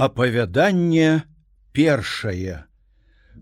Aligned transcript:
Апавяданне 0.00 1.22
першае. 1.76 2.64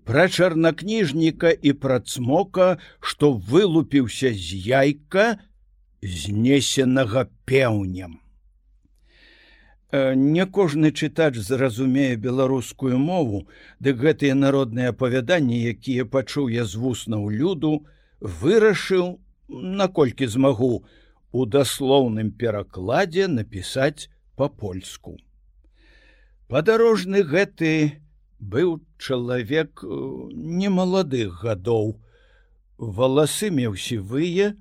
Пра 0.02 0.24
чарнакніжніка 0.28 1.52
і 1.54 1.72
працмока, 1.82 2.66
што 2.98 3.30
вылупіўся 3.50 4.32
з 4.34 4.58
яйка, 4.66 5.26
знесенага 6.02 7.28
пеўнем. 7.46 8.16
Не 9.92 10.46
кожны 10.58 10.90
чытач 10.90 11.38
зразумее 11.50 12.18
беларускую 12.26 12.98
мову, 12.98 13.46
дык 13.78 14.02
гэтыя 14.02 14.34
народныя 14.34 14.90
апавяданні, 14.96 15.62
якія 15.62 16.10
пачуў 16.16 16.50
я 16.56 16.66
з 16.66 16.74
вуснаў 16.74 17.30
люду, 17.30 17.86
вырашыў, 18.42 19.22
наколькі 19.46 20.26
змагу 20.26 20.82
у 21.30 21.46
даслоўным 21.46 22.34
перакладзе 22.34 23.30
напісаць 23.38 24.10
па-польску. 24.34 25.18
Падарожны 26.48 27.22
гэты 27.28 28.00
быў 28.40 28.78
чалавек 28.96 29.82
э, 29.84 29.88
немаладых 30.32 31.42
гадоў. 31.44 32.00
Валасы 32.78 33.50
меў 33.52 33.76
сівые, 33.76 34.54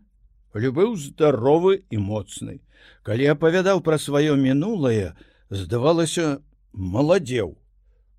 любыў 0.52 0.98
здаровы 1.00 1.86
і 1.88 2.02
моцны. 2.04 2.60
Калі 3.08 3.32
апавядаў 3.32 3.80
пра 3.86 3.96
сваё 4.04 4.36
мінулае, 4.36 5.16
здавалася, 5.48 6.42
маладзеў. 6.74 7.56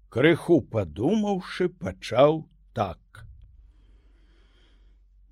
Крыху 0.08 0.62
падумаўшы, 0.62 1.68
пачаў 1.68 2.48
так. 2.72 3.26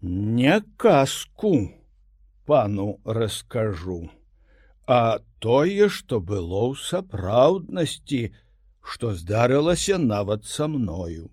Не 0.02 0.60
казку 0.76 1.54
пану 2.45 3.00
раскажу 3.04 4.10
а 4.86 5.18
тое, 5.38 5.88
што 5.88 6.20
было 6.20 6.70
ў 6.70 6.74
сапраўднасці, 6.78 8.20
што 8.82 9.14
здарылася 9.14 9.98
нават 9.98 10.46
са 10.46 10.68
мною. 10.70 11.30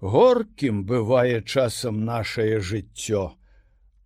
Горкім 0.00 0.84
бывае 0.88 1.42
часам 1.42 2.04
нашее 2.04 2.60
жыццё, 2.60 3.34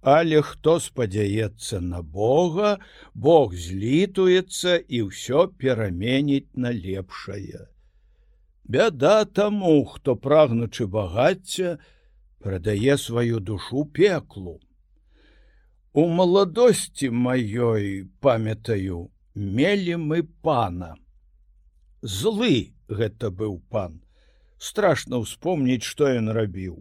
але 0.02 0.42
хто 0.42 0.80
спадзяецца 0.80 1.80
на 1.80 2.02
Бога, 2.02 2.78
Бог 3.14 3.54
злітуецца 3.54 4.82
і 4.82 5.02
ўсё 5.12 5.46
пераменіць 5.62 6.50
на 6.56 6.72
лепшае. 6.74 7.68
Бяда 8.64 9.24
таму, 9.24 9.84
хто 9.84 10.16
прагнучы 10.16 10.86
багацця, 10.86 11.78
прадае 12.42 12.98
сваю 12.98 13.38
душу 13.38 13.84
пеклу. 13.84 14.58
У 15.94 16.06
маладосці 16.08 17.08
маёй 17.12 18.08
памятаю, 18.24 19.10
мелі 19.36 19.96
мы 20.00 20.22
пана. 20.24 20.94
Злы 22.00 22.72
гэта 22.88 23.28
быў 23.28 23.58
пан. 23.68 23.98
Страшно 24.56 25.20
ўспомніць, 25.20 25.84
што 25.84 26.08
ён 26.08 26.32
рабіў. 26.32 26.78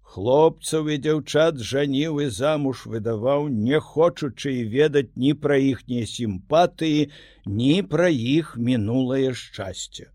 Хлопцаў 0.00 0.88
і 0.94 0.96
дзяўчат 1.04 1.60
жаніў 1.60 2.22
і 2.24 2.28
замуж 2.32 2.86
выдаваў, 2.94 3.52
не 3.52 3.76
хочучы 3.80 4.54
і 4.60 4.64
ведаць 4.76 5.12
ні 5.12 5.34
пра 5.36 5.60
іхнія 5.60 6.08
сімпатыі, 6.08 7.10
ні 7.44 7.76
пра 7.82 8.08
іх 8.08 8.56
мінулае 8.56 9.34
шчасце. 9.36 10.08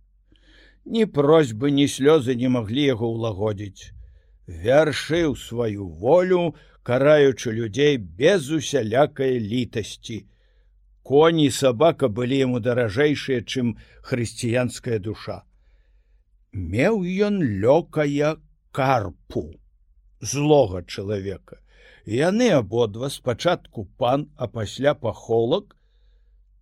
Ні 0.85 1.05
просьбы, 1.05 1.69
ні 1.69 1.85
слёзы 1.85 2.33
не 2.33 2.49
маглі 2.49 2.81
яго 2.97 3.13
ўлагодзіць. 3.13 3.93
Вяршыў 4.47 5.37
сваю 5.37 5.85
волю, 5.85 6.55
караючы 6.87 7.51
людзей 7.51 7.97
без 7.97 8.49
усялякай 8.49 9.39
літасці. 9.43 10.23
Коні 11.03 11.47
сабака 11.51 12.07
былі 12.07 12.37
яму 12.39 12.59
даражэйшыя, 12.63 13.43
чым 13.43 13.73
хрысціянская 14.07 14.99
душа. 15.03 15.43
Меў 16.55 17.03
ён 17.27 17.43
лёкая 17.63 18.37
карпу 18.71 19.43
злога 20.21 20.81
чалавека. 20.87 21.59
Яны 22.07 22.47
абодва 22.55 23.11
спачатку 23.11 23.83
пан, 23.99 24.31
а 24.37 24.47
пасля 24.47 24.95
пахолак 24.95 25.75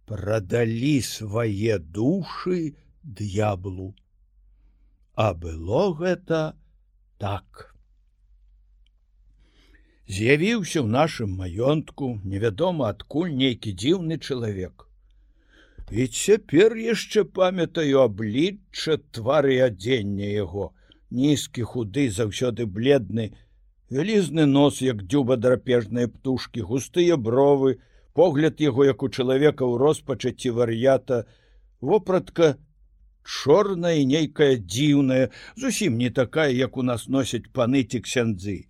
прадалі 0.09 0.97
свае 1.05 1.77
душы 1.77 2.73
д'яблу. 3.03 3.93
А 5.13 5.33
было 5.37 5.93
гэта 5.93 6.57
так 7.21 7.74
з'явіўся 10.07 10.81
ў 10.81 10.87
нашым 10.95 11.37
маёнтку 11.41 12.09
невядома 12.23 12.89
адкуль 12.93 13.31
нейкі 13.33 13.73
дзіўны 13.73 14.17
чалавек. 14.21 14.85
І 15.91 16.07
цяпер 16.07 16.75
яшчэ 16.77 17.23
памятаю 17.39 18.01
аблічча 18.01 18.97
твары 19.17 19.57
адзення 19.65 20.29
яго, 20.29 20.73
нізкі 21.09 21.65
худы 21.71 22.09
заўсёды 22.09 22.65
бледны, 22.65 23.33
вялізны 23.89 24.45
нос, 24.45 24.81
як 24.81 25.05
дзюба 25.05 25.37
драпежныя 25.37 26.09
птушкі, 26.09 26.61
густыя 26.61 27.17
бровы, 27.17 27.77
погляд 28.13 28.61
яго 28.61 28.85
як 28.85 29.03
у 29.03 29.09
чалавека 29.09 29.65
ў 29.65 29.77
роспачаці 29.77 30.53
вар'ята, 30.57 31.25
вопратка 31.81 32.57
чорная 33.25 34.05
нейкая 34.05 34.57
дзіўная, 34.57 35.29
зусім 35.57 35.97
не 35.97 36.09
такая, 36.09 36.49
як 36.49 36.77
у 36.77 36.85
нас 36.85 37.07
носяць 37.07 37.49
паны 37.53 37.83
ці 37.83 38.05
ксяндзы. 38.05 38.69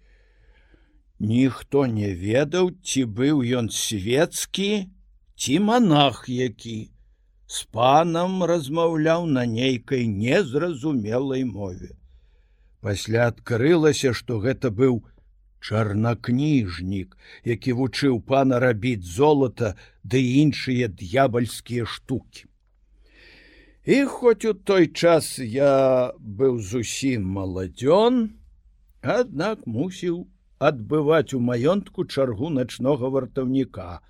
Ніхто 1.20 1.86
не 1.88 2.12
ведаў, 2.14 2.72
ці 2.84 3.06
быў 3.06 3.40
ён 3.44 3.70
свецкі, 3.72 4.92
ці 5.36 5.60
монах 5.60 6.26
які. 6.28 6.92
З 7.48 7.64
панам 7.72 8.44
размаўляў 8.44 9.26
на 9.26 9.46
нейкай 9.46 10.08
незразумелай 10.08 11.46
мове. 11.46 11.96
Пасля 12.82 13.28
адкрылася, 13.32 14.14
што 14.14 14.40
гэта 14.40 14.72
быў 14.72 15.06
чарнакніжнік, 15.62 17.16
які 17.46 17.74
вучыў 17.80 18.20
пана 18.22 18.60
рабіць 18.60 19.06
золата 19.06 19.76
ды 20.04 20.22
іншыя 20.42 20.90
д'ябальскія 20.90 21.86
штукі. 21.86 22.46
І 23.86 24.04
хоць 24.10 24.46
у 24.46 24.54
той 24.54 24.88
час 24.88 25.38
я 25.40 26.12
быў 26.20 26.60
зусім 26.60 27.26
маладзён, 27.38 28.34
аднак 29.02 29.66
мусіў 29.66 30.26
адбываць 30.70 31.34
у 31.38 31.40
маёнтку 31.50 32.06
чаргу 32.06 32.50
начнога 32.58 33.12
вартаўніка, 33.16 34.02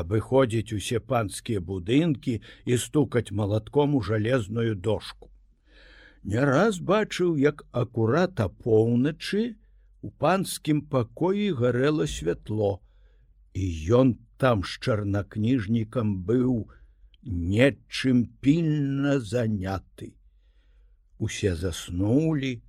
абыходзіць 0.00 0.72
усе 0.78 1.00
панскія 1.12 1.60
будынкі 1.60 2.38
і 2.64 2.78
стукаць 2.84 3.34
малатком 3.40 3.94
у 3.98 4.02
жалезную 4.02 4.74
дошку. 4.74 5.28
Не 6.24 6.44
раз 6.48 6.78
бачыў, 6.78 7.36
як 7.36 7.64
акурат 7.72 8.40
а 8.40 8.48
поўначы 8.48 9.56
у 10.02 10.10
панскім 10.10 10.82
пакоі 10.92 11.50
гарэла 11.58 12.06
святло, 12.06 12.78
і 13.54 13.64
ён 14.00 14.14
там 14.38 14.62
з 14.62 14.78
чарнакніжнікам 14.86 16.14
быў 16.26 16.70
нечым 17.22 18.26
пільна 18.40 19.18
заняты. 19.20 20.14
Усе 21.18 21.54
заснулі, 21.54 22.62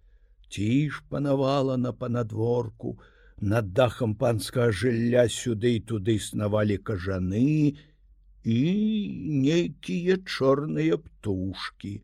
ціж 0.53 1.01
панавала 1.09 1.77
на 1.77 1.91
панадворку, 1.93 2.99
над 3.41 3.73
дахам 3.73 4.13
панскага 4.15 4.71
жылля 4.71 5.25
сюды 5.35 5.71
і 5.77 5.79
туды 5.91 6.19
снавалі 6.21 6.77
кажаны 6.77 7.73
і 8.43 8.59
нейкія 9.45 10.17
чорныя 10.23 10.97
птушки. 10.97 12.03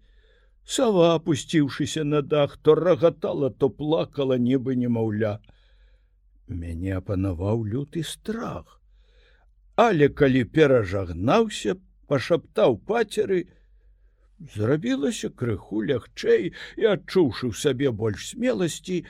Сава, 0.65 1.15
опусціўшыся 1.19 2.03
на 2.03 2.21
дах, 2.21 2.57
то 2.57 2.75
рагатала, 2.75 3.49
то 3.49 3.69
плакала 3.69 4.37
нібы 4.37 4.75
немаўля. 4.75 5.39
Мяне 6.47 6.97
апанаваў 6.97 7.65
люты 7.65 8.03
страх. 8.03 8.81
Але 9.75 10.09
калі 10.09 10.43
перажагнаўся, 10.43 11.77
пашаптаў 12.07 12.77
пацеры, 12.89 13.45
зрабілася 14.55 15.29
крыху 15.29 15.81
лягчэй 15.89 16.51
і 16.77 16.83
адчуўшы 16.93 17.51
ў 17.51 17.53
сабе 17.63 17.91
больш 17.91 18.29
смеласці, 18.31 19.03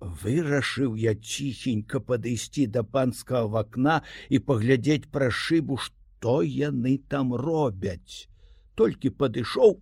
вырашыў 0.00 0.96
я 1.00 1.14
ціхенька 1.14 2.00
падысці 2.00 2.66
да 2.76 2.84
панскага 2.84 3.46
вакна 3.56 4.02
і 4.28 4.40
паглядзець 4.50 5.08
пра 5.10 5.30
шыбу, 5.30 5.80
што 5.80 6.42
яны 6.42 6.98
там 7.08 7.34
робяць. 7.34 8.28
Толькі 8.74 9.10
падышоў, 9.22 9.80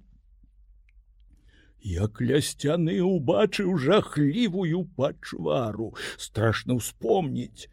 як 1.83 2.21
ля 2.23 2.39
сцяны 2.41 3.01
убачыў 3.03 3.77
жахлівую 3.79 4.85
пачвару, 4.97 5.95
страшно 6.17 6.79
ўспомніць. 6.79 7.67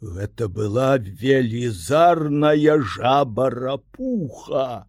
Гэта 0.00 0.48
была 0.48 0.96
велізарная 0.96 2.78
жаба 2.80 3.50
рапуха. 3.50 4.86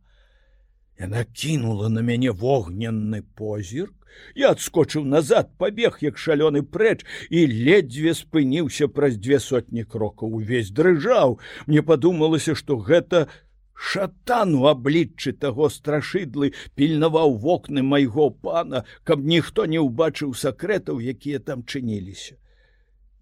Яна 1.02 1.24
кінула 1.26 1.90
на 1.90 2.02
мяне 2.06 2.30
вогненны 2.30 3.24
позірк. 3.34 3.96
Я 4.36 4.52
адскочыў 4.54 5.06
назад, 5.10 5.50
пабег 5.58 5.98
як 6.06 6.20
шалёны 6.22 6.62
прэч 6.62 7.02
і 7.34 7.46
ледзьве 7.50 8.14
спыніўся 8.14 8.86
праз 8.86 9.18
дзве 9.18 9.40
сотні 9.42 9.82
крокаў 9.82 10.36
увесь 10.38 10.70
дрыжаў. 10.70 11.40
Мне 11.66 11.82
падумалася, 11.82 12.54
што 12.54 12.78
гэта 12.78 13.30
Шатан 13.74 14.54
у 14.54 14.68
абліччы 14.70 15.34
таго 15.34 15.72
страшыдлы 15.74 16.54
пільнаваў 16.78 17.34
вокны 17.42 17.82
майго 17.82 18.30
пана, 18.30 18.84
каб 19.04 19.26
ніхто 19.26 19.66
не 19.66 19.82
ўбачыў 19.82 20.38
сакрэтаў, 20.38 21.02
якія 21.02 21.42
там 21.42 21.66
чыніліся. 21.66 22.38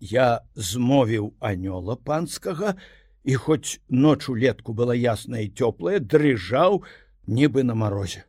Я 0.04 0.44
змовіў 0.56 1.32
анёла 1.40 1.96
панскага, 1.96 2.76
і 3.24 3.36
хоць 3.40 3.80
ноч 3.88 4.28
улетку 4.28 4.76
была 4.76 5.00
ясная 5.00 5.48
і 5.48 5.54
цёплая, 5.56 6.04
дрыжаў 6.04 6.84
нібы 7.28 7.64
на 7.64 7.76
марозе. 7.76 8.26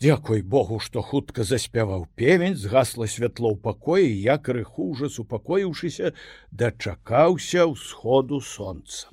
Дзякуй 0.00 0.42
Богу, 0.42 0.78
што 0.78 1.00
хутка 1.00 1.44
заспяваў 1.44 2.06
певень, 2.14 2.56
згасла 2.56 3.06
святло 3.08 3.54
ў 3.54 3.60
пакоі, 3.64 4.08
я 4.12 4.36
крыху 4.36 4.92
ўжо 4.92 5.08
супакоіўшыся, 5.08 6.12
дачакаўся 6.52 7.64
ўсходу 7.64 8.40
сонца. 8.44 9.08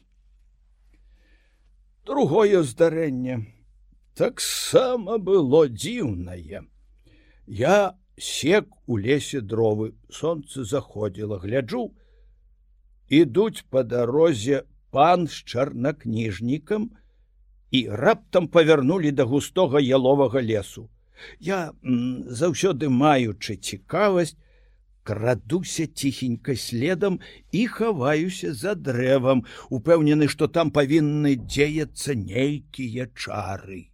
Другое 2.03 2.63
здарэнне. 2.67 3.47
Таксама 4.13 5.17
было 5.17 5.67
дзіўнае. 5.71 6.67
Я 7.47 7.95
сек 8.17 8.67
у 8.85 8.97
лесе 8.97 9.39
дровы 9.41 9.95
солнце 10.11 10.63
заходзіла 10.63 11.39
гляджу 11.39 11.95
ідуць 13.09 13.63
по 13.69 13.83
дарозе 13.83 14.63
пан 14.91 15.27
з 15.27 15.43
чарнакніжнікам 15.43 16.91
і 17.73 17.87
раптам 18.05 18.47
павярнулі 18.47 19.11
да 19.11 19.25
густога 19.29 19.81
яловага 19.81 20.41
лесу 20.41 20.87
я 21.39 21.59
заўсёды 22.41 22.89
маючы 23.03 23.57
цікавасць 23.57 24.37
крадуся 25.03 25.87
ціхенька 25.87 26.55
следам 26.55 27.19
і 27.51 27.67
хаваюся 27.67 28.53
за 28.53 28.75
дрэвам, 28.75 29.43
упэўнены, 29.69 30.27
што 30.31 30.47
там 30.47 30.71
павінны 30.71 31.35
дзеяцца 31.35 32.15
нейкія 32.15 33.09
чары. 33.15 33.89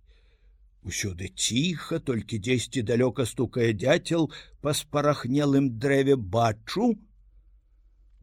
Усюды 0.85 1.29
ціха, 1.35 1.99
толькі 1.99 2.39
дзесьці 2.39 2.85
далёка 2.85 3.25
стукае 3.25 3.73
дзяцел 3.73 4.29
па 4.61 4.73
спарахнелым 4.73 5.73
дрэве 5.79 6.15
бачу. 6.15 6.95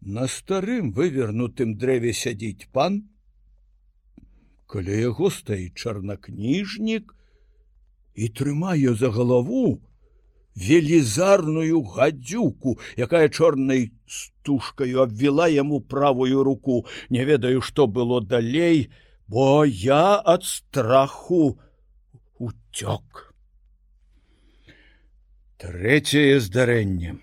На 0.01 0.27
старым 0.31 0.93
вывернутым 0.93 1.77
дрэве 1.77 2.15
сядзіць 2.15 2.71
пан. 2.73 3.03
Каля 4.67 4.97
яго 4.99 5.31
стаіць 5.31 5.79
чарнакніжнік 5.79 7.13
і 8.15 8.29
трымае 8.39 8.95
за 8.99 9.11
галаву, 9.15 9.79
велізарную 10.57 11.83
гадзюку, 11.83 12.79
якая 12.97 13.29
чорнай 13.29 13.93
стужкаю 14.07 15.05
абвіла 15.05 15.47
яму 15.53 15.81
правую 15.81 16.43
руку, 16.43 16.87
не 17.11 17.25
ведаю, 17.25 17.61
што 17.61 17.87
было 17.87 18.21
далей, 18.21 18.91
бо 19.29 19.65
я 19.67 20.19
ад 20.19 20.45
страху 20.45 21.61
уцёк. 22.39 23.35
Трэцяе 25.61 26.41
здарэнне 26.41 27.21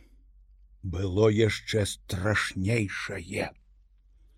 было 0.83 1.29
яшчэ 1.29 1.85
страшнейшае. 1.85 3.51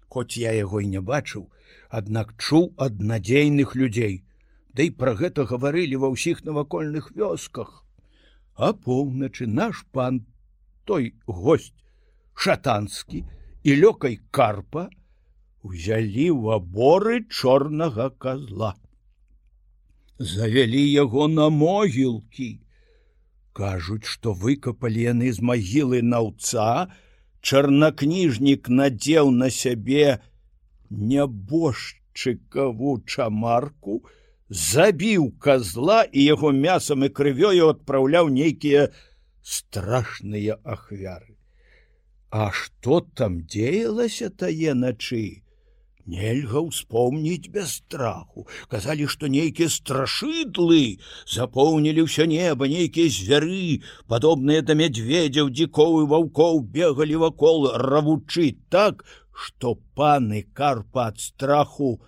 Хоць 0.07 0.37
я 0.37 0.51
яго 0.55 0.79
і 0.79 0.87
не 0.87 1.01
бачыў, 1.01 1.51
аднак 1.99 2.35
чуў 2.37 2.69
ад 2.85 3.01
надзейных 3.11 3.75
людзей, 3.81 4.23
Ды 4.75 4.89
да 4.91 4.95
пра 4.99 5.15
гэта 5.19 5.45
гаварылі 5.49 5.99
ва 6.03 6.11
ўсіх 6.11 6.43
навакольных 6.43 7.11
вёсках. 7.15 7.83
А 8.55 8.73
поўначы 8.73 9.47
наш 9.47 9.83
пан 9.95 10.25
той 10.83 11.13
гость 11.27 11.75
шатанскі 12.35 13.23
і 13.63 13.71
лёкай 13.83 14.19
карпа 14.31 14.89
узялі 15.63 16.27
ў 16.35 16.59
аборы 16.59 17.23
чорнага 17.31 18.09
козла 18.11 18.75
завялі 20.19 20.83
яго 20.91 21.27
на 21.27 21.49
могілкі. 21.49 22.59
Кажуць 23.55 24.05
што 24.05 24.35
выкапалі 24.35 25.07
яны 25.07 25.31
з 25.31 25.39
магілы 25.39 26.01
наўца 26.03 26.91
чарнакніжнік 27.41 28.67
надзеў 28.69 29.31
на 29.31 29.49
сябе 29.49 30.19
нябожчыкаву 30.95 33.03
чамарку 33.05 34.01
забіў 34.49 35.31
козла 35.39 36.05
і 36.11 36.23
яго 36.23 36.51
мясам 36.51 37.05
і 37.05 37.09
крывёю 37.09 37.69
адпраўляў 37.75 38.29
нейкія 38.29 38.91
страшныя 39.41 40.59
ахвяры. 40.63 41.37
А 42.29 42.51
што 42.51 43.01
там 43.01 43.45
дзеялася 43.47 44.29
тае 44.29 44.73
начы? 44.73 45.45
Нельга 46.05 46.61
ўспомніць 46.61 47.49
без 47.49 47.81
страху. 47.81 48.45
Казалі, 48.69 49.07
што 49.09 49.25
нейкія 49.25 49.73
страшыдлы 49.73 51.01
запоўнілі 51.25 52.05
ўсё 52.05 52.29
неба, 52.29 52.69
нейкія 52.69 53.09
звяры, 53.09 53.81
падобныя 54.05 54.61
да 54.61 54.77
мядзведзяў, 54.77 55.49
дзіковы 55.49 56.05
ваўкоў 56.05 56.61
бегалі 56.75 57.25
вакол 57.25 57.73
равучы 57.73 58.53
так, 58.69 59.01
што 59.35 59.75
паны 59.99 60.43
карпа 60.55 61.11
ад 61.11 61.19
страху 61.19 61.99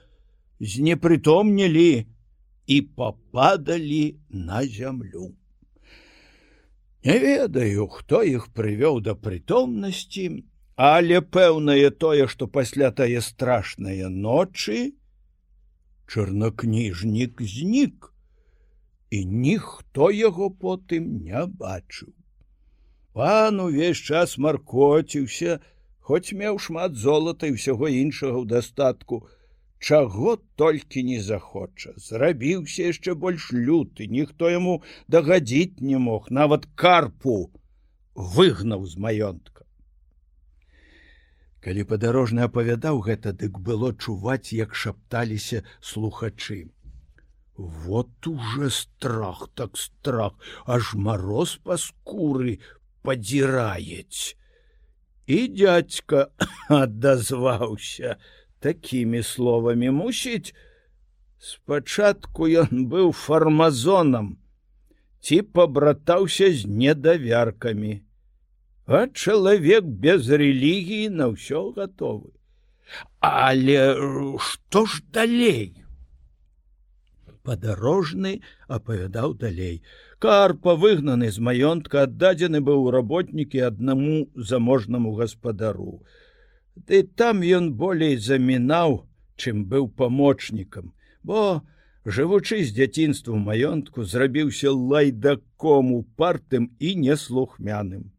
знепрытомнілі, 0.60 2.08
і 2.68 2.82
попадалі 2.82 4.16
на 4.30 4.68
зямлю. 4.68 5.32
Не 7.04 7.20
ведаю, 7.20 7.88
хто 7.88 8.20
іх 8.24 8.52
прывёў 8.52 9.00
да 9.02 9.16
прытомнасці, 9.16 10.44
але 10.76 11.22
пэўнае 11.24 11.92
тое, 11.96 12.28
што 12.28 12.48
пасля 12.48 12.92
тае 12.92 13.24
страшныя 13.24 14.10
ночы 14.12 15.00
чарнакніжнік 16.12 17.42
знік, 17.42 18.12
і 19.10 19.24
ніхто 19.26 20.12
яго 20.12 20.50
потым 20.52 21.24
не 21.24 21.46
бачыў. 21.48 22.12
Пан 23.16 23.60
увесь 23.64 24.04
час 24.04 24.38
маркоціўся, 24.38 25.60
хоць 26.08 26.32
меў 26.40 26.60
шмат 26.64 26.96
золата 26.96 27.50
і 27.50 27.56
ўсяго 27.58 27.88
іншага 27.92 28.38
ў 28.40 28.46
дастатку, 28.48 29.28
чаго 29.80 30.38
толькі 30.56 31.04
не 31.04 31.18
захоча. 31.22 31.92
Зрабіўся 32.00 32.88
яшчэ 32.92 33.16
больш 33.26 33.52
люты 33.52 34.08
ніхто 34.08 34.50
яму 34.54 34.76
дагадзіць 35.12 35.84
не 35.90 36.00
мог 36.06 36.32
нават 36.32 36.66
карпу 36.76 37.36
выгнаў 38.38 38.88
з 38.88 39.04
маёнтка. 39.08 39.68
Калі 41.68 41.84
падарожны 41.92 42.48
апавядаў 42.48 43.04
гэта 43.04 43.36
дык 43.44 43.60
было 43.60 43.92
чуваць 43.92 44.56
як 44.56 44.74
шапталіся 44.74 45.64
слухачы. 45.82 46.72
Вот 47.58 48.28
уже 48.28 48.70
страх 48.70 49.50
так 49.56 49.78
страх 49.78 50.40
аж 50.66 50.94
мароз 50.96 51.60
па 51.68 51.76
скуры 51.76 52.60
падзіраюць 53.04 54.37
і 55.28 55.40
дядька 55.48 56.28
адазваўся 56.82 58.16
такімі 58.64 59.22
словамі 59.24 59.92
мусіць 60.00 60.56
спачатку 61.52 62.50
ён 62.64 62.88
быў 62.94 63.14
фармазонам 63.26 64.34
ці 65.22 65.42
пабратаўся 65.60 66.50
з 66.54 66.66
недавяркамі 66.82 67.94
а 68.88 69.06
чалавек 69.12 69.86
без 70.08 70.32
рэлігіі 70.32 71.14
на 71.20 71.32
ўсё 71.36 71.70
гатовы 71.76 72.38
але 73.20 73.80
што 74.40 74.86
ж 74.86 75.02
далей? 75.12 75.84
Падарожны 77.44 78.42
апавядаў 78.68 79.36
далей 79.40 79.82
карпа 80.20 80.76
выгнаны 80.76 81.30
з 81.32 81.44
маёнтка 81.50 82.06
аддадзены 82.08 82.62
быў 82.70 82.90
работнікі 82.96 83.66
аднаму 83.72 84.28
заможнаму 84.36 85.14
гаспадару 85.20 86.02
Ды 86.86 87.02
там 87.04 87.42
ён 87.42 87.72
болей 87.74 88.18
замінаў, 88.22 89.08
чым 89.42 89.66
быў 89.72 89.88
памочнікам, 90.02 90.94
бо, 91.24 91.64
жывучы 92.06 92.62
з 92.64 92.74
дзяцінству 92.78 93.38
маёнтку, 93.38 94.04
зрабіўся 94.04 94.72
лайдаком 94.72 95.94
упартым 95.98 96.70
і 96.80 96.94
неслухмяным. 97.02 98.14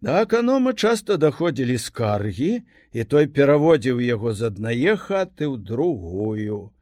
Да 0.00 0.20
аканома 0.22 0.74
часта 0.74 1.16
даходзілі 1.16 1.78
скаргі, 1.78 2.52
і 2.92 3.04
той 3.04 3.26
пераводзіў 3.26 4.02
яго 4.04 4.34
з 4.34 4.50
аднае 4.50 4.98
хаты 4.98 5.46
ў 5.46 5.56
другую, 5.70 6.74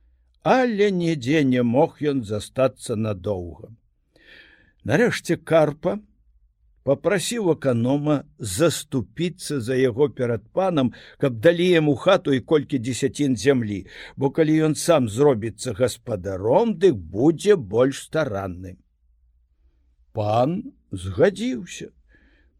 але 0.42 0.90
нідзе 0.90 1.44
не 1.44 1.62
мог 1.62 2.00
ён 2.00 2.24
застацца 2.24 2.96
надоўга. 2.96 3.70
Нарэшце 4.84 5.36
карпа, 5.36 6.00
попрасіў 6.82 7.52
аканома 7.52 8.16
заступіцца 8.38 9.60
за 9.62 9.78
яго 9.78 10.08
перад 10.08 10.42
панам, 10.50 10.90
каб 11.22 11.38
далі 11.38 11.68
яму 11.70 11.94
хату 11.94 12.34
і 12.34 12.42
колькі 12.42 12.82
дзесяцін 12.82 13.38
зямлі, 13.38 13.86
бо 14.16 14.30
калі 14.34 14.58
ён 14.70 14.74
сам 14.74 15.08
зробіцца 15.08 15.78
гаспадаром, 15.78 16.74
дык 16.82 16.98
будзе 16.98 17.56
больш 17.56 18.02
старанны. 18.10 18.76
Пан 20.12 20.74
згадзіўся. 20.90 21.92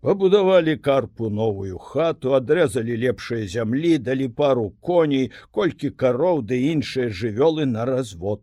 Пабудавалі 0.02 0.78
карпу 0.82 1.28
новую 1.30 1.78
хату, 1.78 2.34
адрэзалі 2.34 2.94
лепшыя 3.02 3.46
зямлі, 3.46 3.98
далі 3.98 4.26
пару 4.30 4.70
коней, 4.82 5.30
колькі 5.50 5.90
кароў 5.90 6.42
ды 6.42 6.58
іншыя 6.70 7.10
жывёлы 7.10 7.66
на 7.70 7.84
развод. 7.86 8.42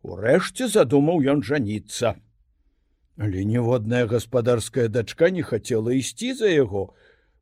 Урэшце 0.00 0.68
задумаў 0.68 1.20
ён 1.28 1.44
жаніцца. 1.44 2.16
Але 3.20 3.44
ніводная 3.44 4.06
гаспадарская 4.08 4.88
дачка 4.88 5.28
не 5.28 5.42
хацела 5.44 5.92
ісці 5.92 6.32
за 6.34 6.48
яго, 6.48 6.94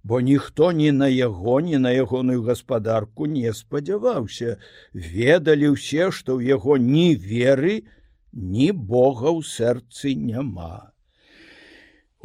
бо 0.03 0.19
ніхто 0.21 0.73
ні 0.73 0.91
на 0.93 1.07
яго, 1.07 1.61
ні 1.61 1.79
на 1.79 1.93
ягоную 1.95 2.43
гаспадарку 2.43 3.29
не 3.31 3.53
спадзяваўся, 3.55 4.57
ведалі 4.93 5.71
ўсе, 5.79 6.11
што 6.11 6.35
ў 6.35 6.51
яго 6.59 6.83
ні 6.83 7.15
веры, 7.15 7.87
ні 8.35 8.75
Бога 8.75 9.31
ў 9.31 9.47
сэрцы 9.47 10.19
няма. 10.19 10.91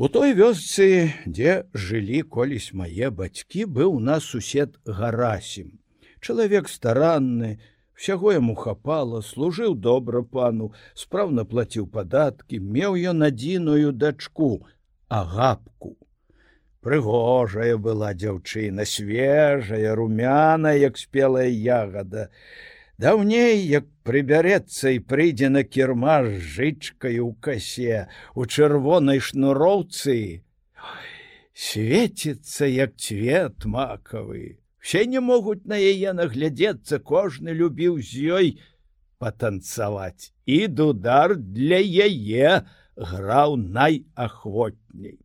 У 0.02 0.10
той 0.10 0.34
вёсцы, 0.34 1.14
дзе 1.30 1.70
жылі 1.78 2.26
колісь 2.26 2.74
мае 2.74 3.14
бацькі, 3.14 3.70
быў 3.70 4.02
у 4.02 4.02
нас 4.02 4.26
сусед 4.26 4.82
гарасім. 4.90 5.78
Чалавек 6.18 6.66
старанны, 6.74 7.62
Всяго 7.96 8.34
яму 8.34 8.56
хапала, 8.56 9.22
служыў 9.22 9.76
добра 9.76 10.24
пану, 10.24 10.72
спраўна 10.94 11.46
плаціў 11.46 11.88
падаткі, 11.88 12.60
меў 12.60 12.98
ён 13.14 13.28
адзіную 13.30 13.92
дачку, 13.94 14.66
агапку. 15.08 15.96
Прыгожая 16.84 17.78
была 17.78 18.12
дзяўчына, 18.14 18.86
свежая, 18.86 19.96
румяна, 19.96 20.74
як 20.76 20.98
спелая 20.98 21.48
ягада. 21.48 22.28
Даўней, 22.98 23.62
як 23.68 23.86
прыбярэцца 24.04 24.92
і 24.98 25.00
прыйдзе 25.00 25.50
на 25.50 25.64
кірмаш 25.64 26.28
жычкай 26.58 27.22
у 27.24 27.32
касе, 27.34 28.10
у 28.36 28.46
чырвонай 28.46 29.24
шнуроўцы, 29.24 30.44
свеціцца 31.54 32.68
як 32.68 32.98
цвет 32.98 33.66
макавы. 33.66 34.63
Все 34.84 35.06
не 35.08 35.20
могуць 35.24 35.64
на 35.72 35.78
яе 35.80 36.12
наглядзецца, 36.12 36.98
кожны 37.00 37.54
любіў 37.56 38.02
з 38.04 38.24
ёй 38.38 38.48
патанцаваць. 39.16 40.36
І 40.44 40.68
дудар 40.68 41.38
для 41.40 41.80
яе 41.80 42.68
граў 43.12 43.56
найахвотней. 43.56 45.16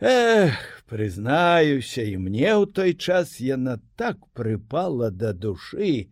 Эх, 0.00 0.56
прызнаюся, 0.88 2.00
і 2.00 2.16
мне 2.16 2.48
ў 2.56 2.64
той 2.80 2.96
час 2.96 3.36
яна 3.44 3.76
так 4.00 4.24
прыпала 4.32 5.12
да 5.12 5.36
душы, 5.36 6.08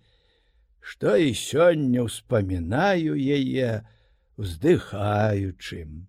што 0.84 1.16
і 1.16 1.32
сёння 1.32 2.04
ўспамінаю 2.04 3.16
яе, 3.16 3.88
уздыхаючым. 4.36 6.04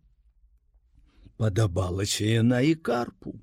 Падабалася 1.40 2.28
яна 2.28 2.60
і 2.60 2.76
карпу 2.76 3.40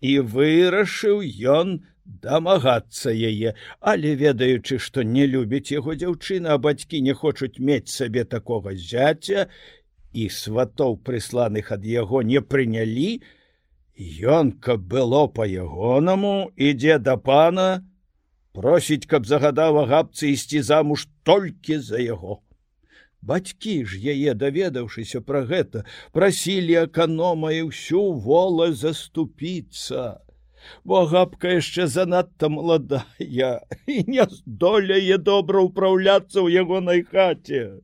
і 0.00 0.18
вырашыў 0.34 1.22
ён 1.54 1.80
дамагацца 2.04 3.12
яе, 3.12 3.54
але 3.80 4.14
ведаючы, 4.14 4.78
што 4.78 5.02
не 5.02 5.26
любіць 5.26 5.72
яго 5.72 5.94
дзяўчына, 5.94 6.54
а 6.54 6.58
бацькі 6.58 7.00
не 7.00 7.14
хочуць 7.14 7.58
мець 7.58 7.88
сабе 7.88 8.24
такога 8.24 8.74
зяця 8.74 9.48
і 10.12 10.28
сватоў 10.28 11.00
прысланых 11.00 11.72
ад 11.72 11.84
яго 11.84 12.22
не 12.22 12.40
прынялі, 12.40 13.22
Ён, 13.96 14.50
каб 14.58 14.80
было 14.90 15.28
па-ягонаму, 15.30 16.50
ідзе 16.58 16.98
да 16.98 17.14
пана, 17.16 17.86
просіць, 18.50 19.06
каб 19.06 19.26
загадаў 19.26 19.86
агапцы 19.86 20.34
ісці 20.34 20.62
замуж 20.66 21.06
толькі 21.22 21.78
за 21.78 22.02
яго. 22.02 22.42
Бацькі 23.24 23.74
ж 23.88 23.98
яе 24.12 24.34
даведаўшыся 24.36 25.20
пра 25.24 25.40
гэта 25.48 25.84
прасілі 26.16 26.76
аканома 26.84 27.52
і 27.56 27.62
ўсю 27.70 28.02
вола 28.26 28.68
заступіцца. 28.76 30.20
Бо 30.84 31.04
гапка 31.08 31.56
яшчэ 31.56 31.86
занадта 31.94 32.48
маладая 32.52 33.50
і 33.94 33.96
не 34.12 34.24
здолее 34.36 35.18
добра 35.30 35.64
ўпраўляцца 35.64 36.40
ў 36.44 36.64
ягонай 36.64 37.04
хаце. 37.08 37.80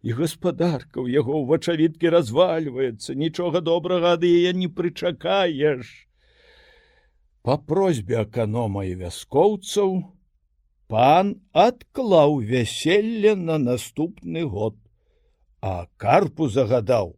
І 0.00 0.16
гаспадарка 0.16 1.04
ў 1.04 1.20
яго 1.20 1.36
ў 1.36 1.44
вачавіткі 1.52 2.12
развальваецца 2.16 3.16
нічога 3.24 3.64
добрага 3.64 4.16
ад 4.16 4.24
яе 4.24 4.52
не 4.56 4.68
прычакаеш. 4.68 5.88
По 7.42 7.56
просьбе 7.58 8.22
аканома 8.24 8.84
і 8.88 8.94
вяскоўцаў 9.04 9.98
пан 10.88 11.32
адклаў 11.52 12.38
вяселле 12.50 13.34
на 13.36 13.58
наступны 13.58 14.44
год 14.44 14.76
а 15.60 15.86
карпу 15.96 16.48
загадаў. 16.48 17.16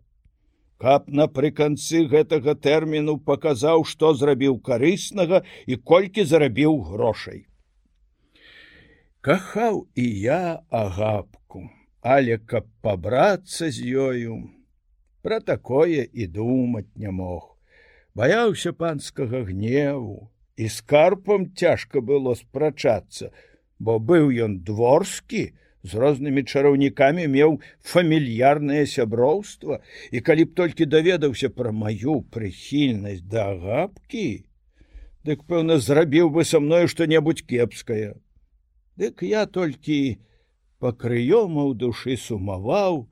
Каб 0.80 1.10
напрыканцы 1.12 2.06
гэтага 2.08 2.54
тэрміну 2.66 3.18
паказаў 3.30 3.84
што 3.84 4.14
зрабіў 4.16 4.56
карыснага 4.68 5.42
і 5.66 5.76
колькі 5.76 6.24
зарабіў 6.24 6.80
грошай. 6.92 7.44
Кахаў 9.20 9.84
і 9.94 10.06
я 10.24 10.64
агапку 10.70 11.68
але 12.00 12.38
каб 12.38 12.64
пабрацца 12.80 13.68
з 13.68 13.84
ёю 13.84 14.40
пра 15.22 15.40
такое 15.40 16.08
і 16.12 16.26
думаць 16.26 16.88
не 16.96 17.12
мог. 17.12 17.56
Баяўся 18.16 18.72
панскага 18.72 19.44
гневу 19.44 20.30
і 20.56 20.68
з 20.68 20.80
карпам 20.80 21.52
цяжка 21.52 22.00
было 22.00 22.34
спрачацца 22.34 23.30
бо 23.80 23.96
быў 24.12 24.28
ён 24.46 24.60
дворскі 24.68 25.42
з 25.82 26.00
рознымі 26.04 26.44
чараўнікамі 26.44 27.25
меў 27.34 27.56
фамільярнае 27.92 28.84
сяброўства 28.94 29.80
і 30.12 30.20
калі 30.20 30.44
б 30.49 30.56
толькі 30.60 30.88
даведаўся 30.94 31.49
пра 31.56 31.72
маю 31.72 32.20
прыхільнасць 32.37 33.25
да 33.34 33.49
гапкі 33.64 34.26
дык 35.28 35.44
пэўна 35.52 35.78
зрабіў 35.84 36.32
бы 36.37 36.44
са 36.49 36.60
мною 36.60 36.88
што-небудзь 36.88 37.44
кепскае. 37.44 38.16
Дык 39.00 39.25
я 39.25 39.44
толькі 39.46 40.20
пакрыёма 40.80 41.64
ў 41.68 41.76
душы 41.80 42.16
сумаваў 42.20 43.04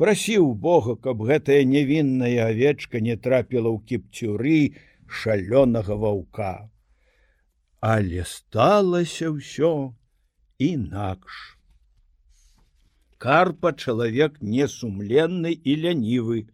прасіў 0.00 0.52
бога 0.66 0.96
каб 1.00 1.24
гэтая 1.28 1.64
невінная 1.68 2.48
авечка 2.48 3.00
не 3.00 3.16
трапіла 3.16 3.72
ў 3.72 3.78
кіпцюры 3.88 4.60
шалёнага 5.08 5.96
ваўка. 6.04 6.68
Але 7.80 8.24
сталася 8.28 9.32
ўсё 9.36 9.92
інакш. 10.58 11.58
Карпа 13.18 13.72
чалавек 13.72 14.42
несумленны 14.42 15.52
і 15.52 15.76
лянівы, 15.82 16.46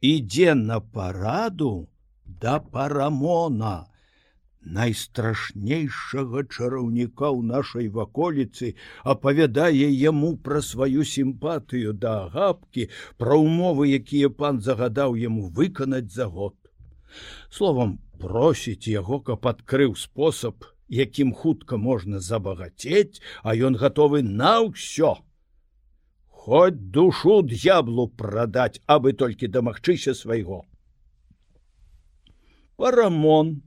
ідзе 0.00 0.54
на 0.54 0.80
параду 0.80 1.88
да 2.24 2.58
парамона, 2.58 3.86
найстрашнейшага 4.60 6.42
чараўніка 6.44 7.30
ў 7.32 7.40
нашай 7.48 7.88
ваколіцы 7.88 8.74
апавядае 9.04 9.88
яму 9.88 10.36
пра 10.36 10.60
сваю 10.60 11.04
сімпатыю 11.04 11.94
да 11.96 12.26
агапкі, 12.26 12.88
пра 13.16 13.40
ўмовы, 13.40 13.88
якія 13.96 14.28
пан 14.28 14.60
загадаў 14.60 15.16
яму 15.16 15.48
выканаць 15.48 16.12
за 16.12 16.26
год. 16.26 16.56
Словам 17.48 17.98
просіць 18.20 18.86
яго, 18.86 19.20
каб 19.20 19.46
адкрыў 19.46 19.96
спосаб, 19.96 20.68
якім 20.90 21.32
хутка 21.32 21.76
можна 21.76 22.20
забагацець, 22.20 23.22
а 23.42 23.54
ён 23.54 23.78
гатовы 23.78 24.22
на 24.22 24.60
ўсё. 24.66 25.22
Хоць 26.28 26.82
душу 26.98 27.40
д'яблу 27.42 28.08
прадаць, 28.08 28.82
абы 28.86 29.12
толькі 29.12 29.46
дамагчыся 29.46 30.14
свайго. 30.14 30.64
Парамон 32.76 33.60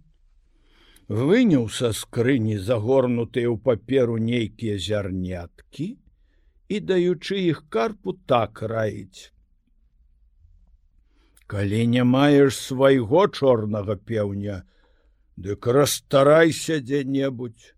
выняў 1.07 1.69
са 1.69 1.93
скрыні 1.93 2.57
загорнутыя 2.57 3.47
ў 3.47 3.57
паперу 3.61 4.17
нейкія 4.17 4.79
зярняткі 4.81 5.87
і 6.69 6.79
даючы 6.79 7.37
іх 7.53 7.63
карпу 7.69 8.17
так 8.25 8.61
раіць. 8.65 9.29
Калі 11.45 11.85
не 11.87 12.03
маеш 12.03 12.57
свайго 12.57 13.27
чорнага 13.27 13.95
пеўня, 13.95 14.63
Дык 15.35 15.65
расстарайся 15.65 16.77
дзе-небудзь, 16.79 17.73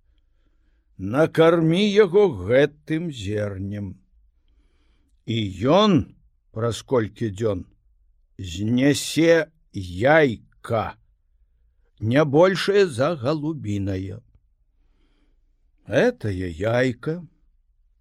накармі 0.98 1.84
яго 1.88 2.28
гэтым 2.28 3.12
зернем. 3.12 3.96
І 5.26 5.38
ён, 5.64 6.16
праз 6.52 6.82
колькі 6.84 7.32
дзён, 7.32 7.64
знясе 8.38 9.48
яйка, 9.72 11.00
не 12.00 12.24
большее 12.26 12.86
за 12.88 13.16
галубінае. 13.16 14.20
Этае 15.88 16.52
яйка 16.52 17.24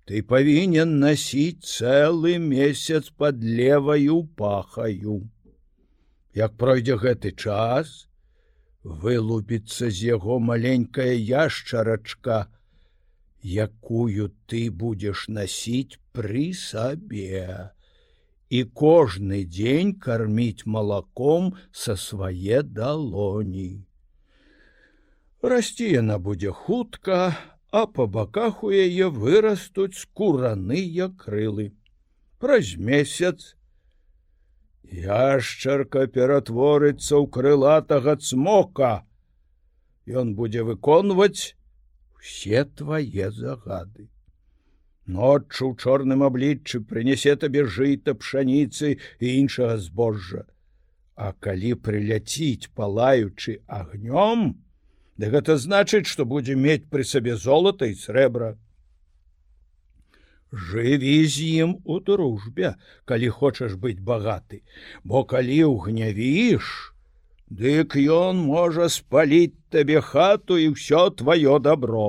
ты 0.04 0.20
павінен 0.22 0.98
насіць 0.98 1.62
цэлы 1.62 2.38
месяц 2.38 3.08
пад 3.10 3.38
леваю 3.38 4.24
пахаю. 4.36 5.30
Як 6.34 6.56
пройдзе 6.58 6.98
гэты 6.98 7.32
час, 7.32 8.08
вылупіцца 8.84 9.90
з 9.90 10.14
яго 10.14 10.38
маленькая 10.38 11.12
яшчарачка, 11.12 12.46
якую 13.42 14.32
ты 14.46 14.68
будзеш 14.70 15.28
насіць 15.28 16.00
пры 16.12 16.52
сабе. 16.52 17.74
і 18.50 18.60
кожны 18.80 19.44
дзень 19.44 19.94
карміць 19.98 20.66
малаком 20.66 21.54
са 21.72 21.96
свае 21.96 22.62
далоні. 22.62 23.84
Расці 25.42 25.88
яна 25.90 26.18
будзе 26.18 26.52
хутка, 26.58 27.36
а 27.74 27.86
па 27.96 28.06
баках 28.06 28.62
у 28.62 28.70
яе 28.70 29.08
вырастуць 29.10 29.98
скураныя 29.98 31.08
крылы. 31.24 31.72
Праз 32.38 32.76
месяц 32.76 33.56
яшчарка 34.94 36.06
ператворыцца 36.06 37.18
ў 37.18 37.26
крылатага 37.36 38.16
цмока. 38.16 39.04
Ён 40.06 40.34
будзе 40.38 40.62
выконваць 40.62 41.54
усе 42.18 42.64
твае 42.64 43.30
загады. 43.34 44.08
Ноччу 45.06 45.72
ў 45.72 45.78
чорным 45.82 46.24
абліччы 46.24 46.80
прынясе 46.80 47.36
табе 47.36 47.66
жыта 47.66 48.14
пшаніцы 48.14 48.96
і 49.20 49.26
іншага 49.44 49.78
збожжа. 49.78 50.44
А 51.14 51.32
калі 51.38 51.74
прыляціць 51.78 52.70
палаючы 52.74 53.60
агнём, 53.66 54.54
Да 55.16 55.30
гэта 55.30 55.54
значыць, 55.62 56.10
што 56.10 56.24
будзе 56.26 56.56
мець 56.58 56.90
пры 56.90 57.04
сабе 57.06 57.36
золата 57.38 57.86
і 57.86 57.94
срэбра. 57.94 58.56
Жыві 60.54 61.26
з 61.26 61.46
ім 61.66 61.70
у 61.84 61.98
дружбе, 61.98 62.74
калі 63.10 63.28
хочаш 63.38 63.74
быць 63.84 63.98
багаты, 63.98 64.62
бо 65.02 65.24
калі 65.26 65.58
ўгнявіш, 65.74 66.94
дык 67.50 67.96
ён 67.98 68.38
можа 68.50 68.86
спаліць 68.86 69.58
табе 69.74 69.98
хату 70.00 70.58
і 70.62 70.70
ўсё 70.78 71.10
тваё 71.18 71.58
добро. 71.58 72.06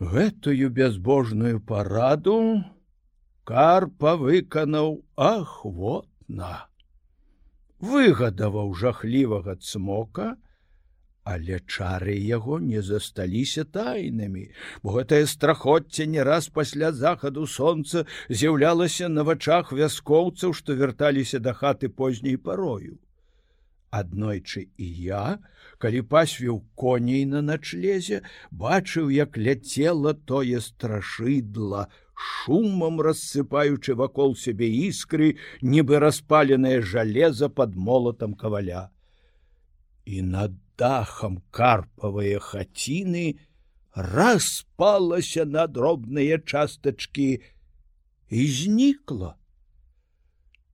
Гэтую 0.00 0.72
бязбожную 0.72 1.60
параду 1.60 2.64
карпа 3.44 4.16
выканаў 4.16 5.02
ахвотна. 5.16 6.70
Выгадаваў 7.80 8.72
жахлівага 8.72 9.56
цмока, 9.60 10.36
Але 11.30 11.60
чары 11.72 12.14
яго 12.18 12.56
не 12.58 12.80
засталіся 12.82 13.62
тайнымі, 13.76 14.48
бо 14.82 14.94
гэтае 14.96 15.26
страхоцце 15.32 16.06
не 16.14 16.22
раз 16.26 16.48
пасля 16.56 16.88
захаду 17.00 17.44
сонца 17.46 18.02
з'яўлялася 18.28 19.08
на 19.16 19.22
вачах 19.28 19.70
вяскоўцаў, 19.80 20.56
што 20.60 20.74
вярталіся 20.80 21.38
да 21.38 21.52
хаты 21.54 21.90
позняй 22.00 22.34
парою. 22.48 22.98
Аднойчы 23.98 24.62
і 24.78 24.88
я, 25.02 25.22
калі 25.84 26.02
пасвіў 26.14 26.58
коней 26.82 27.22
на 27.30 27.42
начлезе, 27.46 28.22
бачыў, 28.50 29.10
як 29.14 29.38
ляцела 29.38 30.14
тое 30.32 30.60
страшыдла, 30.66 31.84
шумам 32.14 32.98
рассыпаючы 33.06 33.94
вакол 34.02 34.34
сябе 34.46 34.70
іскры, 34.88 35.30
нібы 35.62 36.02
распаленае 36.06 36.80
жалеза 36.94 37.50
под 37.60 37.78
молатам 37.90 38.34
каваля. 38.34 38.88
І 40.06 40.22
над 40.34 40.58
дахам 40.80 41.40
карпавыя 41.50 42.40
хаціны 42.40 43.26
распалася 43.94 45.44
на 45.44 45.66
дробныя 45.66 46.38
частачкі 46.38 47.28
і 48.30 48.46
знікла. 48.60 49.34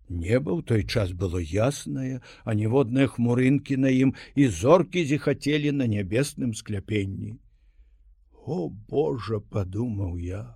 Неба 0.09 0.55
ў 0.55 0.63
той 0.63 0.83
час 0.87 1.11
было 1.11 1.41
яснае, 1.43 2.23
а 2.45 2.55
ніводныя 2.55 3.11
хмурынкі 3.11 3.77
на 3.83 3.91
ім 3.91 4.15
і 4.39 4.47
зоркі 4.47 5.03
зіхацелі 5.03 5.73
на 5.75 5.91
нябесным 5.91 6.55
скляпенні. 6.55 7.41
О 8.47 8.71
Божа, 8.71 9.41
падумаў 9.41 10.15
я, 10.23 10.55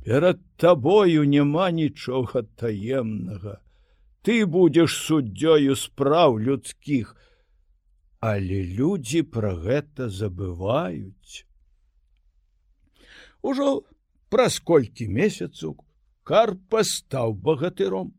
перад 0.00 0.40
табою 0.56 1.28
няма 1.28 1.68
нічога 1.70 2.48
таемнага. 2.56 3.60
Ты 4.24 4.46
будзеш 4.48 4.96
суддзёю 5.04 5.76
спраў 5.76 6.40
людскіх, 6.40 7.12
але 8.26 8.60
людзі 8.78 9.22
пра 9.34 9.52
гэта 9.64 10.08
забываюць. 10.10 11.46
Ужо 13.42 13.66
праз 14.34 14.58
колькі 14.70 15.06
месяцаў 15.18 15.76
карпа 16.26 16.82
стаў 16.82 17.36
багатыром. 17.48 18.14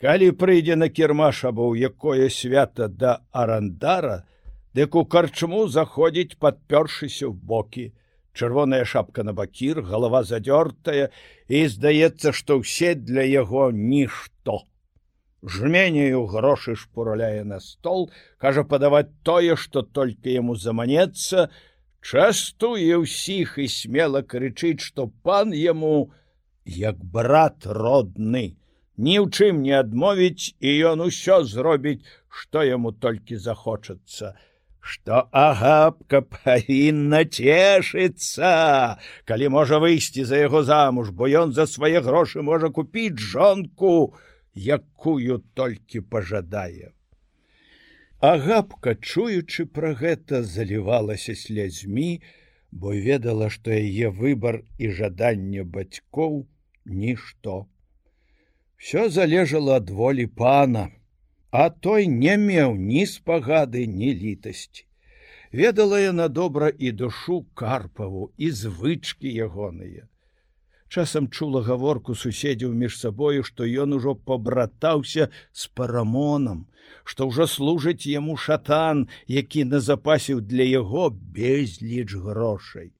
Калі 0.00 0.30
прыйдзе 0.40 0.76
на 0.80 0.88
кірмаш 0.88 1.44
або 1.50 1.68
ў 1.72 1.92
якое 1.92 2.28
свята 2.32 2.88
да 2.88 3.12
арандара, 3.32 4.24
дык 4.72 4.96
у 4.96 5.04
карчму 5.04 5.68
заходзіць 5.68 6.40
падпёршыся 6.40 7.28
ў 7.28 7.34
бокі, 7.36 7.86
чырвоная 8.32 8.84
шапка 8.88 9.22
на 9.22 9.36
бакір, 9.36 9.84
галава 9.84 10.24
задзёртая 10.24 11.12
і 11.48 11.66
здаецца, 11.68 12.32
што 12.32 12.60
ўсе 12.64 12.94
для 12.96 13.28
яго 13.28 13.68
нішто 13.68 14.64
жменею 15.44 16.24
грошы 16.26 16.74
шпураляе 16.76 17.44
на 17.44 17.60
стол, 17.60 18.10
кажа 18.38 18.64
падаваць 18.64 19.12
тое, 19.22 19.56
што 19.56 19.82
толькі 19.82 20.32
яму 20.32 20.56
заманецца, 20.56 21.48
частуе 22.00 23.00
ўсіх 23.04 23.58
і 23.60 23.68
смела 23.68 24.24
крычыць, 24.24 24.80
што 24.80 25.08
пан 25.22 25.52
яму 25.52 26.12
як 26.64 26.96
брат 27.04 27.66
родны, 27.66 28.56
ні 28.96 29.14
ў 29.20 29.28
чым 29.28 29.62
не 29.62 29.76
адмовіць 29.76 30.56
і 30.60 30.74
ён 30.94 31.04
усё 31.08 31.44
зробіць, 31.44 32.04
што 32.28 32.64
яму 32.64 32.92
толькі 32.92 33.36
захочацца. 33.36 34.34
Што 34.84 35.24
агапка 35.32 36.20
павінна 36.20 37.24
цешыцца, 37.24 39.00
калі 39.24 39.48
можа 39.48 39.80
выйсці 39.80 40.28
за 40.28 40.44
яго 40.44 40.60
замуж, 40.60 41.08
бо 41.08 41.24
ён 41.24 41.56
за 41.56 41.64
свае 41.64 42.04
грошы 42.04 42.44
можа 42.44 42.68
купіць 42.68 43.16
жонку, 43.16 44.12
якую 44.54 45.42
толькі 45.54 46.00
пажадае. 46.00 46.92
Агапка, 48.20 48.94
чуючы 48.94 49.66
пра 49.66 49.92
гэта, 49.94 50.42
залівалася 50.42 51.34
слязьмі, 51.34 52.22
бо 52.70 52.94
ведала, 52.94 53.50
што 53.50 53.70
яе 53.70 54.08
выбар 54.10 54.62
і 54.78 54.90
жаданне 54.90 55.64
бацькоў 55.64 56.46
нішто. 56.84 57.66
Всё 58.78 59.08
залежало 59.08 59.74
ад 59.74 59.90
волі 59.90 60.26
пана, 60.26 60.90
а 61.50 61.68
той 61.70 62.06
не 62.08 62.36
меў 62.36 62.74
ні 62.76 63.06
спагады, 63.06 63.86
ні 63.86 64.14
літасці. 64.14 64.86
Ведала 65.52 66.00
яна 66.00 66.28
добра 66.28 66.72
і 66.78 66.90
душу 66.92 67.46
карпаву 67.54 68.32
і 68.36 68.50
звычки 68.50 69.30
ягоныя 69.30 70.08
часам 70.94 71.26
чула 71.28 71.60
гаворку 71.66 72.14
суседзяў 72.14 72.72
між 72.80 72.98
сабою, 73.02 73.42
што 73.42 73.66
ён 73.66 73.98
ужо 73.98 74.14
пабратаўся 74.14 75.28
з 75.52 75.66
парамонам, 75.74 76.66
што 77.04 77.26
ўжо 77.30 77.46
служыць 77.50 78.06
яму 78.06 78.36
шатан, 78.38 79.08
які 79.26 79.64
назапасіў 79.70 80.42
для 80.52 80.66
яго 80.70 81.10
безліч 81.10 82.14
грошай. 82.26 82.92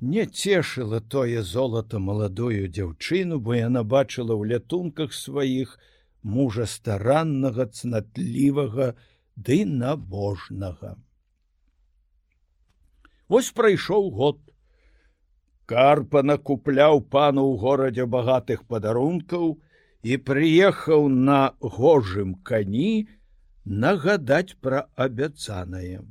Не 0.00 0.24
цешыла 0.26 1.00
тое 1.14 1.42
золата 1.46 2.00
маладую 2.02 2.66
дзяўчыну, 2.66 3.38
бо 3.38 3.54
яна 3.54 3.84
бачыла 3.86 4.34
ў 4.34 4.56
лятунках 4.56 5.12
сваіх 5.14 5.76
мужа 6.22 6.66
стараннага 6.66 7.68
цнатлівага 7.70 8.94
ды 9.36 9.64
набожнага. 9.66 10.96
Вось 13.28 13.52
прайшоў 13.60 14.10
год 14.10 14.40
Карпа 15.72 16.20
накупляў 16.20 16.98
пану 17.12 17.42
ў 17.48 17.60
горадзе 17.64 18.04
багатых 18.14 18.64
падарункаў 18.68 19.44
і 20.04 20.16
прыехаў 20.28 21.06
на 21.28 21.38
гожым 21.76 22.34
кані 22.48 23.08
нагадаць 23.84 24.58
пра 24.66 24.82
абяцанае. 25.04 26.02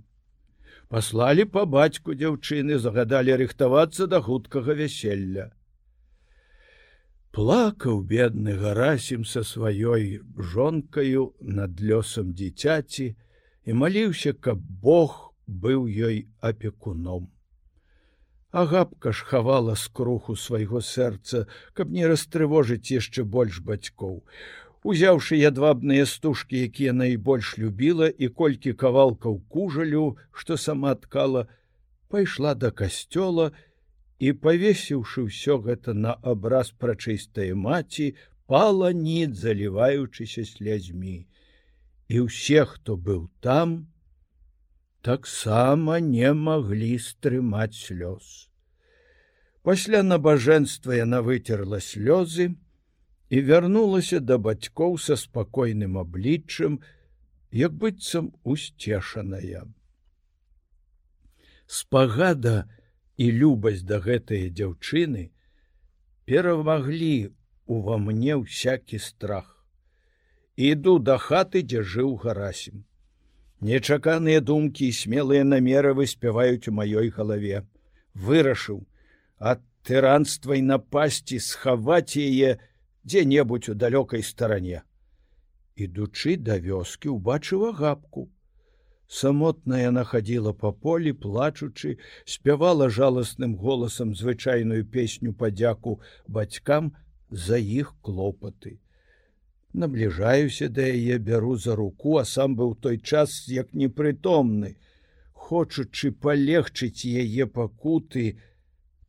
Паслалі 0.90 1.46
па 1.56 1.66
бацьку 1.74 2.16
дзяўчыны, 2.22 2.80
загадалі 2.86 3.36
рыхтавацца 3.42 4.08
да 4.14 4.20
хуткага 4.26 4.74
вяселля. 4.80 5.46
Плакаў 7.38 8.02
бедны 8.14 8.56
гарасім 8.64 9.28
са 9.34 9.44
сваёй 9.50 10.08
жонкаю 10.54 11.28
над 11.60 11.86
лёсам 11.92 12.34
дзіцяці 12.34 13.08
і 13.14 13.78
маліўся, 13.84 14.34
каб 14.34 14.58
Бог 14.88 15.36
быў 15.46 15.86
ёй 15.86 16.26
апекуном. 16.42 17.30
Агапка 18.52 19.12
ж 19.12 19.24
хавала 19.24 19.76
скруху 19.76 20.36
свайго 20.36 20.82
сэрца, 20.84 21.48
каб 21.74 21.92
не 21.96 22.04
растрывожыць 22.04 22.92
яшчэ 22.92 23.24
больш 23.24 23.62
бацькоў. 23.64 24.24
Узяўшы 24.84 25.40
ядвабныя 25.40 26.04
стужкі, 26.06 26.60
якія 26.68 26.92
найбольш 26.92 27.56
любіла 27.58 28.10
і 28.12 28.28
колькі 28.28 28.74
кавалкаў 28.74 29.40
кужалю, 29.48 30.18
што 30.34 30.58
сама 30.58 30.96
ткала, 30.96 31.48
пайшла 32.12 32.52
да 32.56 32.72
касцёла 32.76 33.54
і, 34.20 34.34
павесіўшы 34.36 35.32
ўсё 35.32 35.62
гэта 35.64 35.96
на 35.96 36.18
абраз 36.20 36.76
прачыстай 36.76 37.56
маці, 37.56 38.16
пала 38.52 38.92
ніт, 38.92 39.40
заліваючыся 39.40 40.44
слязьмі. 40.44 41.24
І 42.12 42.28
ўсе, 42.28 42.68
хто 42.68 43.00
быў 43.00 43.32
там, 43.40 43.88
таксама 45.02 46.00
не 46.00 46.34
маглі 46.34 46.98
стрымаць 47.00 47.78
слёз. 47.78 48.50
Пасля 49.62 50.02
набажэнства 50.04 50.98
яна 50.98 51.22
выцерла 51.26 51.82
слёзы 51.82 52.54
і 53.30 53.42
вярнулася 53.50 54.20
да 54.20 54.38
бацькоў 54.38 54.98
са 54.98 55.18
спакойным 55.18 55.98
абліччам, 56.02 56.82
як 57.52 57.74
быццам 57.74 58.34
усцешаная. 58.44 59.66
Спагада 61.66 62.70
і 63.18 63.32
любасць 63.32 63.86
да 63.88 64.02
гэтыя 64.02 64.50
дзяўчыны 64.50 65.30
перамаглі 66.26 67.32
ува 67.66 67.98
мне 67.98 68.38
всякі 68.38 69.00
страх. 69.00 69.66
Іду 70.56 71.00
да 71.00 71.18
хаты, 71.18 71.62
дзе 71.64 71.82
жыў 71.82 72.16
гарасім. 72.24 72.84
Нечаканыя 73.62 74.42
думкі 74.42 74.88
і 74.90 74.94
смелыя 74.98 75.46
намеры 75.46 75.94
выспяваюць 75.94 76.68
у 76.70 76.74
маёй 76.78 77.14
галаве. 77.14 77.62
Вырашыў 78.18 78.82
ад 79.38 79.62
тыранства 79.86 80.58
і 80.58 80.66
напасці 80.66 81.38
схаваць 81.38 82.18
яе 82.18 82.58
дзе-небудзь 83.06 83.70
у 83.70 83.78
далёкай 83.78 84.26
старане. 84.26 84.82
Ідучы 85.78 86.38
да 86.42 86.58
вёскі, 86.58 87.14
убачыла 87.14 87.72
гапку. 87.78 88.30
Самотная 89.08 89.86
яна 89.86 90.04
хадзіла 90.10 90.54
па 90.58 90.72
полі, 90.72 91.14
плачучы, 91.14 91.98
спявала 92.26 92.90
жаласным 92.90 93.58
голасам 93.62 94.16
звычайную 94.16 94.86
песню 94.86 95.34
падзяку 95.34 96.00
бацькам 96.28 96.94
за 97.30 97.58
іх 97.58 97.94
клопаты. 98.02 98.80
Набліжаюся 99.74 100.68
да 100.68 100.84
яе 100.84 101.18
бяру 101.18 101.58
за 101.58 101.76
руку, 101.76 102.18
а 102.20 102.26
сам 102.26 102.56
быў 102.60 102.76
той 102.76 102.98
час 103.00 103.48
як 103.48 103.74
непрытомны, 103.74 104.76
хочучы 105.32 106.12
палегчыць 106.12 107.08
яе 107.08 107.48
пакуты, 107.48 108.26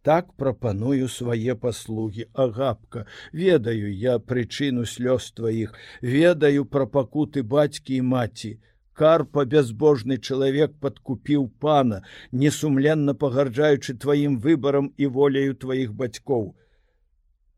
так 0.03 0.35
прапаную 0.35 1.09
свае 1.09 1.55
паслугі. 1.55 2.27
Агапка 2.35 3.07
ведаю 3.33 3.91
я 3.95 4.19
прычыну 4.19 4.85
слёз 4.87 5.31
тваіх 5.35 5.75
ведаю 6.01 6.65
пра 6.65 6.87
пакуты 6.87 7.43
бацькі 7.43 7.97
і 7.97 8.07
маці. 8.15 8.59
Карпа 8.93 9.45
бязбожны 9.53 10.19
чалавек 10.19 10.75
падкупіў 10.79 11.49
пана 11.59 12.03
несумленна 12.31 13.15
пагарджаючы 13.15 13.95
тваім 13.99 14.39
выбарам 14.39 14.93
і 14.97 15.07
воляю 15.07 15.55
тваіх 15.55 15.95
бацькоў. 15.95 16.55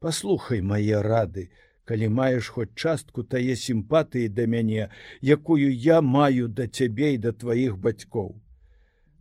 Паслухай 0.00 0.60
мае 0.60 1.02
рады 1.02 1.48
калі 1.84 2.08
маеш 2.08 2.48
хоць 2.56 2.72
частку 2.74 3.22
тае 3.22 3.56
сімпатыі 3.56 4.28
да 4.38 4.46
мяне 4.46 4.88
якую 5.20 5.68
я 5.68 6.00
маю 6.00 6.48
да 6.48 6.66
цябе 6.66 7.14
і 7.14 7.22
да 7.28 7.32
тваіх 7.32 7.78
бацькоў 7.78 8.34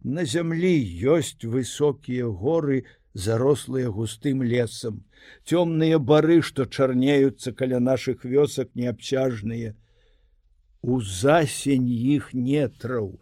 на 0.04 0.26
зямлі 0.26 0.76
ёсць 1.16 1.48
высокія 1.48 2.28
горы 2.28 2.84
зарослыя 3.14 3.90
густым 3.90 4.44
лесам, 4.44 5.06
цёмныя 5.46 6.00
бары, 6.00 6.42
што 6.42 6.66
чарнеюцца 6.66 7.54
каля 7.54 7.80
нашых 7.80 8.26
вёсак 8.26 8.76
неабчажныя. 8.76 9.76
У 10.82 11.00
засень 11.00 11.88
іх 11.88 12.34
нетраў 12.34 13.20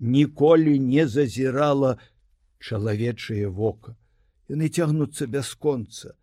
ніколі 0.00 0.78
не 0.78 1.06
зазірала 1.06 1.98
чалавечае 2.58 3.46
вока. 3.48 3.94
Яны 4.48 4.68
цягнуцца 4.68 5.26
бясконца. 5.26 6.16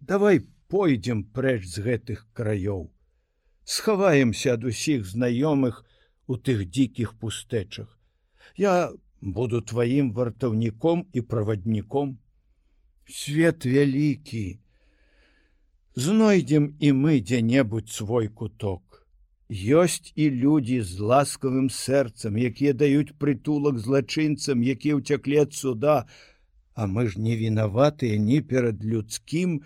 Давай 0.00 0.44
пойдзем 0.74 1.22
прэч 1.38 1.62
з 1.70 1.86
гэтых 1.86 2.26
краёў. 2.34 2.90
Схаваемся 3.62 4.58
ад 4.58 4.64
усіх 4.70 5.06
знаёмых 5.06 5.84
у 6.26 6.36
тых 6.36 6.66
дзікіх 6.66 7.14
пустэчах. 7.22 7.94
Я 8.58 8.90
буду 9.20 9.60
тваім 9.60 10.12
вартаўніком 10.12 11.06
і 11.12 11.20
правадніком 11.20 12.18
свет 13.08 13.64
вялікі 13.66 14.58
знойдзем 15.94 16.66
і 16.80 16.92
мы 16.92 17.20
дзе-небудзь 17.20 17.94
свой 18.00 18.28
куток 18.28 19.06
ёсць 19.78 20.12
і 20.16 20.28
людзі 20.42 20.80
з 20.80 20.98
ласкавым 21.12 21.68
сэрцам 21.70 22.36
якія 22.50 22.72
даюць 22.72 23.16
прытулак 23.20 23.78
злачынцам 23.78 24.64
якія 24.74 24.98
ўцяклі 25.00 25.40
ад 25.44 25.52
суда 25.54 25.96
а 26.74 26.88
мы 26.90 27.06
ж 27.12 27.20
не 27.20 27.36
вінаватыя 27.36 28.18
ні 28.18 28.40
перад 28.40 28.82
людскім 28.82 29.60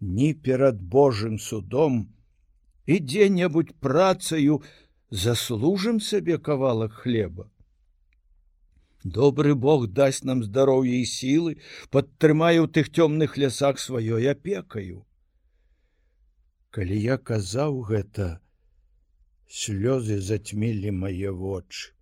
ні 0.00 0.34
перад 0.34 0.82
Божым 0.82 1.38
судом 1.38 2.02
і 2.86 2.98
дзе-небудзь 2.98 3.76
працаю 3.80 4.62
заслужым 5.10 6.00
сабе 6.00 6.38
кавалак 6.38 6.92
хлеба 7.04 7.50
Добры 9.04 9.54
Бог 9.54 9.86
дасць 9.88 10.24
нам 10.28 10.42
здароўе 10.44 11.00
і 11.00 11.06
сілы, 11.08 11.56
падтрымае 11.88 12.60
ў 12.60 12.68
тых 12.68 12.92
цёмных 12.92 13.38
лясах 13.40 13.80
сваёй 13.80 14.28
апекаю. 14.28 15.06
Калі 16.70 17.00
я 17.00 17.16
казаў 17.16 17.80
гэта, 17.88 18.44
слёзы 19.48 20.20
зацьмілі 20.20 20.92
мае 20.92 21.32
вочы. 21.32 21.96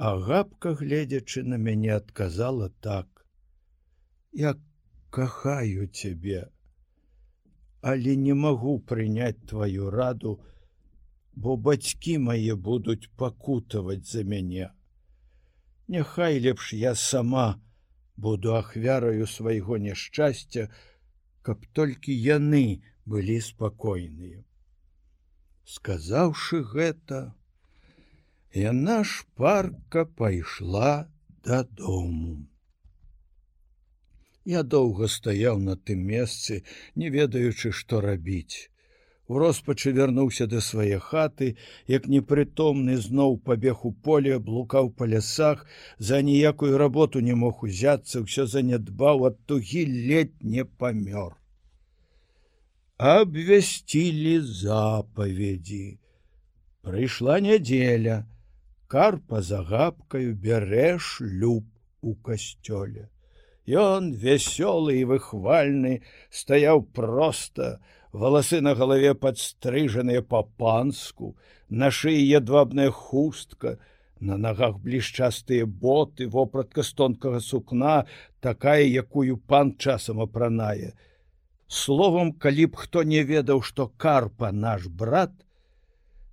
Агапка, 0.00 0.72
гледзячы 0.72 1.44
на 1.44 1.60
мяне, 1.60 1.92
адказала 1.92 2.72
так: 2.80 3.26
«Я 4.32 4.56
кахаю 5.10 5.86
цябе, 5.88 6.48
але 7.92 8.16
не 8.16 8.34
магу 8.34 8.78
прыняць 8.92 9.46
тваю 9.52 9.90
раду, 9.90 10.36
бо 11.34 11.56
бацькі 11.56 12.18
мае 12.26 12.54
будуць 12.68 13.10
пакутаваць 13.22 14.06
за 14.12 14.24
мяне. 14.34 14.70
Няхай 15.88 16.38
лепш 16.38 16.72
я 16.72 16.94
сама 16.94 17.48
буду 18.16 18.54
ахвяраю 18.54 19.26
свайго 19.26 19.78
няшчасця, 19.78 20.68
каб 21.42 21.64
толькі 21.72 22.14
яны 22.14 22.82
былі 23.06 23.40
спакойныя. 23.40 24.44
Сказаўшы 25.64 26.62
гэта, 26.74 27.20
яна 28.54 29.02
шпарка 29.14 30.04
пайшла 30.04 30.92
дадому. 31.46 32.36
Я 34.50 34.62
доўга 34.74 35.08
стаяў 35.18 35.62
на 35.70 35.76
тым 35.76 36.04
месцы, 36.12 36.62
не 36.96 37.14
ведаючы, 37.20 37.72
што 37.82 38.04
рабіць 38.08 38.70
у 39.30 39.38
роспачы 39.38 39.92
вярнуўся 39.96 40.46
да 40.52 40.60
свае 40.68 40.98
хаты, 41.08 41.48
як 41.94 42.06
непрытомны 42.12 42.96
зноў 43.02 43.36
пабег 43.48 43.84
у 43.86 43.92
поле, 44.06 44.38
блукаў 44.46 44.90
па 45.02 45.06
лясах, 45.12 45.62
за 46.08 46.18
ніякую 46.28 46.80
работу 46.82 47.22
не 47.26 47.36
мог 47.42 47.62
узяцца, 47.68 48.24
ўсё 48.24 48.46
занядбаў 48.54 49.22
ад 49.28 49.38
тугі 49.52 49.84
ледь 50.08 50.34
не 50.54 50.64
памёр. 50.82 51.38
Абвясцілі 53.12 54.34
запаведзі. 54.64 55.86
Прыйшла 56.82 57.38
нядзеля, 57.46 58.18
карпа 58.90 59.46
загапкаю 59.52 60.34
бярэш 60.34 61.14
люб 61.22 61.70
у 62.02 62.18
касцёле. 62.18 63.06
Ён 63.70 64.10
вясёлы 64.14 64.98
і 65.00 65.04
выхвальны 65.14 66.02
стаяў 66.30 66.82
проста, 66.82 67.78
валасы 68.12 68.60
на 68.60 68.74
галаве 68.74 69.14
падстрыжаныя 69.14 70.22
па-панску, 70.22 71.36
на 71.68 71.90
шыі 71.90 72.22
ядвабная 72.26 72.90
хустка, 72.90 73.78
на 74.18 74.36
нагах 74.36 74.80
блішчастыя 74.80 75.66
боты, 75.66 76.26
вопратка 76.26 76.82
з 76.82 76.92
тонкага 76.92 77.40
сукна, 77.40 78.06
такая, 78.40 78.82
якую 78.82 79.36
пан 79.36 79.76
часам 79.76 80.20
апранае. 80.20 80.92
Словом, 81.68 82.32
калі 82.32 82.66
б 82.66 82.76
хто 82.76 83.02
не 83.02 83.22
ведаў, 83.22 83.62
што 83.62 83.86
карпа 83.86 84.50
наш 84.50 84.88
брат, 84.88 85.30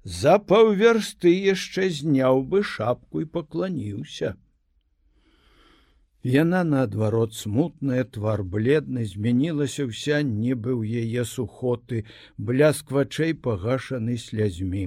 за 0.04 0.40
паўверсты 0.40 1.32
яшчэ 1.32 1.90
зняў 1.94 2.42
бы 2.42 2.64
шапку 2.64 3.22
і 3.22 3.30
пакланіўся. 3.30 4.36
Яна 6.28 6.60
наадварот 6.68 7.36
смутная 7.40 8.04
твар 8.04 8.42
бледны 8.54 9.04
змянілася 9.08 9.86
вся 9.88 10.18
нібы 10.30 10.74
ў 10.76 11.08
яе 11.08 11.24
сухоты, 11.24 12.04
бляск 12.36 12.92
вачэй 12.92 13.32
пагашаны 13.46 14.18
слязьмі. 14.24 14.82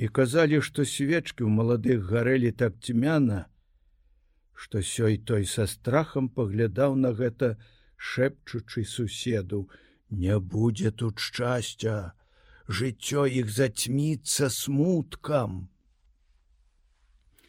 І 0.00 0.08
казалі, 0.08 0.62
што 0.64 0.88
свечкі 0.88 1.44
ў 1.44 1.52
маладых 1.58 2.08
гарэлі 2.08 2.54
так 2.64 2.80
цьмяна, 2.80 3.42
што 4.56 4.80
сёй 4.80 5.20
той 5.20 5.44
са 5.44 5.68
страхам 5.68 6.32
паглядаў 6.32 6.96
на 6.96 7.12
гэта 7.12 7.60
шэпчучы 7.98 8.88
суседу: 8.88 9.68
Не 10.08 10.40
будзе 10.40 10.96
тут 10.96 11.20
шчасця, 11.20 12.16
жыццё 12.68 13.28
іх 13.44 13.52
зацьміцца 13.52 14.48
смуткам 14.48 15.66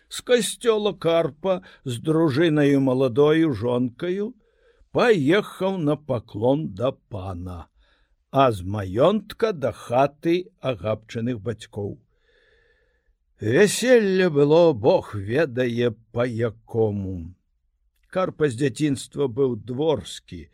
з 0.10 0.24
касцёла 0.24 0.93
карпа 0.93 1.62
з 1.84 2.00
дружынаю 2.00 2.82
маладою 2.82 3.54
жонкаю 3.54 4.34
паехаў 4.98 5.78
на 5.78 5.96
паклон 5.96 6.67
да 6.74 6.91
пана, 6.91 7.67
а 8.32 8.52
з 8.52 8.63
маёнтка 8.76 9.52
да 9.54 9.72
хаты 9.72 10.36
агапчаных 10.60 11.41
бацькоў. 11.41 11.98
Вяселле 13.39 14.30
было 14.30 14.74
Бог 14.74 15.13
ведае 15.13 15.91
па 16.12 16.26
якому. 16.26 17.36
Карпа 18.10 18.50
з 18.50 18.58
дзяцінства 18.58 19.28
быў 19.28 19.54
дворскі. 19.62 20.48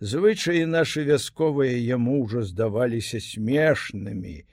Звычаі 0.00 0.64
нашы 0.66 1.04
вясковыя 1.04 1.76
яму 1.76 2.22
ўжо 2.22 2.42
здаваліся 2.48 3.20
смешнымі 3.20 4.46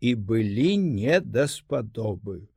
і 0.00 0.10
былі 0.14 0.76
не 0.76 1.20
даспадобы. 1.20 2.51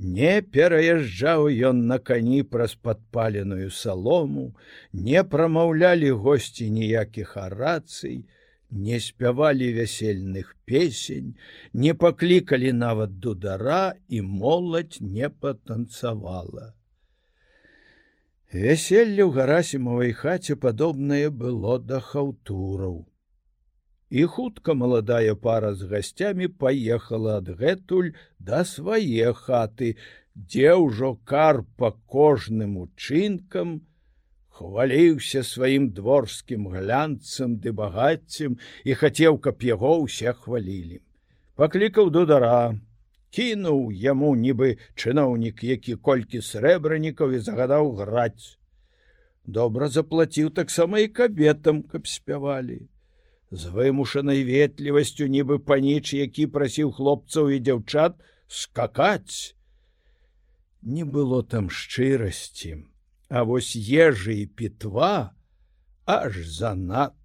Не 0.00 0.40
пераязджаў 0.40 1.50
ён 1.68 1.80
на 1.88 1.98
кані 2.00 2.42
праз 2.42 2.74
падпаленую 2.74 3.68
салому, 3.68 4.44
не 4.92 5.20
прамаўлялі 5.24 6.10
госці 6.24 6.70
ніякіх 6.72 7.36
арацый, 7.36 8.24
не 8.70 9.00
спявалі 9.00 9.68
вясельных 9.76 10.56
песень, 10.64 11.36
не 11.74 11.92
паклікалі 11.92 12.72
нават 12.72 13.18
дудара 13.20 13.92
і 14.08 14.22
моладзь 14.22 15.02
не 15.04 15.28
патанцавала. 15.28 16.72
Вяселле 18.52 19.20
ў 19.28 19.30
гарасімавай 19.36 20.16
хаце 20.16 20.56
падобнае 20.56 21.28
было 21.28 21.78
да 21.78 22.00
хаўтураў. 22.00 23.09
І 24.10 24.24
хутка 24.26 24.74
маладая 24.74 25.34
пара 25.38 25.70
з 25.74 25.86
гасцямі 25.86 26.48
паехала 26.62 27.38
адгэтуль 27.38 28.10
да 28.42 28.64
свае 28.66 29.30
хаты, 29.38 29.94
дзе 30.34 30.74
ўжо 30.74 31.14
карпа 31.32 31.94
кожным 32.10 32.74
учынкам 32.82 33.86
хваліўся 34.50 35.46
сваім 35.46 35.88
дворскім 35.94 36.66
глянцам 36.74 37.56
ды 37.62 37.70
багаццем 37.70 38.58
і 38.84 38.98
хацеў, 38.98 39.38
каб 39.38 39.62
яго 39.62 40.02
ўсе 40.02 40.34
хвалілі. 40.34 41.00
Паклікаў 41.54 42.10
дудара, 42.10 42.74
кінуў 43.30 43.94
яму 43.94 44.34
нібы 44.34 44.74
чыноўнік 44.98 45.62
які 45.62 45.94
колькі 45.94 46.42
срэбранікаў 46.42 47.38
і 47.38 47.42
загадаў 47.46 47.94
граць 48.02 48.58
добра 49.46 49.88
заплаціў 49.88 50.50
таксама 50.50 50.98
і 51.06 51.12
кабетам 51.14 51.82
каб 51.86 52.10
спявалі 52.10 52.89
з 53.50 53.70
вымушанай 53.74 54.44
ветлівасцю 54.46 55.26
нібы 55.26 55.58
паніч 55.58 56.14
які 56.14 56.46
прасіў 56.46 56.92
хлопцаў 56.94 57.50
і 57.50 57.58
дзяўчат 57.58 58.20
скакаць. 58.46 59.54
Не 60.82 61.04
было 61.04 61.42
там 61.42 61.68
шчырасці 61.70 62.78
а 63.30 63.42
вось 63.46 63.76
ежы 63.76 64.42
і 64.42 64.46
пітва 64.46 65.32
аж 66.04 66.34
занадта 66.46 67.19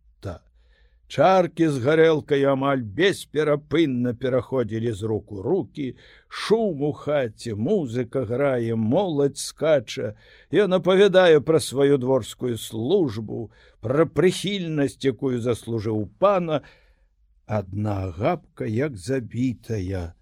Чаркі 1.08 1.68
з 1.70 1.82
гарэлкай 1.86 2.44
амаль 2.50 2.82
бесперапынна 2.82 4.14
пераходзілі 4.18 4.92
з 4.92 5.04
руку 5.06 5.42
руки, 5.46 5.94
шум 6.28 6.82
у 6.82 6.92
хаце, 6.94 7.54
музыка 7.54 8.26
грае, 8.26 8.74
моладзь 8.76 9.46
скача, 9.46 10.16
Ён 10.50 10.74
апавядае 10.82 11.42
пра 11.42 11.60
сваю 11.60 12.02
дворскую 12.02 12.58
службу, 12.58 13.52
пра 13.82 14.10
прыхільнасць, 14.10 15.06
якую 15.06 15.42
заслужыў 15.42 16.10
пана, 16.18 16.62
Адна 17.46 18.10
гапка 18.10 18.66
як 18.66 18.98
забітая, 18.98 20.16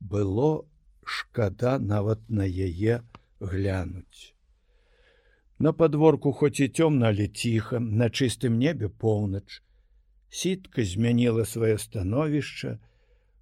было 0.00 0.68
шкада 1.04 1.78
нават 1.78 2.20
на 2.28 2.44
яе 2.44 3.00
глянуць. 3.40 4.36
На 5.58 5.72
падворку 5.72 6.32
хоць 6.32 6.60
і 6.60 6.68
цёмна, 6.68 7.08
але 7.08 7.28
ціха, 7.28 7.80
на 7.80 8.12
чыстым 8.12 8.60
небе 8.60 8.88
поўнач, 8.88 9.62
сітка 10.30 10.84
змяніла 10.84 11.44
сваё 11.44 11.76
становішча 11.78 12.78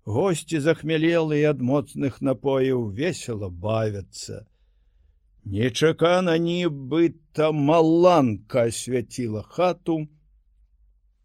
госці 0.09 0.61
захмялелыя 0.64 1.53
ад 1.53 1.61
моцных 1.61 2.20
напояў 2.24 2.88
весело 2.96 3.51
бавяцца. 3.51 4.48
Нечакана 5.44 6.37
нібыта 6.40 7.53
маланка 7.53 8.68
асвяціла 8.72 9.42
хату. 9.44 10.09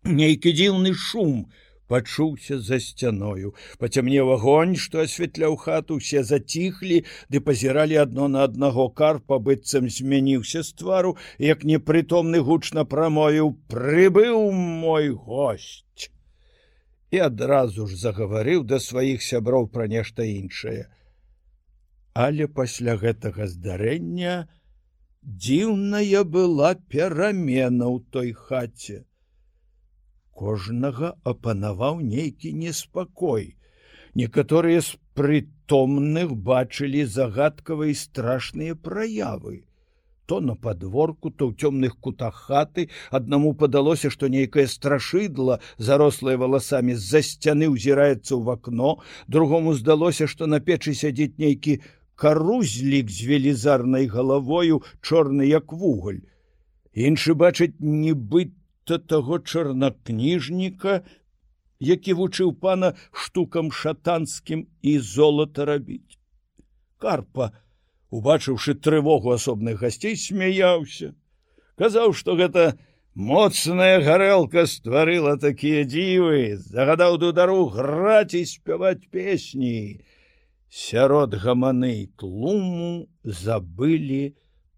Нейкі 0.04 0.52
дзіўны 0.52 0.92
шум 0.94 1.48
пачуўся 1.88 2.60
за 2.60 2.80
сцяною. 2.80 3.54
Пацямнеў 3.80 4.32
агонь 4.36 4.76
што 4.76 5.04
асвятляў 5.04 5.58
хату 5.66 6.00
усе 6.02 6.24
заціхлі 6.24 7.04
ды 7.30 7.44
пазіралі 7.50 8.00
адно 8.06 8.28
на 8.28 8.48
аднаго. 8.48 8.90
Карпа 8.90 9.40
быццам 9.40 9.90
змяніўся 9.90 10.64
з 10.64 10.74
твару 10.80 11.16
як 11.40 11.64
непрытомны 11.64 12.42
гучна 12.50 12.86
прамовіў 12.86 13.54
прыбыў 13.68 14.52
мой 14.52 15.10
гость 15.10 16.10
і 17.14 17.20
адразу 17.22 17.86
ж 17.86 17.98
загаварыў 18.02 18.64
да 18.66 18.80
сваіх 18.82 19.22
сяброў 19.22 19.68
пра 19.74 19.86
нешта 19.88 20.26
іншае. 20.26 20.90
Але 22.14 22.48
пасля 22.60 22.96
гэтага 22.98 23.46
здарэння 23.52 24.34
дзіўная 25.46 26.24
была 26.36 26.74
перамена 26.94 27.86
ў 27.86 27.98
той 28.10 28.34
хаце 28.34 28.98
кожнага 30.34 31.14
апанаваў 31.24 32.00
нейкі 32.02 32.54
неспакой. 32.54 33.56
Некаторыя 34.16 34.82
з 34.82 34.98
прытомных 35.18 36.34
бачылі 36.50 37.06
загадкавыя 37.06 37.94
страшныя 37.94 38.76
праявы. 38.76 39.64
То 40.26 40.40
на 40.40 40.56
падворку, 40.56 41.30
то 41.30 41.52
ў 41.52 41.58
цёмных 41.60 42.00
кутах 42.00 42.48
хаты 42.48 42.88
аднаму 43.12 43.54
падалося, 43.54 44.10
што 44.10 44.30
нейкае 44.32 44.68
страшыдла, 44.72 45.60
зарослае 45.78 46.38
валасамі 46.38 46.96
з-за 46.96 47.22
сцяны 47.22 47.68
ўзіраецца 47.74 48.32
ў 48.32 48.42
вакно, 48.48 49.04
другому 49.28 49.74
здалося, 49.74 50.28
што 50.28 50.48
на 50.48 50.64
печы 50.64 50.96
сядзіць 50.96 51.36
нейкі 51.38 51.82
карузлік 52.16 53.12
з 53.12 53.20
велізарнай 53.28 54.08
галавою, 54.08 54.82
чорны 55.02 55.50
як 55.50 55.74
вугаль. 55.74 56.24
Іншы 56.94 57.36
бачыць 57.36 57.76
нібыт 57.82 58.54
то 58.84 58.98
таго 58.98 59.40
чарнакніжніка, 59.40 61.02
які 61.80 62.14
вучыў 62.20 62.54
пана 62.60 62.94
штукам 63.12 63.72
шатанскім 63.72 64.68
і 64.82 65.00
золата 65.00 65.66
рабіць. 65.66 66.20
Карпа, 66.98 67.52
убачыўшы 68.12 68.76
трывогу 68.76 69.34
асобных 69.36 69.80
гасцей, 69.84 70.16
смяяўся, 70.16 71.14
казаў, 71.76 72.14
што 72.14 72.36
гэта 72.40 72.78
моцная 73.16 74.00
гарэлка 74.06 74.66
стварыла 74.70 75.36
такія 75.38 75.84
дзівы, 75.84 76.58
загадаў 76.58 77.18
дудару 77.18 77.66
граць 77.68 78.34
і 78.34 78.46
спяваць 78.46 79.04
песні. 79.12 80.04
Сярод 80.70 81.36
гаманы 81.38 82.10
тлуму 82.18 83.10
забылі 83.24 84.34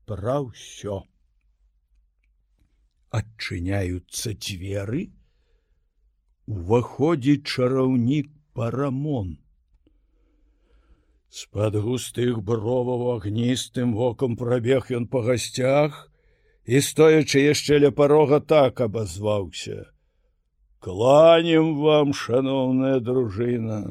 пра 0.09 0.41
ўсё 0.43 1.05
адчыняюцца 3.17 4.33
дзверы 4.35 5.01
уваходзіць 6.55 7.47
чараўнік 7.55 8.29
парамон. 8.57 9.33
З-пад 11.35 11.75
густых 11.87 12.43
броваў 12.49 13.03
агністым 13.15 13.97
вокам 13.99 14.37
прабег 14.39 14.93
ён 14.99 15.09
па 15.11 15.25
гасцях 15.25 15.99
і 16.65 16.81
стоячы 16.91 17.43
яшчэ 17.43 17.81
ля 17.83 17.91
парога 17.91 18.39
так 18.53 18.81
абазваўся. 18.87 19.91
Кланем 20.79 21.75
вам 21.81 22.13
шаноўная 22.13 22.99
дружына 22.99 23.81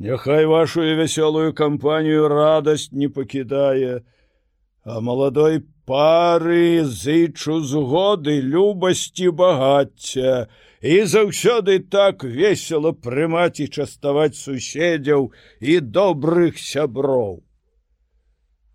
Няхай 0.00 0.46
вашу 0.48 0.80
вясёлую 0.80 1.52
кампанію 1.52 2.28
радасць 2.32 2.88
не 2.90 3.08
пакідае, 3.12 4.00
а 4.84 5.00
маладой 5.00 5.60
пары 5.84 6.84
зычу 6.84 7.60
згоды 7.60 8.40
любасці 8.40 9.30
багацця 9.36 10.48
і 10.80 10.96
заўсёды 11.04 11.78
так 11.84 12.24
весело 12.24 12.92
прымаць 12.92 13.60
і 13.60 13.68
частаваць 13.68 14.40
суседзяў 14.40 15.30
і 15.60 15.80
добрых 15.80 16.58
сяброў. 16.58 17.44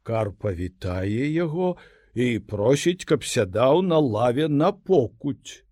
Кар 0.05 0.31
павітае 0.37 1.33
яго 1.33 1.75
і 2.13 2.39
просіць, 2.39 3.05
каб 3.09 3.25
сядаў 3.25 3.81
на 3.81 3.97
лаве 3.97 4.47
на 4.47 4.71
покуць. 4.71 5.65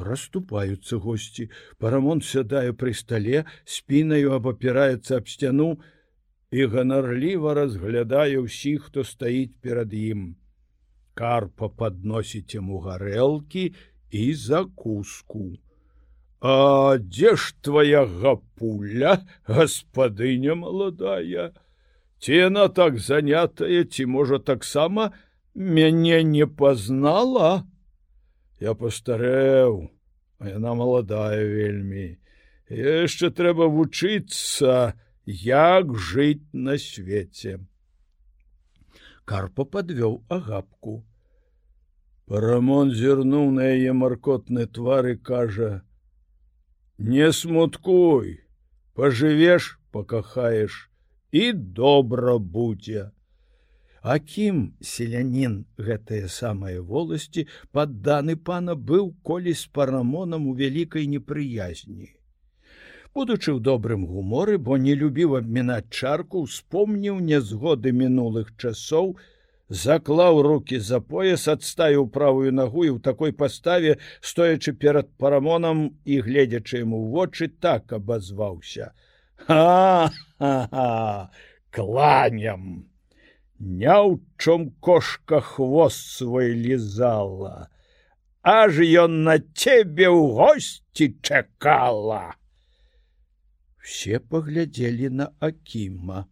Раступаюцца 0.00 0.96
госці, 0.96 1.50
парамон 1.76 2.24
сядае 2.24 2.72
пры 2.72 2.96
стале, 2.96 3.44
спінаю 3.68 4.32
абапіраецца 4.32 5.20
аб 5.20 5.28
сцяну 5.28 5.76
і 6.50 6.66
ганарліва 6.66 7.54
разглядае 7.54 8.42
ўсіх, 8.42 8.90
хто 8.90 9.06
стаіць 9.06 9.54
перад 9.62 9.94
ім 9.94 10.34
карпа 11.14 11.68
подносіць 11.68 12.54
яму 12.54 12.80
гарэлкі 12.84 13.64
і 14.10 14.24
закуску. 14.34 15.58
А 16.40 16.96
дзе 16.96 17.36
ж 17.36 17.52
твоя 17.60 18.06
гапуля, 18.06 19.20
гаспадыня 19.44 20.54
маладая, 20.54 21.52
Ці 22.20 22.36
яна 22.36 22.68
так 22.68 22.98
занятая, 23.00 23.84
ці 23.84 24.04
можа 24.04 24.38
таксама 24.38 25.12
мяне 25.54 26.20
не 26.22 26.44
пазнала? 26.44 27.64
Я 28.60 28.74
пастарэў, 28.76 29.88
а 30.36 30.48
яна 30.48 30.74
маладая 30.76 31.40
вельмі. 31.40 32.20
яшчэ 32.68 33.30
трэба 33.32 33.66
вучыцца, 33.72 34.92
як 35.30 35.94
жыць 35.94 36.46
на 36.52 36.76
свеце. 36.78 37.58
Карпа 39.24 39.64
падвёў 39.64 40.16
агапку. 40.28 41.04
Парамон 42.26 42.90
зірнуў 42.94 43.50
на 43.54 43.70
яе 43.74 43.92
маркотны 43.92 44.66
твары 44.66 45.16
кажа: 45.16 45.70
«Не 47.14 47.32
смуткуй, 47.32 48.42
пажывеш, 48.94 49.78
пакахаеш 49.90 50.90
і 51.32 51.52
добра 51.52 52.38
будзе. 52.38 53.10
Акім 54.02 54.60
селянін 54.80 55.56
гэтыя 55.76 56.28
самыя 56.32 56.80
воласці 56.80 57.46
падданы 57.76 58.36
пана 58.36 58.74
быў 58.74 59.12
колі 59.22 59.52
з 59.52 59.66
парамонам 59.78 60.46
у 60.48 60.54
вялікай 60.56 61.06
непрыязні. 61.06 62.08
Будучы 63.12 63.50
ў 63.50 63.58
добрым 63.58 64.06
гуморы, 64.06 64.54
бо 64.56 64.76
не 64.78 64.94
любіў 64.94 65.34
абмінаць 65.40 65.90
чарку, 65.90 66.46
успомніў 66.46 67.18
нязгоды 67.18 67.90
мінулых 67.90 68.52
часоў, 68.54 69.16
заклаў 69.66 70.42
руки 70.46 70.78
за 70.78 71.00
пояс, 71.00 71.48
адставіў 71.50 72.06
правую 72.14 72.54
нагу 72.54 72.86
і 72.86 72.92
ў 72.94 73.02
такой 73.02 73.34
паставе, 73.34 73.98
стоячы 74.22 74.74
перад 74.78 75.10
парамонам 75.18 75.82
і 76.06 76.20
гледзячы 76.22 76.86
яму 76.86 77.02
ў 77.02 77.06
вочы 77.10 77.50
так 77.50 77.90
абазваўся: 77.98 78.94
Ха-ха-ха, 79.46 81.30
кланям! 81.74 82.86
Няўчом 83.58 84.70
кошка 84.80 85.40
хвост 85.40 86.16
свой 86.16 86.54
лізала, 86.54 87.68
Аж 88.42 88.78
ён 88.80 89.26
на 89.26 89.36
цебе 89.52 90.06
ў 90.08 90.30
госці 90.38 91.18
чакала. 91.20 92.39
Все 93.82 94.18
паглядзелі 94.18 95.08
на 95.10 95.30
Акіма. 95.40 96.26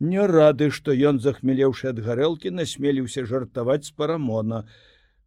Не 0.00 0.26
рады, 0.26 0.70
што 0.70 0.92
ён, 0.92 1.20
захмелеўшы 1.22 1.92
ад 1.94 2.02
гарэлкі, 2.02 2.50
насмеліўся 2.50 3.24
жартаваць 3.30 3.86
з 3.86 3.94
парамона, 3.94 4.64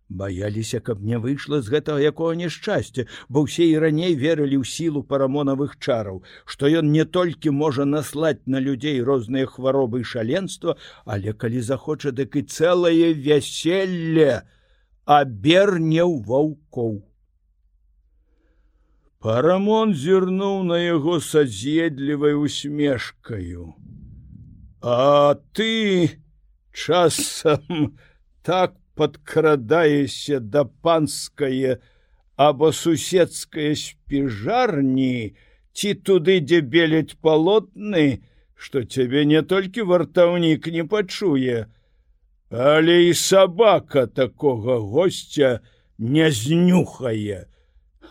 Баяліся, 0.10 0.80
каб 0.80 1.02
не 1.04 1.18
выйшла 1.20 1.60
з 1.62 1.68
гэтага 1.68 2.00
якога 2.00 2.36
няшчасця, 2.40 3.04
бо 3.28 3.44
ўсе 3.44 3.68
і 3.68 3.80
раней 3.84 4.16
верылі 4.16 4.60
ў 4.64 4.64
сілу 4.64 5.04
парамонавых 5.04 5.76
чараў, 5.84 6.22
што 6.48 6.72
ён 6.72 6.92
не 6.96 7.04
толькі 7.04 7.52
можа 7.52 7.84
наслаць 7.84 8.40
на 8.46 8.64
людзей 8.64 9.04
розныя 9.04 9.52
хваробы 9.52 10.02
і 10.04 10.08
шаленства, 10.08 10.78
але 11.04 11.36
калі 11.36 11.60
захоча, 11.60 12.16
дык 12.16 12.40
і 12.40 12.48
цэлае 12.48 13.12
вяселле 13.20 14.48
аберне 15.04 16.04
ў 16.08 16.24
ваўкоў. 16.24 17.04
Парамон 19.20 19.94
зірнуў 19.98 20.64
на 20.70 20.78
яго 20.78 21.20
садзедлівай 21.20 22.38
усмешкаю. 22.38 23.74
А 24.82 25.36
ты 25.54 26.22
часам 26.72 27.98
так 28.44 28.76
подкрадаешься 28.94 30.40
да 30.40 30.66
панскае 30.66 31.80
або 32.36 32.72
суседскае 32.72 33.74
спіжарні 33.76 35.34
ці 35.74 35.94
туды 36.10 36.38
дзе 36.46 36.62
беляць 36.62 37.18
палотны 37.22 38.22
что 38.58 38.84
цябе 38.84 39.26
не 39.26 39.42
толькі 39.42 39.86
вартаўнік 39.90 40.70
не 40.78 40.86
пачуе 40.94 41.66
але 42.50 42.98
і 43.10 43.14
сабака 43.14 44.06
такога 44.22 44.78
гостя 44.78 45.52
не 45.98 46.30
знюхае 46.32 47.46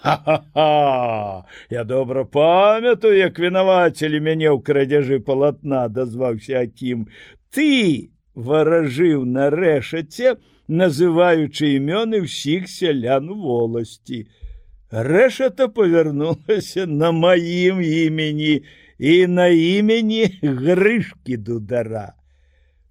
ха-ха 0.02 1.44
я 1.70 1.84
добра 1.84 2.24
памятаю 2.24 3.16
як 3.16 3.38
вінавацелі 3.38 4.20
мяне 4.20 4.50
ў 4.50 4.60
крадзяжы 4.60 5.20
палатна 5.20 5.86
дазваўся 5.88 6.66
акім 6.66 7.08
ты 7.54 8.10
варажыў 8.34 9.24
на 9.24 9.48
рэшаце 9.50 10.36
называючы 10.68 11.78
імёны 11.78 12.26
ўсіх 12.26 12.66
сялян 12.68 13.30
воласці. 13.30 14.26
Рэшата 14.90 15.68
павярнулася 15.68 16.86
на 16.86 17.10
маім 17.12 17.80
імені 17.82 18.62
і 18.98 19.26
на 19.26 19.48
імені 19.48 20.38
грышкі 20.42 21.36
дудара. 21.36 22.14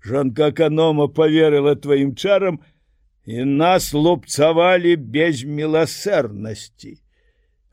Жонка 0.03 0.51
аканома 0.53 1.07
поверыла 1.07 1.75
тваім 1.75 2.15
чарам 2.15 2.59
і 3.25 3.45
нас 3.45 3.93
лупцавалі 3.93 4.95
без 4.95 5.43
міласэрнасці. 5.43 6.97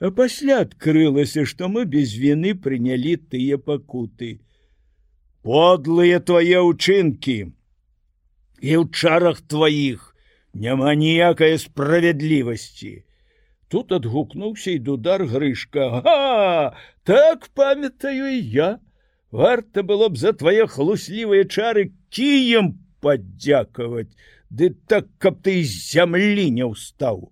А 0.02 0.10
пасля 0.10 0.62
адкрылася, 0.66 1.44
што 1.46 1.68
мы 1.68 1.84
без 1.86 2.16
віны 2.18 2.54
прынялі 2.58 3.16
тыя 3.16 3.58
пакуты. 3.58 4.40
Подлыя 5.46 6.18
твае 6.18 6.62
ўчынкі, 6.64 7.38
і 8.62 8.72
ў 8.78 8.84
чарах 8.90 9.42
тваіх 9.46 10.12
няма 10.54 10.94
ніякай 10.94 11.58
справядлівасці. 11.58 13.04
Тут 13.68 13.92
адгукнуўся 13.92 14.74
і 14.76 14.82
дудар 14.84 15.24
грышка 15.24 16.02
га 16.04 16.76
так 17.08 17.48
памятаю 17.56 18.28
і 18.28 18.40
я 18.56 18.70
варта 19.32 19.82
было 19.82 20.08
б 20.12 20.20
за 20.20 20.32
твае 20.36 20.66
хлуслівыя 20.68 21.48
чары 21.48 21.88
кіем 22.12 22.76
падзякаваць 23.00 24.12
ды 24.52 24.68
так 24.92 25.06
каб 25.18 25.40
ты 25.46 25.62
з 25.64 25.76
зямлі 25.92 26.50
не 26.56 26.66
ўстаў. 26.68 27.30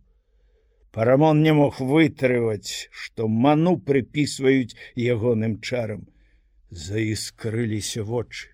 Парамон 0.91 1.43
не 1.47 1.53
мог 1.55 1.81
вытрываць 1.81 2.89
што 2.91 3.29
ману 3.29 3.77
прыпісваюць 3.89 4.77
ягоным 4.97 5.61
чарам. 5.61 6.07
Заіскрыліся 6.71 8.07
вочы. 8.09 8.49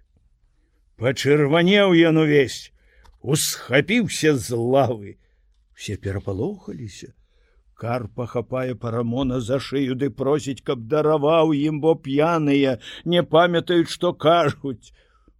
Пачырванеў 0.96 1.94
ён 2.10 2.18
увесь 2.24 2.72
усхапіўся 3.22 4.34
з 4.34 4.58
лавы. 4.58 5.16
Все 5.76 5.96
перапалохаліся. 5.96 7.12
Карпа 7.76 8.26
хапае 8.26 8.74
парамона 8.74 9.38
за 9.46 9.60
шыю 9.60 9.94
ды 10.00 10.08
просіць 10.10 10.64
каб 10.64 10.86
дараваў 10.92 11.52
ім 11.54 11.80
бо 11.84 11.94
п'яныя 11.94 12.78
не 13.04 13.22
памятаюць 13.22 13.92
што 13.94 14.12
кажуць 14.12 14.92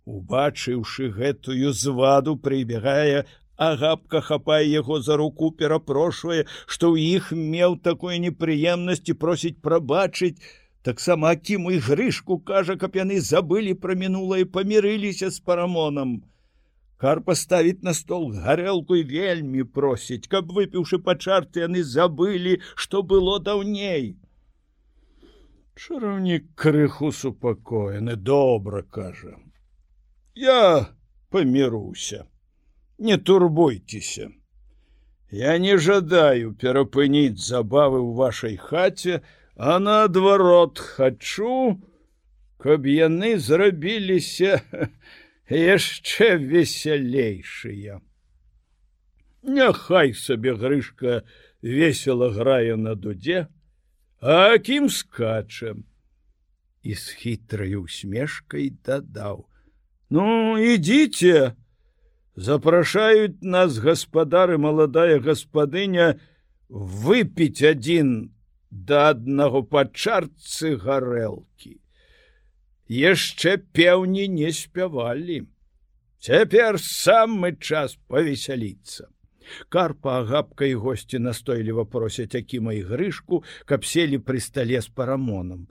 убачыўшы 0.07 1.11
гэтую 1.19 1.73
зваду 1.73 2.37
прыбегае 2.49 3.25
агапка 3.71 4.21
хапае 4.29 4.63
яго 4.71 5.01
за 5.01 5.17
руку 5.23 5.51
перапрошвае 5.63 6.45
што 6.51 6.93
ў 6.93 7.19
іх 7.19 7.33
меў 7.57 7.81
такой 7.89 8.23
непрыемнасці 8.27 9.19
просіць 9.25 9.59
прабачыць 9.69 10.39
таксама 10.87 11.31
акіму 11.35 11.73
і 11.75 11.79
грышку 11.83 12.39
кажа, 12.39 12.77
каб 12.83 12.97
яны 12.99 13.19
забылі 13.29 13.75
пра 13.85 13.97
мінулае 14.03 14.45
памірыліся 14.57 15.31
з 15.35 15.43
парамонам. 15.49 16.13
Кар 17.03 17.21
паставіць 17.27 17.83
на 17.89 17.95
стол 17.99 18.29
гарэлку 18.45 18.97
і 19.01 19.03
вельмі 19.11 19.67
просіць, 19.79 20.31
каб 20.35 20.55
выпіўшы 20.59 21.01
пачарты 21.09 21.67
яны 21.67 21.83
забылі, 21.95 22.55
што 22.85 23.03
было 23.03 23.35
даўней. 23.49 24.15
Чараўнік 25.75 26.47
крыху 26.55 27.11
супакоены 27.13 28.17
добра 28.31 28.87
кажа. 28.99 29.35
Я 30.37 30.87
паміруся, 31.31 32.27
не 32.99 33.17
турбуйцеся. 33.17 34.31
Я 35.31 35.57
не 35.59 35.79
жадаю 35.79 36.53
перапыніць 36.53 37.41
забавы 37.41 38.05
ў 38.05 38.13
вашай 38.21 38.57
хаце, 38.61 39.25
а 39.57 39.79
наадварот 39.81 40.79
хачу, 40.79 41.81
каб 42.61 42.85
яны 42.85 43.41
зрабіліся 43.41 44.61
яшчэ 45.49 46.37
весялейшыя. 46.37 48.05
Няхай 49.43 50.13
сабе 50.13 50.53
грышка 50.53 51.25
весела 51.63 52.29
грае 52.29 52.77
на 52.77 52.95
дудзе, 52.95 53.49
а 54.21 54.59
кім 54.59 54.93
скачам 54.93 55.85
і 56.85 56.95
з 56.95 57.19
хітрай 57.25 57.77
усмешкай 57.81 58.71
дадаў: 58.85 59.49
«Ну, 60.11 60.55
ідзіце, 60.59 61.57
запрашаюць 62.37 63.43
нас 63.43 63.79
гаспадары 63.83 64.59
маладая 64.59 65.19
гаспадыня 65.19 66.15
выпіць 66.69 67.67
адзін 67.67 68.31
да 68.71 69.11
аднаго 69.11 69.65
пачарцы 69.67 70.77
гарэлкі. 70.79 71.81
Яшчэ 72.87 73.57
пеўні 73.75 74.29
не 74.31 74.53
спявалі. 74.55 75.43
Цяпер 76.23 76.79
самы 76.79 77.57
час 77.59 77.99
павесяліцца. 78.07 79.11
Карпа 79.69 80.21
агапка 80.21 80.67
і 80.67 80.75
госці 80.75 81.19
настойліва 81.19 81.85
просяць 81.85 82.35
акіма 82.35 82.79
і 82.79 82.83
грышку, 82.87 83.43
каб 83.67 83.85
селі 83.85 84.23
пры 84.23 84.39
стале 84.39 84.79
з 84.83 84.87
парамонам. 84.87 85.67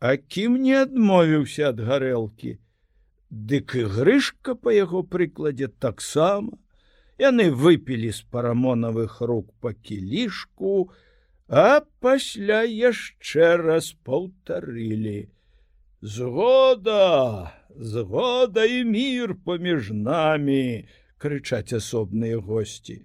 Акім 0.00 0.56
не 0.64 0.80
адмовіўся 0.80 1.72
ад 1.72 1.80
гарэлкі. 1.80 2.56
Дык 3.30 3.76
і 3.78 3.84
грышка 3.94 4.56
па 4.58 4.74
яго 4.74 5.02
прыкладзе 5.06 5.68
таксама. 5.68 6.58
Яны 7.18 7.50
выпілі 7.54 8.10
з 8.10 8.26
парамонавых 8.26 9.20
рук 9.20 9.52
па 9.60 9.70
кілішку, 9.72 10.90
а 11.46 11.86
пасля 12.00 12.62
яшчэ 12.66 13.56
раз 13.62 13.94
паўтарылі. 14.02 15.30
Згода 16.02 17.54
згода 17.76 18.64
і 18.64 18.84
мір 18.84 19.36
паміж 19.44 19.90
намі 19.94 20.88
крычаць 21.22 21.76
асобныя 21.76 22.40
госці. 22.42 22.98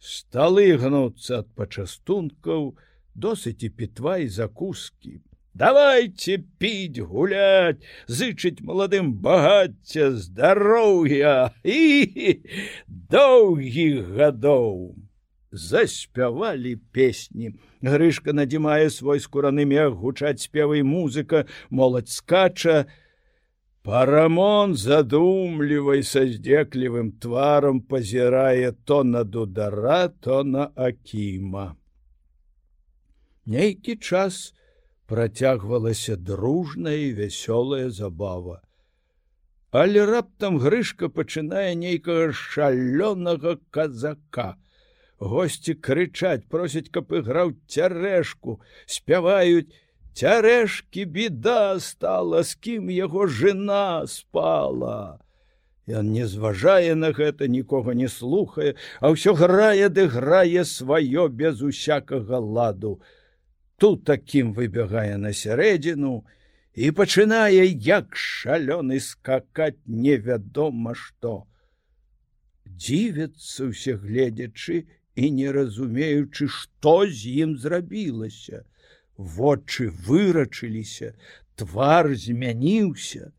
Сталы 0.00 0.76
гнуцца 0.76 1.40
ад 1.40 1.48
пачастункаў 1.56 2.76
досыць 3.14 3.64
і 3.64 3.70
пітва 3.70 4.18
і 4.24 4.28
закускі 4.28 5.20
давайте 5.54 6.38
піць 6.58 7.00
гулять 7.00 7.82
зычыць 8.06 8.62
маладым 8.62 9.12
багацця 9.14 10.10
здароўя 10.16 11.52
і 11.64 12.40
доўгіх 12.86 14.14
гадоў 14.16 14.94
заспявалі 15.52 16.76
песні 16.92 17.54
грышка 17.82 18.32
надзімае 18.32 18.90
свой 18.90 19.20
скураны 19.20 19.66
мех 19.66 19.94
гучаць 19.98 20.42
спевай 20.42 20.82
музыка 20.82 21.46
моладзь 21.70 22.16
скача. 22.22 22.86
Парамон 23.82 24.74
задумлівай 24.76 26.02
са 26.04 26.26
здзеклівым 26.28 27.16
тварам 27.16 27.80
пазірае 27.80 28.72
то 28.84 29.02
на 29.04 29.24
дудара 29.24 30.12
то 30.20 30.44
на 30.44 30.68
акіма 30.76 31.80
нейкі 33.46 33.96
час 33.96 34.52
працягвалася 35.10 36.16
дружная 36.16 36.96
і 37.10 37.14
вясёлая 37.18 37.90
забава. 37.90 38.62
Але 39.70 40.06
раптам 40.06 40.58
грышка 40.62 41.10
пачынае 41.10 41.74
нейкага 41.74 42.30
шалёнага 42.30 43.58
казака. 43.70 44.54
Госці 45.20 45.74
крычаць 45.74 46.48
просяць 46.48 46.88
каб 46.88 47.12
іграў 47.12 47.52
цярэшку 47.68 48.56
спяваюць 48.86 49.68
цярэшкі 50.16 51.04
беда 51.16 51.78
стала 51.78 52.42
з 52.42 52.56
кім 52.56 52.88
яго 52.88 53.26
жена 53.26 54.06
спала 54.06 55.20
Ён 55.90 56.12
не 56.14 56.24
зважае 56.24 56.94
на 56.94 57.10
гэта 57.12 57.50
нікога 57.52 57.92
не 57.98 58.08
слухае 58.08 58.74
а 59.00 59.12
ўсё 59.12 59.34
грае 59.36 59.92
ды 59.92 60.08
грае 60.08 60.64
сваё 60.64 61.28
без 61.28 61.60
усякага 61.60 62.40
ладу 62.40 63.00
тут 63.80 64.04
такім 64.04 64.52
выбягае 64.56 65.16
на 65.16 65.32
сярэдзіну 65.32 66.14
і 66.76 66.90
пачынае 66.98 67.66
як 67.88 68.16
шалёны 68.16 69.00
скакаць 69.00 69.80
невядома 70.06 70.94
што 71.02 71.34
дзівяцца 72.68 73.70
ўсе 73.72 73.96
гледзячы 74.00 74.84
і 75.16 75.30
не 75.36 75.52
разумеючы, 75.52 76.48
што 76.48 77.06
з 77.06 77.34
ім 77.44 77.56
зрабілася. 77.58 78.64
Вочы 79.16 79.90
вырачыліся, 80.06 81.12
твар 81.56 82.14
змяніўся. 82.16 83.32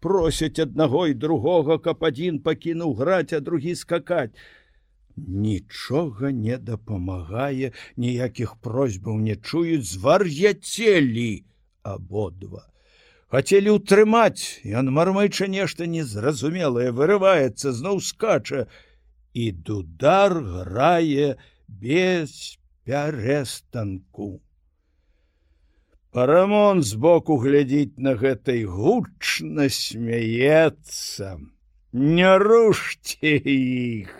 Просяць 0.00 0.58
аднаго 0.58 1.06
і 1.10 1.14
другога, 1.14 1.78
каб 1.78 2.04
адзін 2.08 2.40
пакінуў 2.46 2.94
граць, 3.00 3.32
а 3.36 3.40
другі 3.40 3.74
скакаць. 3.76 4.32
Нічога 5.16 6.32
не 6.32 6.56
дапамагае, 6.58 7.72
ніякіх 7.96 8.56
просьбаў 8.64 9.18
не 9.20 9.36
чуюць, 9.36 9.88
звар'яцелі 9.92 11.44
абодва. 11.82 12.68
Хацелі 13.32 13.76
ўтрымаць, 13.80 14.60
ён 14.68 14.92
мармайча 14.92 15.48
нешта 15.48 15.88
незразумелае, 15.88 16.92
вырываецца, 16.96 17.72
зноў 17.72 18.00
скача, 18.04 18.66
і 19.32 19.52
дудар 19.52 20.36
грае 20.36 21.36
без 21.68 22.58
пярэстанку. 22.84 24.40
Парамон 26.12 26.82
збоку 26.84 27.38
глядзіць 27.40 27.96
на 27.96 28.12
гэтай 28.20 28.64
гучна 28.68 29.68
смяецца. 29.72 31.40
Не 31.92 32.32
рушьце 32.36 33.32
іх, 33.52 34.12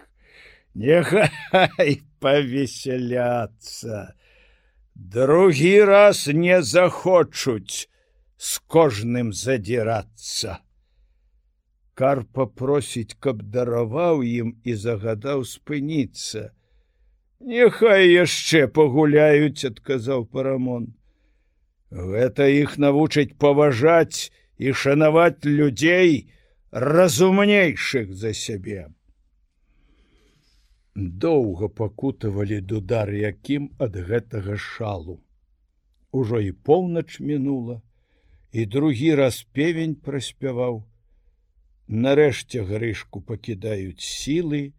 Няхай 0.74 2.00
павесяляцца. 2.20 4.14
Другі 4.94 5.84
раз 5.84 6.26
не 6.32 6.62
захочуць 6.62 7.88
з 8.36 8.58
кожным 8.66 9.32
задзірацца. 9.32 10.60
Кар 11.94 12.24
папросіць, 12.24 13.16
каб 13.20 13.42
дараваў 13.52 14.24
ім 14.24 14.56
і 14.64 14.74
загадаў 14.74 15.44
спыніцца. 15.44 16.56
Няхай 17.40 18.08
яшчэ 18.08 18.64
пагуляюць, 18.68 19.68
адказаў 19.68 20.24
парамон. 20.24 20.94
Гэта 21.92 22.48
іх 22.48 22.78
навучыць 22.80 23.36
паважаць 23.36 24.32
і 24.56 24.72
шанаваць 24.72 25.44
людзей 25.44 26.32
разумнейшых 26.72 28.16
за 28.16 28.32
сябе. 28.32 28.88
Доўга 30.94 31.68
пакутавалі 31.68 32.60
дудар 32.60 33.10
якім 33.10 33.70
ад 33.78 33.96
гэтага 33.96 34.56
шалу. 34.56 35.20
Ужо 36.12 36.40
і 36.40 36.52
поўнач 36.52 37.20
мінула, 37.20 37.80
і 38.52 38.66
другі 38.66 39.14
раз 39.14 39.46
певень 39.52 39.94
праспяваў, 39.94 40.84
Нарэшце 41.88 42.62
грышку 42.64 43.20
пакідаюць 43.20 44.00
сілы, 44.00 44.72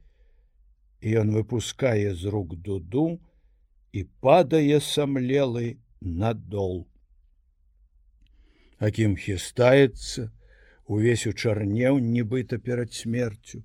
і 1.01 1.07
ён 1.21 1.33
выпускае 1.35 2.15
з 2.15 2.31
рук 2.31 2.55
дуду 2.55 3.19
і 3.91 4.03
падае 4.23 4.79
самлелы 4.79 5.77
надол. 6.01 6.87
Акім 8.79 9.13
хістаецца, 9.19 10.31
увесь 10.87 11.27
учарнеў 11.27 11.99
нібыта 11.99 12.57
перад 12.57 12.93
смерцю. 12.93 13.63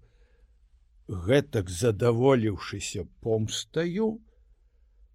Гэтак 1.09 1.71
задаволіўшыся 1.73 3.07
помстаю, 3.25 4.21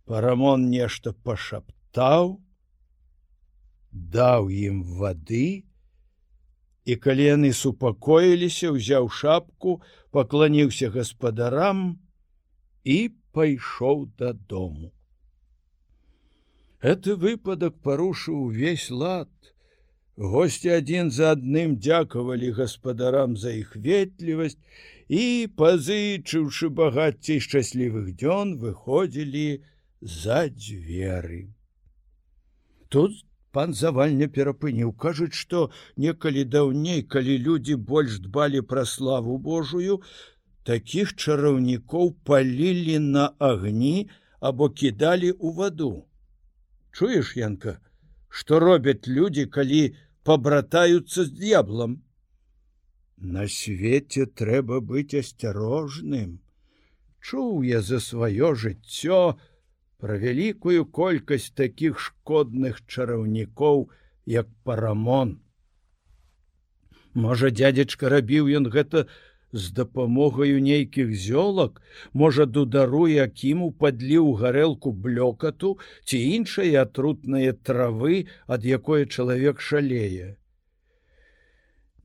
парамон 0.09 0.69
нешта 0.69 1.13
пашаптаў, 1.13 2.41
даў 3.93 4.49
ім 4.49 4.81
вады, 4.97 5.65
і 6.85 6.95
калі 6.97 7.27
яны 7.29 7.53
супакоіліся 7.53 8.73
узяў 8.73 9.09
шапку 9.09 9.81
пакланіўся 10.11 10.89
гаспадарам 10.89 12.01
і 12.83 12.97
пайшоў 13.31 14.09
дадому. 14.17 14.91
Это 16.81 17.15
выпадак 17.15 17.77
парушыў 17.79 18.49
увесь 18.49 18.89
лад. 18.91 19.29
Гости 20.17 20.67
адзін 20.69 21.09
за 21.13 21.31
адным 21.37 21.77
дзякавалі 21.79 22.51
гаспадарам 22.57 23.37
за 23.37 23.53
іх 23.61 23.77
ветлівасць 23.77 24.59
і 25.09 25.47
пазычыўшы 25.57 26.69
багаццей 26.69 27.39
шчаслівых 27.43 28.15
дзён 28.15 28.57
выходзілі 28.63 29.63
за 30.01 30.47
дзверы. 30.49 31.53
Тут 32.89 33.19
пан 33.51 33.73
завальня 33.73 34.27
перапыніў 34.27 34.93
кажуць 35.05 35.33
што 35.37 35.69
некалі 35.97 36.43
даўней 36.43 37.03
калі 37.15 37.37
людзі 37.47 37.75
больш 37.75 38.19
дбалі 38.25 38.61
пра 38.61 38.85
славу 38.85 39.37
божую 39.37 40.01
такіх 40.63 41.13
чараўнікоў 41.15 42.15
палілі 42.23 42.99
на 42.99 43.25
агні 43.39 44.09
або 44.39 44.69
кідалі 44.69 45.31
ў 45.31 45.49
ваду. 45.59 46.07
Чуеш 46.91 47.35
янка 47.37 47.79
што 48.29 48.59
робяць 48.59 49.05
людзі 49.07 49.45
калі 49.45 49.81
пабратаюцца 50.27 51.25
з 51.25 51.29
д'яблам 51.41 52.01
на 53.17 53.47
свеце 53.47 54.25
трэба 54.25 54.79
быць 54.81 55.15
асцярожным. 55.19 56.39
Чуў 57.23 57.63
я 57.63 57.81
за 57.81 57.99
сваё 58.03 58.53
жыццё 58.53 59.19
пра 60.03 60.17
вялікую 60.23 60.85
колькасць 60.99 61.51
такіх 61.55 61.99
шкодных 61.99 62.81
чараўнікоў 62.87 63.87
як 64.25 64.49
парамон. 64.63 65.39
Можа 67.13 67.53
дядзечка 67.61 68.09
рабіў 68.09 68.49
ён 68.59 68.67
гэта 68.73 69.07
з 69.53 69.71
дапамогаю 69.71 70.59
нейкіх 70.59 71.13
зёлак? 71.13 71.81
Можа 72.11 72.45
дудару 72.45 73.07
якіму 73.07 73.71
падліў 73.71 74.33
гарэлку 74.43 74.91
блёкату 74.91 75.77
ці 76.03 76.17
іншае 76.35 76.73
атрутнае 76.83 77.53
травы 77.53 78.25
ад 78.47 78.65
якое 78.65 79.05
чалавек 79.05 79.61
шалее 79.61 80.33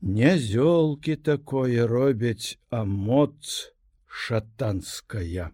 не 0.01 0.37
зёлкі 0.37 1.15
такое 1.15 1.87
робяць 1.87 2.57
а 2.69 2.83
моц 2.85 3.71
шатанская 4.07 5.51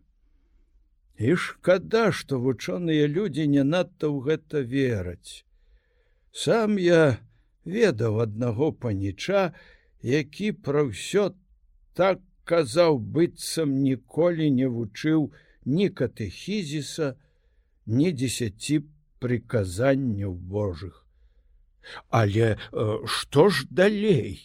І 1.17 1.35
шкада, 1.39 2.11
што 2.11 2.39
вучоныя 2.43 3.07
людзі 3.07 3.47
не 3.47 3.63
надта 3.63 4.07
ў 4.11 4.19
гэта 4.27 4.59
вераць. 4.59 5.45
Сам 6.31 6.75
я 6.77 7.23
ведаў 7.63 8.19
аднаго 8.19 8.71
паніча, 8.71 9.55
які 10.03 10.51
пра 10.51 10.83
ўсё 10.91 11.31
так 11.95 12.19
казаў 12.43 12.99
быццам 12.99 13.79
ніколі 13.81 14.51
не 14.51 14.67
вучыў 14.67 15.31
ні 15.65 15.87
катэхізіса, 15.89 17.15
ні 17.87 18.11
дзесяці 18.11 18.83
прыказанняў 19.23 20.35
Божых. 20.35 21.04
Але 22.09 22.55
э, 22.55 22.99
што 23.05 23.49
ж 23.49 23.65
далей? 23.69 24.41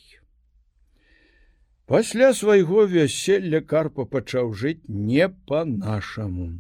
Пасля 1.87 2.33
свайго 2.35 2.87
вяселля 2.87 3.61
карпа 3.61 4.07
пачаў 4.07 4.53
жыць 4.55 4.83
не 4.89 5.29
по-нашаму 5.29 6.51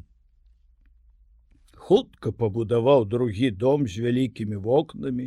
хутка 1.90 2.30
пабудаваў 2.30 3.04
другі 3.12 3.48
дом 3.60 3.86
з 3.92 4.02
вялікімі 4.04 4.58
вокнамі 4.64 5.24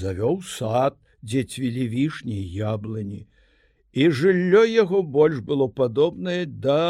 завёў 0.00 0.42
сад 0.54 0.98
дзе 1.24 1.44
цвілі 1.52 1.86
вішні 1.92 2.40
яблыні 2.56 3.20
і 4.02 4.08
жыллё 4.18 4.64
яго 4.70 5.00
больш 5.14 5.38
было 5.50 5.68
падобнае 5.80 6.42
да 6.66 6.82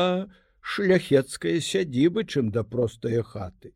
шляхецкай 0.72 1.62
сядзібы 1.66 2.26
чым 2.26 2.51
да 2.57 2.64
простыя 2.72 3.22
хаты. 3.22 3.70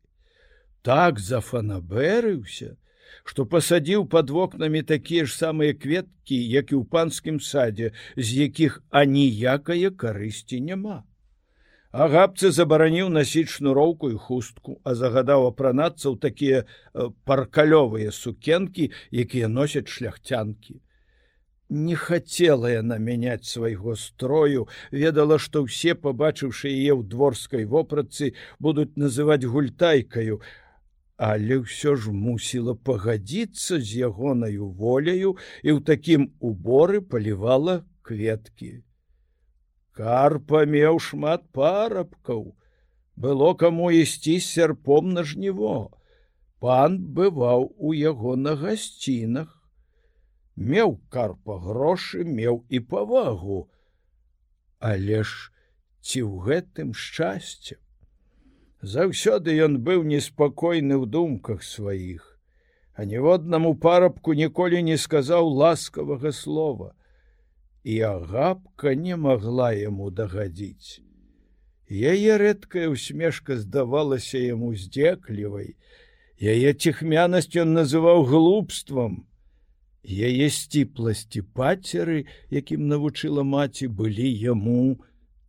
Так 0.89 1.23
зафанабэрыўся 1.27 2.75
што 3.23 3.45
пасадзіў 3.45 4.05
под 4.11 4.29
вокнамі 4.29 4.83
такія 4.83 5.25
ж 5.25 5.33
самыя 5.37 5.73
кветкі 5.73 6.37
як 6.37 6.71
і 6.71 6.81
ў 6.81 6.83
панскім 6.91 7.39
садзе 7.39 7.91
з 8.17 8.27
якіх 8.45 8.81
аніякае 8.91 9.89
карысці 9.91 10.59
няма. 10.61 11.03
Агапцы 11.95 12.49
забараніў 12.51 13.07
насіць 13.15 13.51
шнуроўку 13.55 14.09
і 14.11 14.17
хустку 14.19 14.73
а 14.83 14.95
загадаў 14.99 15.45
апранацца 15.47 16.11
ў 16.11 16.19
такія 16.19 16.57
э, 16.63 17.07
паркалёвыя 17.23 18.11
сукенкі 18.11 18.91
якія 19.11 19.47
носяць 19.47 19.87
шляхцянкі. 19.87 20.81
Не 21.69 21.95
хацела 21.95 22.69
яна 22.69 22.99
мяняць 22.99 23.47
свайго 23.47 23.95
строю 23.95 24.67
ведала 24.91 25.39
што 25.39 25.63
ўсе 25.63 25.95
пабачыўшы 25.95 26.67
яе 26.67 26.99
ў 26.99 27.07
дворскай 27.07 27.63
вопратцы 27.63 28.35
будуць 28.59 28.99
называць 28.99 29.47
гультайкаю 29.47 30.43
але 31.17 31.63
ўсё 31.63 31.95
ж 31.95 32.11
мусіла 32.11 32.75
пагадзіцца 32.75 33.79
з 33.79 34.07
ягонаю 34.07 34.67
воляю 34.67 35.35
і 35.63 35.69
ў 35.71 35.79
такім 35.87 36.27
уборы 36.39 36.99
палівала 36.99 37.83
кветкі. 38.03 38.83
Карпа 39.95 40.65
меў 40.67 40.99
шмат 40.99 41.47
парабкаў. 41.55 42.51
Было 43.15 43.55
каму 43.55 43.91
ісці 43.95 44.39
сярпом 44.43 45.13
на 45.15 45.23
жніво. 45.23 45.95
Пан 46.59 46.99
бываў 47.15 47.71
у 47.79 47.93
яго 47.95 48.35
на 48.35 48.55
гасцінах. 48.59 49.55
Меў 50.55 50.99
карпа 51.07 51.55
грошы 51.63 52.27
меў 52.27 52.65
і 52.67 52.83
павагу. 52.91 53.71
Але 54.79 55.23
ж 55.23 55.51
ці 56.03 56.27
ў 56.27 56.43
гэтым 56.43 56.91
шчасце 56.91 57.79
заўсёды 58.93 59.55
ён 59.65 59.77
быў 59.87 60.05
неспакойны 60.11 60.95
ў 61.01 61.09
думках 61.15 61.65
сваіх 61.67 62.23
а 62.95 63.05
ніводнаму 63.11 63.73
парабку 63.85 64.37
ніколі 64.41 64.81
не 64.89 64.97
сказаў 65.05 65.49
ласкавага 65.61 66.31
слова 66.31 66.93
і 67.83 67.99
агапка 68.09 68.95
не 69.05 69.19
магла 69.27 69.69
яму 69.79 70.09
дагадзіць 70.21 71.01
яе 72.13 72.41
рэдкая 72.45 72.87
усмешка 72.95 73.61
здавалася 73.61 74.41
яму 74.41 74.73
здзеклівай 74.85 75.71
яе 76.55 76.73
ціхмянасць 76.73 77.55
ён 77.65 77.73
называў 77.81 78.27
глупствам 78.33 79.23
Яе 80.05 80.49
сціпласці 80.53 81.41
пацеры, 81.57 82.25
якім 82.53 82.87
навучыла 82.87 83.41
маці, 83.41 83.87
былі 83.89 84.29
яму 84.29 85.01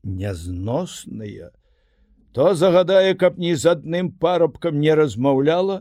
нязносныя. 0.02 1.52
То 2.36 2.54
загадае, 2.54 3.14
каб 3.16 3.38
ні 3.40 3.54
з 3.56 3.70
адным 3.72 4.08
парабкам 4.22 4.76
не 4.80 4.92
размаўляла, 4.98 5.76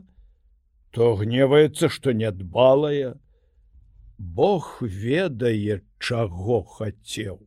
то 0.95 1.09
гневаецца, 1.19 1.89
што 1.91 2.13
нядбалая. 2.15 3.19
Бог 4.37 4.77
ведае, 4.79 5.81
чаго 5.99 6.61
хацеў. 6.77 7.43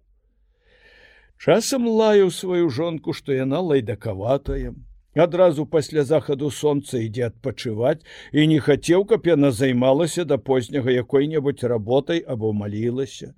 Часам 1.40 1.88
лаю 1.88 2.28
сваю 2.28 2.68
жонку, 2.68 3.16
што 3.16 3.32
яна 3.32 3.64
лайдакаватая, 3.70 4.76
адразу 5.16 5.64
пасля 5.64 6.04
захаду 6.04 6.52
сонца 6.52 7.00
ідзе 7.00 7.32
адпачываць 7.32 8.04
і 8.36 8.44
не 8.44 8.60
хацеў, 8.60 9.08
каб 9.08 9.24
яна 9.24 9.56
займалася 9.56 10.28
да 10.28 10.36
позняга 10.36 10.92
якой-небудзь 10.92 11.64
работай 11.64 12.20
або 12.20 12.52
малілася. 12.52 13.32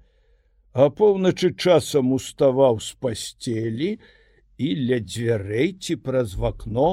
А 0.74 0.90
поўначы 0.90 1.54
часам 1.54 2.10
уставаў 2.18 2.82
з 2.82 2.98
пасцелі 2.98 4.00
і 4.60 4.68
ля 4.88 4.98
дзвярэй 5.00 5.72
ці 5.80 5.96
праз 6.06 6.36
вакно 6.40 6.88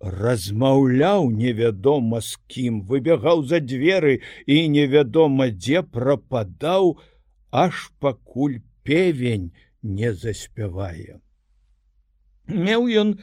размаўляў 0.00 1.30
невядома 1.32 2.20
з 2.20 2.36
кім, 2.52 2.80
выбягаў 2.88 3.44
за 3.50 3.60
дзверы 3.64 4.20
і 4.46 4.56
невядома 4.68 5.48
дзе 5.50 5.82
прападаў, 5.82 6.96
аж 7.50 7.90
пакуль 8.00 8.58
певень 8.84 9.52
не 9.82 10.12
заспявае. 10.12 11.20
Меў 12.46 12.88
ён, 13.02 13.14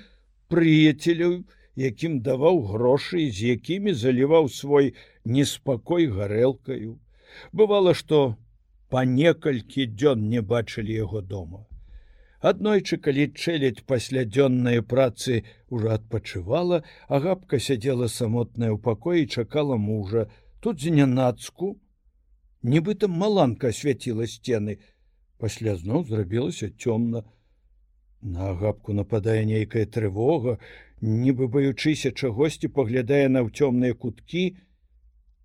прыяцеляў, 0.50 1.44
якім 1.80 2.22
даваў 2.22 2.62
грошы, 2.74 3.30
з 3.30 3.56
якімі 3.58 3.94
заліваў 3.94 4.50
свой 4.50 4.94
неспакой 5.26 6.08
гарэлкаю. 6.08 6.98
Бывало, 7.54 7.94
што 7.94 8.38
па 8.90 9.06
некалькі 9.06 9.88
дзён 9.90 10.28
не 10.30 10.42
бачылі 10.42 10.94
яго 10.94 11.22
дома. 11.22 11.66
Аднойчы, 12.44 12.98
калі 13.00 13.30
чэлядь 13.40 13.86
пасля 13.88 14.26
дзённай 14.28 14.82
працы 14.94 15.44
ўжо 15.72 15.94
адпачывала, 15.96 16.84
агапка 17.08 17.60
сядзела 17.66 18.10
самотная 18.12 18.72
ў 18.76 18.84
пакоі 18.84 19.30
чакала 19.32 19.78
мужа, 19.80 20.28
тут 20.60 20.84
знянацку, 20.84 21.80
нібыта 22.64 23.08
маланка 23.08 23.72
асвяціла 23.72 24.28
сцены, 24.28 24.76
пасля 25.40 25.78
зноў 25.80 26.04
зрабілася 26.12 26.68
цёмна, 26.76 27.24
На 28.24 28.52
агапку 28.52 28.94
нападае 28.96 29.44
нейкая 29.44 29.84
трывога, 29.86 30.56
нібы 31.02 31.48
баючыся 31.52 32.12
чагосьці 32.12 32.70
паглядае 32.78 33.28
на 33.28 33.44
ў 33.44 33.52
цёмныя 33.52 33.96
куткі, 34.00 34.44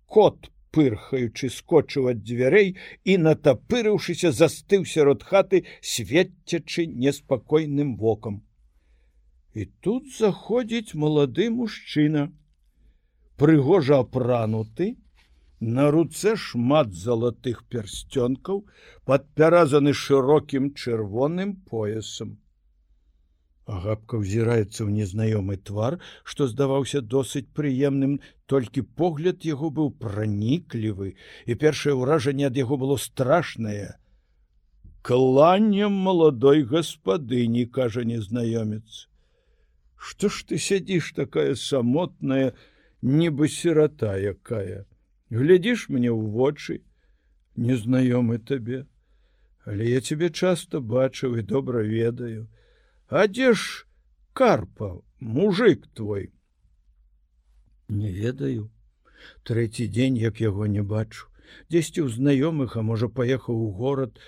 кот 0.07 0.47
пырхаючы 0.75 1.49
скочыў 1.55 2.09
ад 2.11 2.23
дзвярэй 2.27 2.69
і 3.03 3.17
натапырыўшыся 3.25 4.31
застыў 4.39 4.85
сярод 4.93 5.23
хаты 5.23 5.63
свецячы 5.81 6.85
неспакойным 6.85 7.97
вокам. 7.97 8.41
І 9.53 9.65
тут 9.81 10.09
заходзіць 10.15 10.93
малады 10.93 11.49
мужчына, 11.49 12.29
прыгожа 13.35 14.03
апрануты, 14.05 14.95
На 15.59 15.91
руцэ 15.91 16.37
шмат 16.39 16.93
залатых 16.95 17.65
пярсцёнкаў, 17.67 18.63
падпяразаны 19.03 19.91
шырокім 19.91 20.71
чырвоным 20.71 21.51
поясам. 21.67 22.39
Агапка 23.69 24.17
ўзіраецца 24.17 24.81
ў 24.81 24.89
незнаёмы 24.97 25.57
твар, 25.69 25.99
што 26.23 26.47
здаваўся 26.49 27.01
досыць 27.13 27.45
прыемным, 27.53 28.17
толькі 28.49 28.81
погляд 29.01 29.45
яго 29.45 29.69
быў 29.79 29.91
праніклівы, 30.03 31.13
і 31.45 31.59
першае 31.63 31.93
ўражанне 31.99 32.49
ад 32.49 32.57
яго 32.57 32.79
было 32.81 32.97
страшнае. 32.97 34.01
Кланнем 35.05 35.93
маладой 35.93 36.65
гаспадыні, 36.65 37.69
кажа 37.69 38.03
незнаёмец. 38.03 39.05
Што 39.95 40.33
ж 40.33 40.49
ты 40.49 40.57
сядзіш 40.57 41.13
такая 41.13 41.53
самотная, 41.53 42.57
нібы 43.01 43.53
сірата 43.53 44.17
якая. 44.17 44.85
Глядзіш 45.29 45.89
мне 45.93 46.09
ў 46.09 46.21
вочы, 46.33 46.81
незнаёмы 47.55 48.39
табе, 48.41 48.87
Але 49.69 49.85
я 49.89 50.01
цябе 50.01 50.29
часта 50.29 50.79
бачыў 50.81 51.35
і 51.37 51.43
добра 51.45 51.81
ведаю, 51.85 52.47
А 53.09 53.25
дзе 53.27 53.53
ж 53.53 53.85
карпа 54.33 55.01
мужик 55.19 55.87
твой? 55.97 56.29
Не 57.89 58.11
ведаю. 58.13 58.69
Трэці 59.43 59.89
дзень 59.89 60.17
як 60.21 60.37
яго 60.37 60.69
не 60.69 60.85
бачу. 60.85 61.25
Дзесьці 61.73 62.05
ў 62.05 62.13
знаёмых 62.13 62.77
а 62.77 62.85
можа 62.85 63.09
паехаў 63.09 63.57
у 63.57 63.71
горад. 63.73 64.21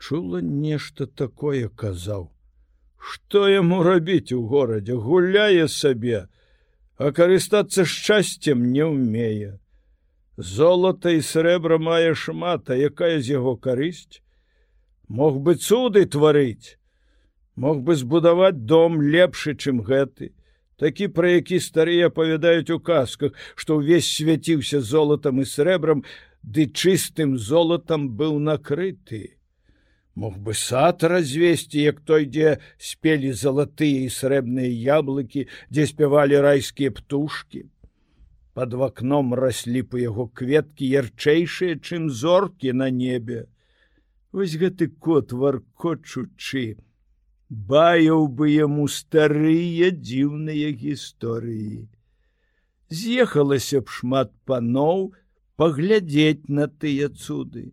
Чула 0.00 0.40
нешта 0.40 1.06
такое 1.06 1.68
казаў. 1.68 2.32
Что 2.96 3.44
яму 3.48 3.82
рабіць 3.84 4.32
у 4.32 4.40
горадзе? 4.48 4.96
Гуляе 4.96 5.68
сабе 5.68 6.24
а 6.96 7.12
карыстацца 7.12 7.84
шчасцем 7.84 8.72
не 8.72 8.88
ўмее. 8.88 9.60
Золата 10.40 11.12
і 11.12 11.20
срэбра 11.20 11.76
мае 11.76 12.16
шмат 12.16 12.72
а 12.72 12.80
якая 12.80 13.20
з 13.20 13.36
яго 13.36 13.60
карысць? 13.60 14.24
Мог 15.12 15.44
бы 15.44 15.60
цуды 15.60 16.08
тварыць 16.08 16.80
мог 17.56 17.82
бы 17.82 17.96
збудаваць 17.96 18.64
дом 18.66 19.00
лепшы 19.02 19.54
чым 19.54 19.82
гэты. 19.82 20.32
Такі 20.76 21.08
пра 21.14 21.38
які 21.38 21.60
старыя 21.62 22.10
павядаюць 22.10 22.74
у 22.74 22.80
казках 22.80 23.32
што 23.54 23.78
ўвесь 23.78 24.10
свяціўся 24.10 24.80
золатам 24.80 25.40
і 25.40 25.46
срэбрам 25.46 26.02
ды 26.42 26.66
чыстым 26.66 27.38
золатам 27.38 28.10
быў 28.18 28.38
накрыты. 28.38 29.38
Мог 30.14 30.38
бы 30.38 30.54
сад 30.54 31.02
развесці 31.02 31.78
як 31.82 32.00
той 32.00 32.26
дзе 32.26 32.58
спелі 32.78 33.30
залатыя 33.34 34.06
і 34.06 34.10
срэбныя 34.10 34.70
яблыкі 34.98 35.46
дзе 35.70 35.86
спявалі 35.90 36.42
райскія 36.42 36.90
птушки 36.90 37.66
под 38.54 38.74
вакном 38.78 39.34
раслі 39.34 39.82
па 39.82 39.98
яго 39.98 40.28
кветкі 40.30 40.86
ярчэйшыя, 40.86 41.78
чым 41.82 42.06
зоркі 42.10 42.72
на 42.72 42.86
небе. 42.90 43.46
Вось 44.30 44.54
гэты 44.54 44.86
кот 44.94 45.34
варкочучы, 45.34 46.78
баяў 47.50 48.26
бы 48.28 48.50
яму 48.50 48.88
старыя 48.88 49.90
дзіўныя 49.90 50.72
гісторыі. 50.72 51.88
З'ехалася 52.90 53.80
б 53.80 53.88
шмат 53.88 54.32
паноў 54.44 55.12
паглядзець 55.56 56.48
на 56.48 56.66
тыя 56.68 57.08
цуды. 57.08 57.72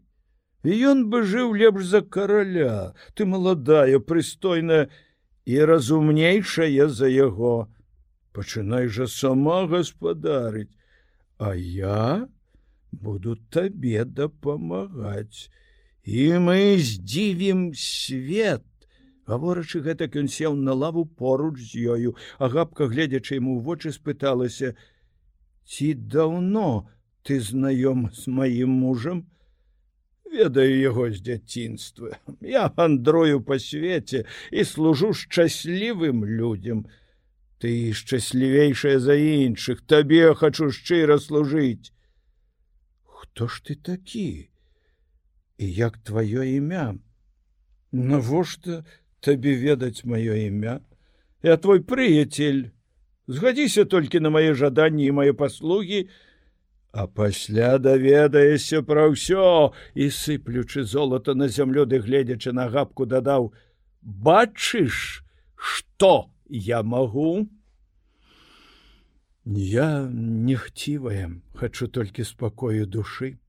І 0.63 0.71
ён 0.93 1.07
бы 1.09 1.23
жыў 1.25 1.55
лепш 1.57 1.85
за 1.89 2.01
караля, 2.01 2.93
ты 3.15 3.25
маладая, 3.25 3.97
прыстойная 3.99 4.89
і 5.45 5.57
разумнейшая 5.65 6.87
за 6.87 7.09
яго. 7.09 7.71
Пачынай 8.31 8.87
жа 8.87 9.07
сама 9.07 9.65
гаспадарыць, 9.67 10.71
А 11.41 11.55
я 11.55 12.29
буду 12.91 13.35
табе 13.49 14.05
дапамагаць. 14.05 15.49
І 16.05 16.37
мы 16.37 16.77
здзівім 16.77 17.73
свет. 17.73 18.61
Гаворачы 19.27 19.81
гэтак 19.85 20.17
ён 20.17 20.27
сеў 20.27 20.55
на 20.55 20.73
лаву 20.73 21.05
поруч 21.05 21.59
з 21.61 21.93
ёю, 21.93 22.15
а 22.39 22.49
габка 22.49 22.87
гледзячы 22.89 23.37
яму 23.37 23.57
ў 23.57 23.61
вочы 23.61 23.91
спыталася: 23.93 24.73
«Ці 25.71 25.93
даўно 25.93 26.89
ты 27.21 27.39
знаём 27.39 28.09
з 28.13 28.27
маім 28.27 28.69
мужам? 28.69 29.29
Ведаю 30.25 30.79
яго 30.79 31.11
з 31.11 31.21
дзяцінства. 31.21 32.17
Я 32.41 32.71
андрою 32.75 33.41
па 33.43 33.59
свеце 33.59 34.25
і 34.51 34.63
служу 34.63 35.13
шчаслівым 35.13 36.25
людям. 36.25 36.87
Ты 37.59 37.93
шчаслівейшая 37.93 38.97
за 38.99 39.13
іншых, 39.13 39.85
табе 39.85 40.33
хачу 40.33 40.71
шчыра 40.71 41.19
служыць. 41.19 41.91
Хто 43.03 43.47
ж 43.47 43.61
ты 43.61 43.75
такі? 43.75 44.49
І 45.61 45.65
як 45.69 45.99
тваё 45.99 46.41
імя? 46.41 46.95
Навошта 47.91 48.85
табе 49.21 49.55
ведаць 49.55 50.03
маё 50.03 50.35
імя? 50.35 50.81
Я 51.41 51.57
твой 51.57 51.81
прыяцель. 51.81 52.69
Згадзіся 53.27 53.85
толькі 53.85 54.19
на 54.19 54.29
мае 54.29 54.53
жаданні 54.53 55.05
і 55.07 55.15
мае 55.21 55.33
паслугі, 55.33 56.09
А 56.91 57.07
пасля 57.07 57.77
даведаешся 57.79 58.81
пра 58.83 59.07
ўсё 59.07 59.71
і 59.95 60.11
сыплючы 60.11 60.83
золата 60.83 61.31
на 61.39 61.47
зямлю 61.47 61.87
ды 61.87 62.03
гледзячы 62.03 62.51
на 62.51 62.67
гапку 62.67 63.07
дадаў: 63.07 63.55
«Бачыш, 64.01 65.23
што 65.55 66.27
я 66.49 66.83
магу? 66.83 67.47
Я 69.45 70.03
нехцівая, 70.11 71.31
хачу 71.55 71.87
толькі 71.87 72.27
спакою 72.27 72.83
душы. 72.83 73.39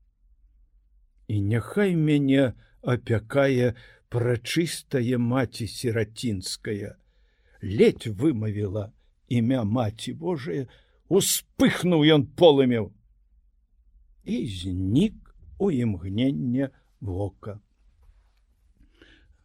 І 1.27 1.43
няхай 1.43 1.99
мяне 1.99 2.55
апякае 2.79 3.75
прачыстая 4.13 5.17
маці 5.17 5.67
сірацінская. 5.67 6.93
Ледь 7.61 8.07
вымавіла 8.07 8.91
імя 9.27 9.63
маці 9.65 10.13
Божая, 10.13 10.69
успыхнуў 11.09 12.05
ён 12.15 12.25
полымеў 12.37 12.91
і 14.23 14.37
знік 14.47 15.17
у 15.57 15.71
імгнення 15.71 16.69
вока. 17.01 17.59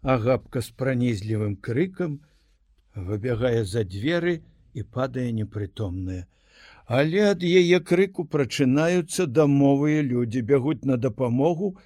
Агапка 0.02 0.62
з 0.62 0.70
пранізлівым 0.70 1.56
крыкам 1.56 2.20
выбягае 2.94 3.64
за 3.64 3.82
дзверы 3.82 4.40
і 4.74 4.82
падае 4.82 5.30
непрытомная 5.32 6.26
але 6.88 7.24
ад 7.30 7.42
яе 7.44 7.78
крыку 7.84 8.24
прачынаюцца 8.34 9.26
дамовыя 9.38 10.00
людзі 10.02 10.40
бягуць 10.50 10.88
на 10.88 10.96
дапамогу 10.96 11.76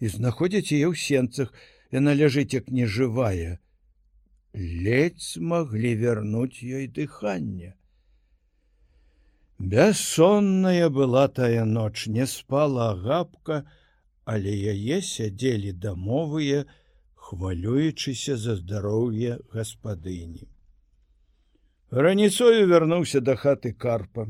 і 0.00 0.08
знаходзяць 0.14 0.72
яе 0.72 0.88
ў 0.88 0.96
сенцах 0.96 1.52
яна 1.92 2.14
ляжыць 2.14 2.52
як 2.54 2.68
нежывая. 2.68 3.58
Ледзь 4.54 5.32
смаглі 5.38 5.94
вярнуць 5.96 6.62
ёй 6.62 6.86
дыханне. 6.88 7.74
Бяссонная 9.58 10.88
была 10.88 11.28
тая 11.28 11.64
ноч 11.64 12.06
не 12.06 12.26
спала 12.26 12.94
габка 12.94 13.64
але 14.28 14.52
яе 14.52 15.00
сядзелі 15.00 15.72
дамовыя 15.82 16.64
хвалюючыся 17.28 18.36
за 18.36 18.56
здароўе 18.60 19.38
гаспадыні. 19.54 20.44
Раніцою 22.04 22.66
вярнуўся 22.68 23.22
да 23.24 23.36
хаты 23.40 23.72
карпа. 23.72 24.26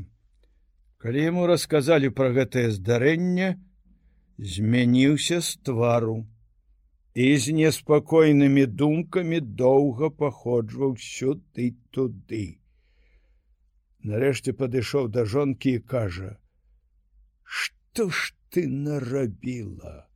Калі 1.03 1.25
яму 1.25 1.43
расказалі 1.51 2.11
пра 2.15 2.31
гэтае 2.37 2.71
здарэнне, 2.77 3.49
змяніўся 4.39 5.41
з 5.43 5.59
твару 5.67 6.15
і 7.13 7.37
з 7.37 7.53
неспакойнымі 7.57 8.65
думкамі 8.65 9.39
доўга 9.39 10.09
паходжваў 10.09 10.95
сюды 11.01 11.73
туды. 11.89 12.59
Нарэшце 14.05 14.53
падышоў 14.53 15.09
да 15.09 15.25
жонкі 15.25 15.79
і 15.79 15.79
кажа: 15.79 16.37
«Што 17.43 18.09
ж 18.09 18.33
ты 18.49 18.67
нарабіла? 18.67 20.07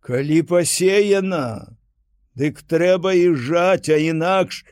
Калі 0.00 0.42
пасеяна, 0.42 1.76
дык 2.34 2.62
трэба 2.62 3.12
і 3.14 3.34
жаць, 3.34 3.90
а 3.90 3.98
інакш, 3.98 4.64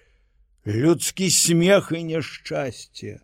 людскі 0.67 1.31
смех 1.31 1.93
і 1.95 2.03
няшчасце. 2.05 3.21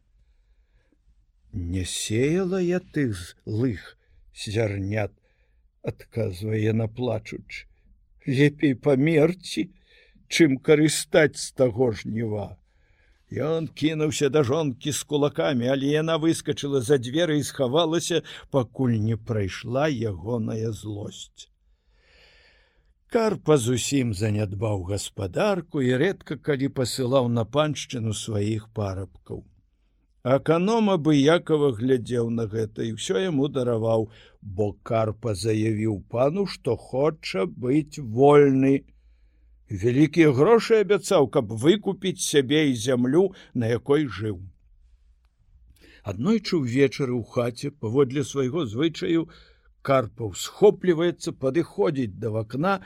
Не 1.53 1.84
сеяла 1.84 2.61
я 2.61 2.80
ты 2.80 3.12
злых 3.12 3.97
зярнят, 4.34 5.12
адказвае 5.82 6.72
на 6.72 6.87
плачуч. 6.89 7.66
Лепей 8.27 8.74
памерці, 8.74 9.70
чым 10.29 10.59
карыстаць 10.59 11.39
з 11.39 11.51
таго 11.55 11.93
жніва. 11.93 12.57
Ён 13.31 13.66
кінуўся 13.66 14.29
да 14.31 14.43
жонкі 14.47 14.93
з 14.93 15.03
кулакамі, 15.03 15.66
але 15.66 15.91
яна 15.91 16.14
выскочыла 16.22 16.81
за 16.81 16.99
дзверы 16.99 17.39
і 17.39 17.43
схавалася, 17.43 18.22
пакуль 18.51 18.99
не 19.03 19.16
прайшла 19.16 19.89
ягоная 19.89 20.70
злосць. 20.70 21.51
Карпа 23.11 23.57
зусім 23.57 24.14
занядбаў 24.14 24.83
гаспадарку 24.91 25.83
і 25.83 25.95
рэдка 25.99 26.37
калі 26.37 26.68
пасылаў 26.79 27.29
на 27.31 27.45
паншчыну 27.45 28.14
сваіх 28.14 28.68
парабкаў. 28.74 29.45
Аканома 30.35 30.97
быякова 31.07 31.68
глядзеў 31.79 32.31
на 32.37 32.45
гэта 32.53 32.83
і 32.83 32.95
ўсё 32.97 33.20
яму 33.22 33.47
дараваў, 33.57 34.09
бо 34.43 34.66
карпа 34.89 35.35
заявіў 35.43 36.01
пану, 36.14 36.47
што 36.55 36.74
хоча 36.74 37.45
быць 37.47 38.03
вольны. 38.16 38.72
Вялікія 39.70 40.33
грошы 40.35 40.83
абяцаў, 40.83 41.31
каб 41.31 41.55
выкупіць 41.66 42.27
сябе 42.27 42.66
і 42.72 42.74
зямлю, 42.74 43.24
на 43.55 43.70
якой 43.70 44.11
жыў. 44.18 44.43
Аднойчы 46.03 46.59
ўвечары 46.59 47.14
ў 47.14 47.22
хаце 47.22 47.70
паводле 47.70 48.27
свайго 48.27 48.66
звычаю, 48.66 49.31
карпаў 49.87 50.35
схопліваецца 50.35 51.39
падыходзіць 51.39 52.18
да 52.18 52.35
вакна 52.35 52.79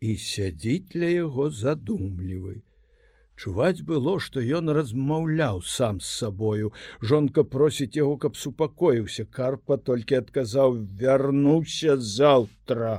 і 0.00 0.16
сядзіць 0.16 0.88
для 0.96 1.12
яго 1.20 1.52
задумлівы. 1.52 2.62
Чуваць 3.36 3.82
было, 3.88 4.14
што 4.26 4.42
ён 4.58 4.70
размаўляў 4.78 5.62
сам 5.62 6.00
з 6.00 6.10
сабою. 6.18 6.70
Жонка 7.00 7.44
просіць 7.54 7.96
яго, 7.96 8.16
каб 8.24 8.36
супакоіўся. 8.36 9.24
Карпа 9.38 9.76
толькі 9.76 10.20
адказаў: 10.20 10.78
вярнуўся 11.00 11.96
заўтра. 11.96 12.92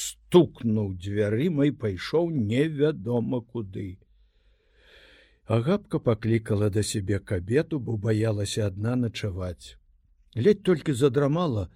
Стукнуў 0.00 0.92
дзвярыма 1.06 1.70
і 1.70 1.72
пайшоў 1.86 2.30
невядома 2.52 3.40
куды. 3.40 3.88
Агапка 5.46 5.98
паклікала 5.98 6.70
да 6.70 6.82
сябе 6.82 7.18
кабету, 7.32 7.78
бо 7.78 7.96
баялася 7.96 8.66
адна 8.66 8.96
начаваць 9.06 9.76
ледь 10.36 10.62
толькі 10.68 10.92
задрамала 10.92 11.68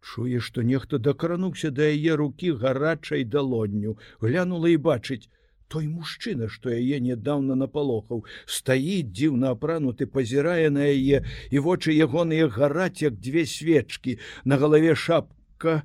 чуе 0.00 0.40
што 0.48 0.62
нехта 0.66 0.98
дакрануўся 1.06 1.70
да 1.78 1.88
яе 1.92 2.16
рукі 2.20 2.52
гарачай 2.62 3.24
далонню 3.36 3.96
глянула 4.26 4.72
і 4.74 4.78
бачыць 4.88 5.28
той 5.74 5.88
мужчына 5.88 6.48
што 6.52 6.72
яе 6.74 7.00
нядаўна 7.08 7.56
напалохаў 7.62 8.22
стаіць 8.58 9.10
дзіўна 9.18 9.52
апрануты 9.56 10.06
пазірае 10.18 10.70
на 10.76 10.86
яе 10.92 11.22
і 11.50 11.64
вочы 11.66 11.96
ягоныя 12.06 12.48
гараць 12.58 13.02
як 13.02 13.18
дзве 13.26 13.46
свечкі 13.56 14.16
на 14.44 14.60
галаве 14.62 14.94
шапка 15.06 15.76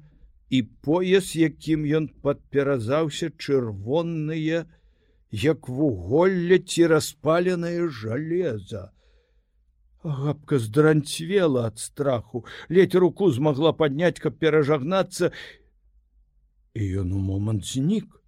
і 0.49 0.63
пояс 0.87 1.33
якім 1.41 1.85
ён 1.99 2.07
падперазаўся 2.27 3.33
чырвонныя 3.35 4.65
як 5.43 5.69
вуголле 5.81 6.59
ці 6.59 6.89
распаленае 6.95 7.87
жалеза 8.01 8.89
Габка 10.03 10.57
здранцвела 10.57 11.67
ад 11.67 11.77
страху, 11.77 12.45
ледь 12.69 12.95
руку 12.95 13.29
змагла 13.29 13.71
падняць, 13.71 14.17
каб 14.17 14.37
перажагнацца. 14.41 15.29
І 16.73 17.05
ён 17.05 17.13
у 17.13 17.21
момант 17.21 17.65
знік. 17.69 18.20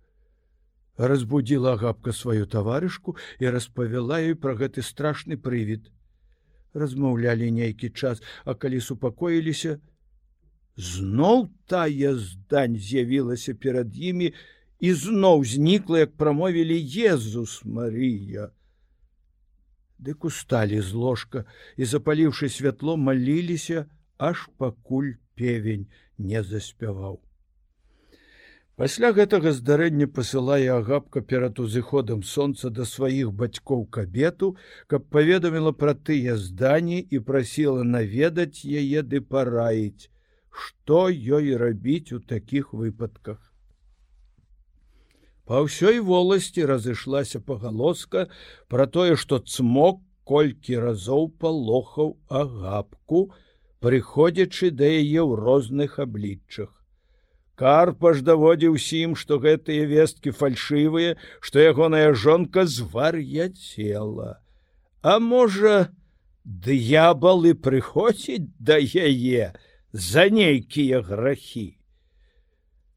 Разбудзіла 0.97 1.75
габка 1.81 2.13
сваю 2.13 2.45
таварышку 2.45 3.17
і 3.39 3.49
распавяла 3.49 4.21
ёй 4.21 4.35
пра 4.35 4.53
гэты 4.53 4.85
страшны 4.85 5.37
прывід. 5.37 5.89
размаўлялі 6.73 7.51
нейкі 7.51 7.89
час, 7.89 8.21
а 8.45 8.53
калі 8.53 8.81
супакоіліся, 8.81 9.77
зноў 10.77 11.49
тая 11.69 12.15
здань 12.17 12.75
з'явілася 12.77 13.53
перад 13.53 13.93
імі 13.97 14.33
і 14.79 14.93
зноў 14.93 15.45
знікла, 15.45 15.99
як 15.99 16.17
прамовілі 16.17 16.77
Езус 17.13 17.61
Марыя. 17.65 18.49
Дык 19.99 20.25
усталі 20.25 20.81
з 20.81 20.91
ложка 20.93 21.45
і 21.77 21.85
запаліўшы 21.85 22.49
святло, 22.49 22.97
маліліся, 22.97 23.85
аж 24.17 24.49
пакуль 24.57 25.15
певень 25.35 25.87
не 26.17 26.43
заспяваў. 26.43 27.21
Пасля 28.81 29.11
гэтага 29.13 29.51
здарэння 29.53 30.07
пасылае 30.09 30.69
агапка 30.75 31.21
перад 31.21 31.59
узыходам 31.63 32.23
сонца 32.29 32.71
да 32.77 32.87
сваіх 32.91 33.29
бацькоў 33.41 33.85
кабету, 33.97 34.55
каб 34.89 35.05
паведаміла 35.13 35.73
пра 35.83 35.93
тыя 35.93 36.37
здані 36.45 36.97
і 36.97 37.21
прасіла 37.27 37.85
наведаць 37.85 38.65
яе 38.65 39.05
ды 39.11 39.21
параіць, 39.21 40.09
што 40.49 41.05
ёй 41.13 41.53
рабіць 41.65 42.17
у 42.17 42.19
такіх 42.33 42.73
выпадках. 42.73 43.37
Па 45.45 45.61
ўсёй 45.69 46.01
воласці 46.01 46.65
разышлася 46.65 47.45
пагалоска 47.45 48.27
пра 48.73 48.89
тое, 48.89 49.15
што 49.15 49.37
цмок 49.37 50.01
колькі 50.25 50.81
разоў 50.81 51.29
палохаў 51.37 52.15
агапку, 52.41 53.27
прыходзячы 53.85 54.73
да 54.73 54.89
яе 54.89 55.21
ў 55.21 55.37
розных 55.37 55.99
абліччах. 55.99 56.82
Карпа 57.55 58.13
ж 58.17 58.25
даводзіў 58.25 58.77
усім, 58.79 59.13
што 59.15 59.37
гэтыя 59.41 59.85
весткі 59.89 60.33
фальшывыя, 60.33 61.17
што 61.39 61.61
ягоная 61.61 62.13
жонка 62.13 62.65
звар'яцела. 62.65 64.41
А 65.03 65.19
можа, 65.19 65.93
д'ябалы 66.43 67.53
прыходзіць 67.53 68.49
да 68.59 68.81
яе 68.81 69.53
за 69.93 70.27
нейкія 70.29 71.01
грахі. 71.01 71.77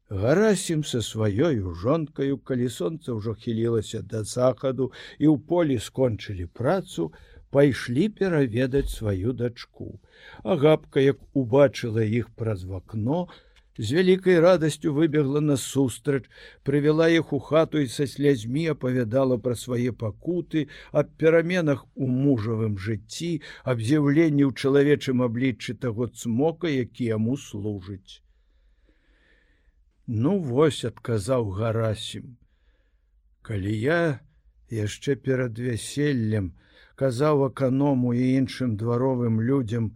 Гарасім 0.09 0.83
са 0.87 1.03
сваёю 1.03 1.75
жонкаю, 1.75 2.39
калі 2.39 2.67
сонца 2.71 3.13
ўжо 3.13 3.35
хілілася 3.35 4.01
да 4.01 4.23
захаду 4.23 4.91
і 5.19 5.27
ў 5.27 5.37
полі 5.37 5.77
скончылі 5.83 6.47
працу, 6.47 7.11
пайшлі 7.51 8.07
пераведаць 8.09 8.89
сваю 8.89 9.33
дачку. 9.33 9.99
Агапка, 10.43 11.03
як 11.03 11.19
убачыла 11.35 12.03
іх 12.03 12.31
праз 12.39 12.63
вакно, 12.63 13.27
з 13.77 13.93
вялікай 13.93 14.39
радасцю 14.39 14.93
выбегла 14.93 15.39
насустрач, 15.41 16.25
прывяла 16.63 17.09
іх 17.13 17.33
у 17.33 17.39
хату 17.39 17.79
і 17.79 17.87
са 17.87 18.07
слязьмі 18.09 18.67
апавядала 18.73 19.37
пра 19.37 19.55
свае 19.55 19.93
пакуты, 19.93 20.67
аб 20.91 21.13
пераменах 21.17 21.85
у 21.95 22.07
мужавым 22.09 22.77
жыцці, 22.77 23.41
аб 23.63 23.81
з'яўленні 23.81 24.49
ў 24.49 24.51
чалавечым 24.57 25.21
абліччы 25.21 25.77
таго 25.77 26.09
цмока, 26.09 26.67
які 26.67 27.13
яму 27.13 27.37
служыць. 27.37 28.21
Ну 30.07 30.39
вось 30.39 30.85
адказаў 30.85 31.51
гарасім. 31.53 32.37
Калі 33.43 33.73
я 33.77 34.19
яшчэ 34.71 35.15
перад 35.15 35.59
вяселлем 35.59 36.55
казаў 36.97 37.45
аканому 37.45 38.13
і 38.17 38.25
іншым 38.41 38.75
дваровым 38.75 39.39
людзям, 39.41 39.93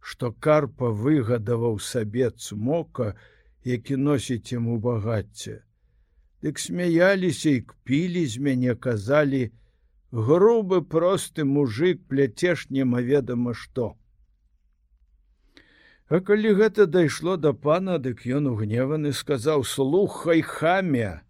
што 0.00 0.32
карпа 0.32 0.90
выгадаваў 0.90 1.78
сабе 1.78 2.30
цмока, 2.30 3.14
які 3.64 3.96
носіць 3.96 4.52
яму 4.52 4.78
багацце. 4.78 5.62
Дык 6.42 6.58
смяяліся 6.62 7.50
і 7.50 7.64
кпілі 7.72 8.26
з 8.26 8.38
мяне 8.38 8.74
казалі: 8.74 9.50
грубы 10.12 10.82
просты 10.82 11.44
мужик 11.44 12.04
пляцеш 12.08 12.70
немаведама 12.70 13.54
што. 13.54 13.96
А 16.08 16.20
калі 16.24 16.54
гэта 16.56 16.86
дайшло 16.86 17.36
да 17.36 17.52
пана, 17.52 17.98
дык 17.98 18.24
ён 18.24 18.48
угневаны 18.54 19.12
сказаў: 19.12 19.64
слухай 19.64 20.40
хамя, 20.40 21.20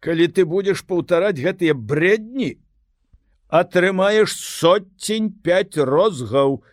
калі 0.00 0.28
ты 0.32 0.46
будзеш 0.48 0.86
паўтараць 0.88 1.36
гэтыя 1.36 1.74
бредні, 1.76 2.56
атрымаеш 3.48 4.32
соцень 4.32 5.28
пять 5.44 5.76
розгаў, 5.76 6.64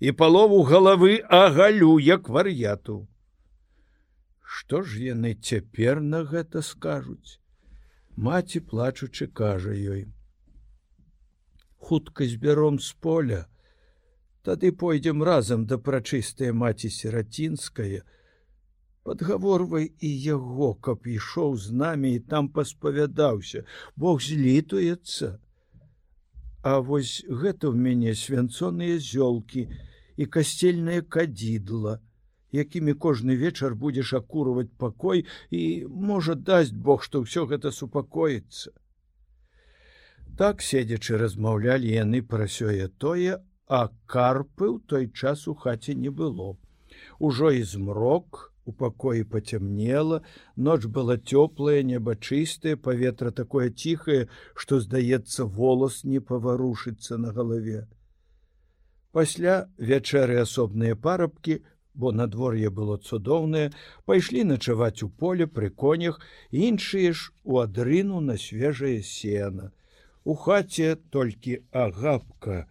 і 0.00 0.12
палову 0.12 0.62
галавы 0.62 1.22
агалю 1.28 1.98
як 2.00 2.28
вар'яту. 2.28 3.06
Што 4.42 4.82
ж 4.82 5.02
яны 5.02 5.34
цяпер 5.34 6.00
на 6.00 6.24
гэта 6.24 6.62
скажуць? 6.62 7.40
Маці 8.16 8.60
плачучы 8.60 9.26
кажа 9.26 9.74
ёй. 9.74 10.06
Хутка 11.78 12.24
збяром 12.24 12.78
з 12.78 12.92
поля, 12.94 13.46
Тады 14.44 14.72
пойдзем 14.72 15.22
разам 15.24 15.64
да 15.64 15.78
прачыстая 15.80 16.52
маці 16.52 16.90
сірацінская, 16.92 18.02
подгаворвай 19.02 19.86
і 19.88 20.10
яго, 20.24 20.74
каб 20.74 21.08
ішоў 21.08 21.56
з 21.56 21.72
намі 21.72 22.12
і 22.16 22.20
там 22.20 22.50
паспавядаўся, 22.52 23.64
Бог 23.96 24.20
злітуецца. 24.20 25.40
А 26.64 26.80
вось 26.80 27.20
гэта 27.28 27.68
ў 27.68 27.76
мяне 27.76 28.16
свянцоныя 28.16 28.96
зёлкі, 28.96 29.68
і 30.16 30.24
касцельнае 30.36 31.02
кадзідла, 31.16 31.98
якімі 32.54 32.94
кожны 33.04 33.36
вечар 33.36 33.74
будзеш 33.74 34.14
акурваць 34.20 34.70
пакой 34.78 35.26
і 35.50 35.62
можа 35.90 36.34
дасць 36.34 36.72
Бог, 36.72 37.02
што 37.02 37.20
ўсё 37.26 37.44
гэта 37.50 37.74
супакоіцца. 37.74 38.72
Так 40.38 40.62
седзячы 40.62 41.18
размаўлялі 41.18 41.90
яны 41.90 42.22
пра 42.22 42.48
сёе 42.48 42.88
тое, 42.88 43.38
а 43.68 43.90
карпы 44.06 44.66
ў 44.70 44.78
той 44.86 45.10
час 45.10 45.46
у 45.50 45.54
хаце 45.54 45.94
не 45.94 46.10
было. 46.10 46.56
Ужо 47.18 47.50
і 47.50 47.62
змрок, 47.62 48.53
У 48.64 48.72
пакоі 48.72 49.24
пацямнела, 49.28 50.22
ноч 50.56 50.86
была 50.86 51.16
цёплая, 51.16 51.82
неба 51.82 52.16
чыстае, 52.16 52.76
паветра 52.76 53.30
такое 53.30 53.68
ціхае, 53.68 54.28
што, 54.54 54.80
здаецца, 54.80 55.44
волос 55.44 56.04
не 56.04 56.20
паварушыцца 56.20 57.18
на 57.18 57.32
галаве. 57.36 57.84
Пасля 59.12 59.68
вячэры 59.76 60.40
асобныя 60.40 60.96
парабкі, 60.96 61.60
бо 61.94 62.10
надвор'е 62.10 62.70
было 62.70 62.96
цудоўнае, 62.98 63.70
пайшлі 64.10 64.44
начаваць 64.48 65.04
у 65.06 65.08
поле 65.08 65.46
пры 65.46 65.70
конях, 65.70 66.20
іншыя 66.50 67.12
ж 67.12 67.30
у 67.44 67.60
адрыну 67.62 68.20
на 68.20 68.36
свежае 68.36 69.02
сена. 69.02 69.72
У 70.24 70.34
хаце 70.34 70.96
толькі 71.10 71.60
агапка 71.70 72.64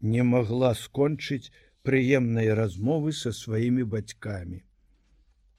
не 0.00 0.22
магла 0.22 0.72
скончыць 0.78 1.50
прыемныя 1.82 2.54
размовы 2.54 3.12
са 3.12 3.32
сваімі 3.32 3.84
бацькамі. 3.96 4.62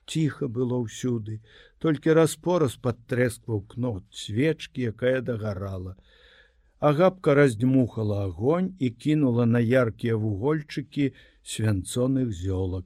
Ціха 0.06 0.48
было 0.48 0.78
ўсюды, 0.86 1.42
толькі 1.82 2.14
раз-пораз 2.18 2.78
падтрэскваў 2.78 3.62
кнот 3.74 4.04
свечкі, 4.14 4.92
якая 4.94 5.22
дагарала. 5.22 5.96
Агапка 6.80 7.34
раздзьмухала 7.34 8.26
агонь 8.26 8.76
і 8.80 8.90
кінула 8.90 9.46
на 9.50 9.60
яркія 9.60 10.16
вугольчыкі 10.16 11.14
свянцоных 11.42 12.30
зёлак. 12.30 12.86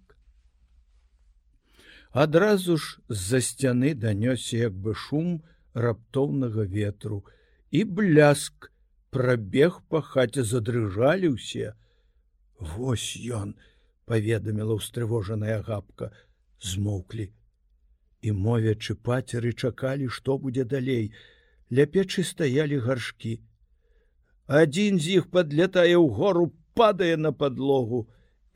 Адразу 2.11 2.78
ж 2.78 3.01
з-за 3.09 3.41
сцяны 3.43 3.93
данёсся 3.93 4.57
як 4.57 4.74
бы 4.74 4.95
шум 4.95 5.41
раптоўнага 5.74 6.63
ветру 6.63 7.26
і 7.72 7.84
бляск 7.84 8.72
прабег 9.11 9.82
па 9.89 10.01
хаце 10.01 10.43
задрыжалі 10.43 11.36
ўсе. 11.36 11.76
Вось 12.59 13.13
ён 13.41 13.53
паведаміла 14.09 14.80
ўстрывожаная 14.80 15.61
гапка 15.61 16.09
змоўклі 16.62 17.32
і 18.22 18.32
мовячы 18.32 18.95
пацеры 18.95 19.53
чакалі, 19.53 20.07
што 20.07 20.38
будзе 20.38 20.64
далей. 20.64 21.14
Ля 21.72 21.86
печы 21.86 22.24
стаялі 22.28 22.80
гаршкі 22.84 23.39
Адзін 24.49 24.97
з 24.97 25.22
іх 25.22 25.26
подлетае 25.30 25.93
ў 25.93 26.10
гору, 26.10 26.49
падае 26.74 27.18
на 27.22 27.30
подлогу 27.32 28.07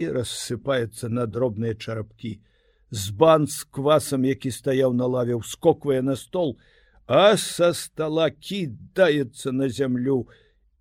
і 0.02 0.10
рассыпаецца 0.16 1.10
на 1.14 1.28
дробныя 1.30 1.78
чарапкі. 1.78 2.42
Збан 2.90 3.46
з 3.46 3.62
квасам, 3.70 4.26
які 4.26 4.50
стаяў 4.50 4.98
на 4.98 5.06
лаве, 5.06 5.38
скоквае 5.46 6.02
на 6.02 6.16
стол, 6.18 6.58
а 7.06 7.38
са 7.38 7.70
стола 7.78 8.32
кідаецца 8.34 9.54
на 9.54 9.70
зямлю 9.70 10.26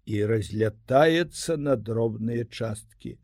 і 0.09 0.25
разлятаецца 0.33 1.61
на 1.61 1.77
дробныя 1.77 2.49
часткі. 2.49 3.19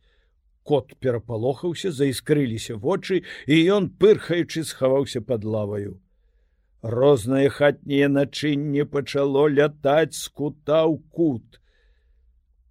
Кот 0.69 0.93
перапалохаўся, 1.01 1.91
заіскрыліся 1.97 2.75
вочы, 2.77 3.23
і 3.47 3.57
ён 3.77 3.89
пырхаючы 4.01 4.65
схаваўся 4.69 5.23
под 5.25 5.45
лаваю. 5.45 5.93
Рознае 6.83 7.49
хатняе 7.49 8.09
начынне 8.09 8.85
пачало 8.85 9.47
лятаць 9.49 10.19
з 10.19 10.29
кута 10.29 10.85
ў 10.85 11.01
кут. 11.09 11.57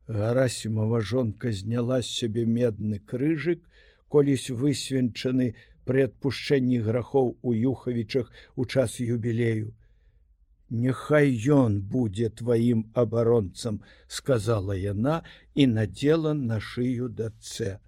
Гарасімова 0.07 1.01
жонка 1.01 1.51
зняла 1.51 1.97
з 2.01 2.13
сябе 2.19 2.45
медны 2.45 2.99
крыжык, 2.99 3.65
колісь 4.07 4.47
высвенчаны 4.61 5.49
пры 5.89 6.05
адпушчэнні 6.11 6.79
грахоў 6.85 7.33
у 7.41 7.55
юхавічах 7.71 8.31
у 8.55 8.65
час 8.65 8.99
юбілею. 9.01 9.73
Няхай 10.69 11.33
ён 11.57 11.81
будзе 11.81 12.29
тваім 12.29 12.85
абаронцам, 12.93 13.81
сказала 14.07 14.77
яна 14.77 15.23
і 15.55 15.67
надзела 15.73 16.37
на 16.37 16.61
шыю 16.61 17.09
дацэ. 17.09 17.79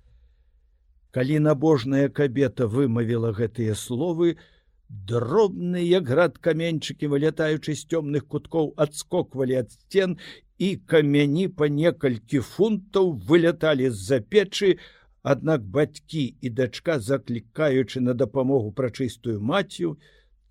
Калі 1.11 1.39
набожная 1.39 2.09
кабета 2.09 2.67
вымавіла 2.67 3.33
гэтыя 3.33 3.73
словы, 3.73 4.37
дробныя 4.89 6.01
град 6.05 6.37
каменьчыкі, 6.37 7.09
вылятаючы 7.09 7.73
з 7.73 7.85
цёмных 7.89 8.29
куткоў, 8.29 8.73
адскоквалі 8.77 9.57
ад 9.63 9.73
сцен 9.73 10.17
і 10.57 10.75
камяні 10.93 11.47
па 11.49 11.69
некалькі 11.69 12.45
фунтаў 12.45 13.13
выляталі 13.25 13.89
з-за 13.89 14.21
печы, 14.21 14.77
Аднак 15.21 15.63
бацькі 15.63 16.35
і 16.41 16.49
дачка, 16.49 16.99
заклікаючы 16.99 17.99
на 17.99 18.13
дапамогу 18.13 18.71
прачыстую 18.71 19.41
мацю, 19.43 19.99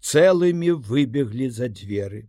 цэлымі 0.04 0.76
выбеглі 0.88 1.48
за 1.48 1.72
дзверы. 1.72 2.28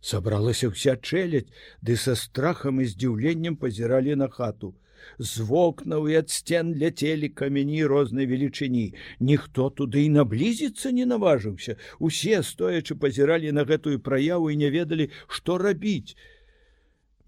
Сабралася 0.00 0.72
ўся 0.72 0.96
чэлядь, 0.96 1.52
ды 1.84 1.96
са 2.00 2.16
страхам 2.16 2.80
і 2.80 2.88
здзіўленнем 2.88 3.60
пазіралі 3.60 4.16
на 4.16 4.28
хату. 4.32 4.72
З 5.18 5.46
вокнаў 5.48 6.08
і 6.10 6.18
ад 6.20 6.30
сцен 6.30 6.74
ляцелі 6.74 7.28
камяні 7.28 7.84
рознай 7.84 8.26
велічыні. 8.26 8.94
Ніхто 9.20 9.68
туды 9.70 10.04
і 10.06 10.14
наблізіцца 10.16 10.92
не 10.92 11.06
наважыўся. 11.06 11.76
Усе, 11.98 12.42
стоячы 12.42 12.94
пазіралі 12.94 13.52
на 13.52 13.64
гэтую 13.64 13.98
праяву 14.00 14.50
і 14.50 14.56
не 14.56 14.70
ведалі, 14.70 15.10
што 15.28 15.58
рабіць. 15.58 16.16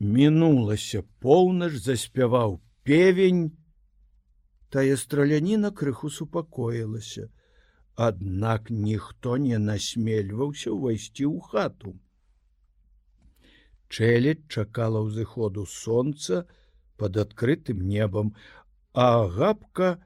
Мінулася 0.01 1.03
поўнач 1.21 1.73
заспяваў 1.83 2.61
певень, 2.85 3.57
тая 4.71 4.97
страляніна 4.97 5.71
крыху 5.71 6.11
супакоілася. 6.11 7.29
Аднак 7.99 8.71
ніхто 8.71 9.37
не 9.43 9.59
насмельваўся 9.59 10.71
ўвайсці 10.71 11.25
ў 11.27 11.43
хату. 11.51 11.99
Чэлядь 13.89 14.47
чакала 14.47 15.03
ўзыходу 15.03 15.65
сонца 15.67 16.45
под 16.99 17.17
адкрытым 17.23 17.81
небам, 17.87 18.35
а 18.93 19.27
габка 19.31 19.97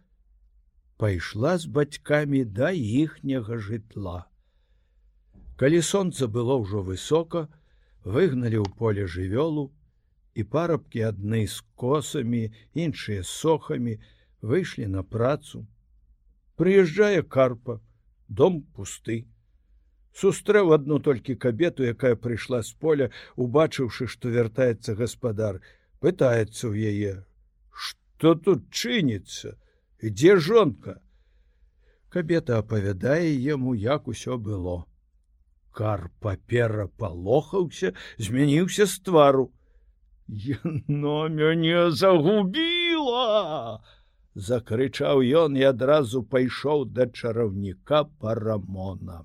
пайшла 1.02 1.56
з 1.58 1.66
бацькамі 1.66 2.44
да 2.44 2.70
іхняга 2.70 3.58
жытла. 3.58 4.28
Калі 5.56 5.80
сонца 5.82 6.28
было 6.28 6.58
ўжо 6.60 6.82
высока, 6.86 7.48
выгналі 8.04 8.62
ў 8.62 8.68
поле 8.78 9.08
жывёлу, 9.08 9.70
і 10.34 10.44
парабкі 10.44 11.04
адны 11.08 11.44
з 11.46 11.60
косамі, 11.76 12.52
іншыя 12.74 13.24
сохамі, 13.26 13.98
выйшлі 14.40 14.88
на 14.94 15.02
працу. 15.02 15.66
Прыязджае 16.56 17.22
карпа, 17.22 17.80
дом 18.28 18.62
пусты. 18.76 19.26
Сустрэў 20.12 20.74
адну 20.76 20.98
толькі 21.00 21.36
кабету, 21.40 21.84
якая 21.88 22.16
прыйшла 22.16 22.62
з 22.62 22.72
поля, 22.76 23.08
убачыўшы, 23.36 24.08
што 24.08 24.28
вяртаецца 24.28 24.96
гаспадар, 24.96 25.60
пытаецца 26.02 26.68
ў 26.68 26.74
яе: 26.92 27.14
Што 27.70 28.34
тут 28.34 28.68
чыніцца, 28.70 29.54
дзе 30.02 30.36
жонка? 30.36 30.98
Кабета 32.12 32.58
апавядае 32.60 33.32
яму, 33.38 33.74
як 33.74 34.08
усё 34.08 34.36
было. 34.36 34.84
Кар 35.72 36.10
папера 36.20 36.86
палохаўся, 37.00 37.94
змяніўся 38.18 38.86
з 38.86 38.98
твару. 39.08 39.48
Яно 40.28 41.28
мяне 41.28 41.90
загубіла! 41.90 43.80
закрычаў 44.34 45.22
ён 45.44 45.56
і 45.60 45.64
адразу 45.68 46.22
пайшоў 46.34 46.84
да 46.96 47.06
чараўніка 47.06 48.04
парамона. 48.20 49.24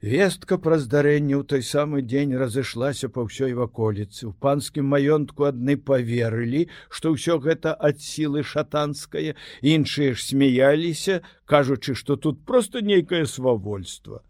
Вестка 0.00 0.58
пра 0.62 0.78
здарэнне 0.78 1.34
ў 1.34 1.42
той 1.42 1.62
самы 1.66 2.02
дзень 2.06 2.36
разышлася 2.38 3.08
па 3.10 3.26
ўсёй 3.26 3.50
ваколіцы. 3.58 4.30
У 4.30 4.32
панскім 4.32 4.86
маёнтку 4.94 5.50
адны 5.50 5.74
поверылі, 5.74 6.70
што 6.86 7.18
ўсё 7.18 7.42
гэта 7.42 7.74
ад 7.74 7.98
сілы 7.98 8.46
шатанскае, 8.46 9.34
іншыя 9.58 10.14
ж 10.14 10.22
смяяліся, 10.22 11.26
кажучы, 11.50 11.98
што 11.98 12.14
тут 12.14 12.46
просто 12.46 12.78
нейкае 12.78 13.26
свавольства. 13.26 14.22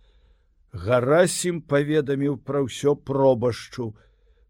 Гарасім 0.73 1.61
паведаміў 1.61 2.41
пра 2.41 2.65
ўсё 2.65 2.97
пробашчу, 2.97 3.93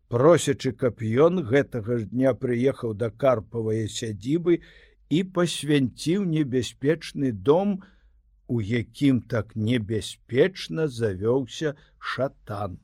просячы 0.06 0.70
каб 0.70 1.02
ён 1.02 1.42
гэтага 1.42 1.98
ж 1.98 2.06
дня 2.14 2.30
прыехаў 2.38 2.94
да 2.94 3.10
карпавыя 3.10 3.90
сядзібы 3.90 4.62
і 5.10 5.18
пасвянціў 5.34 6.30
небяспечны 6.30 7.34
дом, 7.34 7.82
у 8.48 8.60
якім 8.60 9.20
так 9.20 9.56
небяспечна 9.56 10.88
завёўся 10.88 11.74
шатан. 11.98 12.78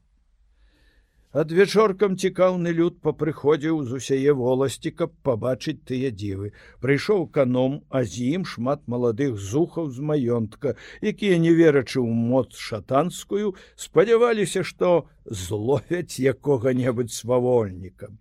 Адвечоркам 1.34 2.12
цікаўны 2.14 2.72
люд 2.78 3.00
папрыходзіў 3.02 3.78
з 3.86 3.96
усяе 3.98 4.34
воласці, 4.38 4.92
каб 4.94 5.14
пабачыць 5.26 5.82
тыя 5.90 6.12
дзівы. 6.14 6.52
Прыйшоў 6.78 7.26
каном, 7.26 7.80
а 7.90 8.04
з 8.06 8.38
ім 8.38 8.44
шмат 8.46 8.84
маладых 8.86 9.34
зухаў 9.34 9.90
з 9.90 9.98
маёнтка, 10.10 10.76
якія, 11.02 11.40
не 11.42 11.50
верачы 11.50 11.98
ў 11.98 12.06
моц 12.06 12.54
шатанскую, 12.54 13.58
спадзяваліся, 13.74 14.62
што 14.62 15.10
зловяць 15.26 16.22
якога-небудзь 16.22 17.18
свавольніка. 17.18 18.14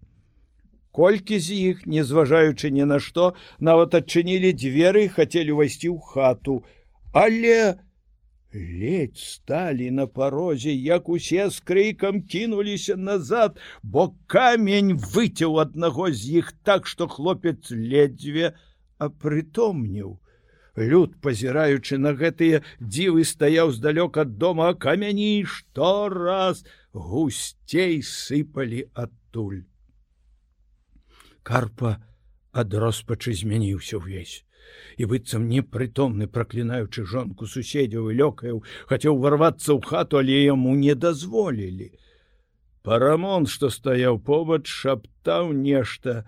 Колькі 0.89 1.37
з 1.37 1.53
іх, 1.69 1.85
не 1.85 2.01
зважаючы 2.01 2.73
ні 2.73 2.89
на 2.89 2.97
што, 2.97 3.35
нават 3.59 3.93
адчынілі 3.93 4.57
дзверы 4.57 5.05
і 5.05 5.13
хацелі 5.13 5.53
ўвайсці 5.53 5.93
ў 5.93 6.01
хату, 6.01 6.63
але 7.13 7.77
ледь 8.53 9.17
сталі 9.17 9.91
на 9.91 10.05
парозе 10.07 10.73
як 10.73 11.09
усе 11.09 11.49
з 11.49 11.61
крыкам 11.61 12.21
кінуліся 12.21 12.95
назад 12.95 13.61
бо 13.83 14.09
камень 14.27 14.97
выцяў 14.97 15.61
аднаго 15.65 16.11
з 16.11 16.41
іх 16.41 16.53
так 16.63 16.89
што 16.89 17.07
хлопец 17.07 17.71
ледзьве 17.71 18.53
апрытомніў 18.97 20.19
люд 20.77 21.17
пазіраючы 21.21 21.97
на 21.97 22.13
гэтыя 22.17 22.61
дзівы 22.81 23.25
стаяў 23.25 23.73
здалёк 23.73 24.17
ад 24.17 24.37
дома 24.37 24.73
камяні 24.73 25.45
што 25.45 26.09
раз 26.09 26.65
гусцей 26.93 28.01
сыпалі 28.01 28.89
адтуль. 28.93 29.63
Карпа 31.43 31.97
ад 32.53 32.73
роспачы 32.73 33.33
змяніўся 33.33 33.97
ўвесь. 33.97 34.45
І 34.97 35.09
быццам 35.09 35.49
непрытомны 35.49 36.29
праклінаючы 36.29 37.03
жонку 37.09 37.49
суседзяў 37.49 38.13
і 38.13 38.17
лёкаяў 38.21 38.61
хацеў 38.91 39.17
варвацца 39.25 39.73
ў 39.73 39.81
хату 39.81 40.21
але 40.21 40.37
яму 40.45 40.77
не 40.77 40.93
дазволілі. 40.95 41.89
Парамон 42.85 43.49
што 43.49 43.73
стаяў 43.73 44.21
побач 44.29 44.63
шаптаў 44.69 45.51
нешта 45.57 46.23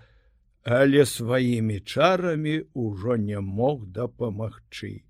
але 0.65 1.05
сваімі 1.05 1.79
чарамі 1.85 2.55
ўжо 2.73 3.17
не 3.21 3.39
мог 3.39 3.85
дапамагчы. 3.97 5.05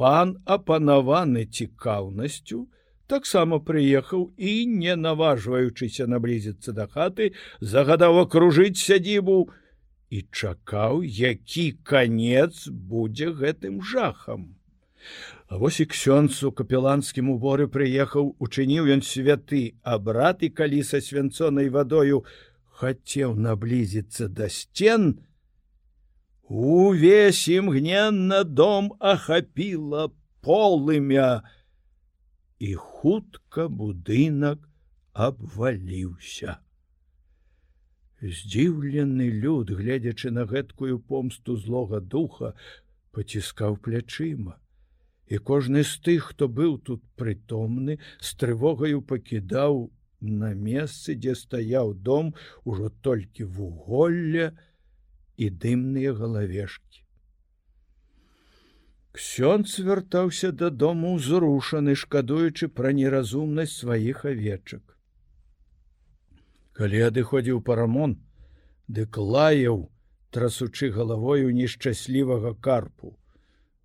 Пан 0.00 0.40
апанаваны 0.56 1.44
цікаўнасцю 1.44 2.64
таксама 3.06 3.60
прыехаў 3.60 4.32
і 4.40 4.54
не 4.66 4.96
наважваючыся 4.96 6.08
наблізіцца 6.08 6.72
да 6.72 6.88
хаты 6.88 7.36
загадаў 7.60 8.24
акружыць 8.24 8.80
сядзібу. 8.80 9.52
і 9.52 9.63
і 10.10 10.22
чакаў, 10.30 11.02
які 11.04 11.72
канец 11.82 12.68
будзе 12.68 13.30
гэтым 13.32 13.82
жахам. 13.82 14.54
А 15.48 15.58
вось 15.60 15.80
і 15.80 15.86
ксёнц 15.86 16.40
у 16.48 16.50
капеланскім 16.52 17.28
уборы 17.30 17.68
прыехаў, 17.68 18.34
учыніў 18.40 18.88
ён 18.88 19.04
святы 19.04 19.76
абрат 19.82 20.42
і 20.42 20.48
калі 20.48 20.80
са 20.82 21.00
свянцонай 21.04 21.68
вадою 21.68 22.24
хацеў 22.80 23.36
наблізіцца 23.36 24.28
да 24.28 24.48
сцен, 24.48 25.20
увесь 26.48 27.46
імгненна 27.48 28.42
дом 28.44 28.92
ахапіла 28.98 30.10
полымя, 30.40 31.44
і 32.58 32.74
хутка 32.74 33.68
будынак 33.68 34.58
абваліўся. 35.12 36.63
Здзіўлены 38.24 39.28
люд, 39.44 39.70
гледзячы 39.70 40.30
на 40.32 40.44
гэткую 40.48 40.98
помсту 40.98 41.56
злога 41.60 42.00
духа, 42.00 42.54
паціскаў 43.12 43.76
плячыма. 43.84 44.56
І 45.28 45.40
кожны 45.50 45.84
з 45.84 46.00
тых, 46.06 46.30
хто 46.32 46.48
быў 46.48 46.78
тут 46.88 47.02
прытомны, 47.20 47.98
з 48.20 48.30
трывогаю 48.40 49.02
пакідаў 49.02 49.90
на 50.20 50.54
месцы, 50.54 51.16
дзе 51.20 51.34
стаяў 51.36 51.92
дом 52.08 52.32
ужо 52.64 52.88
толькі 52.88 53.44
вуголля 53.44 54.48
і 55.36 55.50
дымныя 55.50 56.16
галавешкі. 56.16 57.04
Ксёнц 59.12 59.78
вяртаўся 59.84 60.50
дадому 60.64 61.14
ўзрушаны, 61.20 61.92
шкадуючы 61.92 62.72
пра 62.72 62.96
неразумнасць 62.96 63.76
сваіх 63.84 64.24
авечак 64.32 64.93
калі 66.78 67.02
адыходзіў 67.08 67.60
парамон 67.66 68.16
дык 68.98 69.18
лаяў 69.34 69.84
трасучы 70.34 70.90
галавою 70.94 71.54
нешчаслівага 71.58 72.54
карпу 72.68 73.14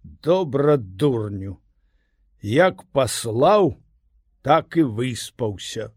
добра 0.03 0.77
дурню 0.77 1.57
як 2.41 2.83
паслаў 2.91 3.77
так 4.41 4.77
і 4.77 4.83
выспаўся. 4.97 5.91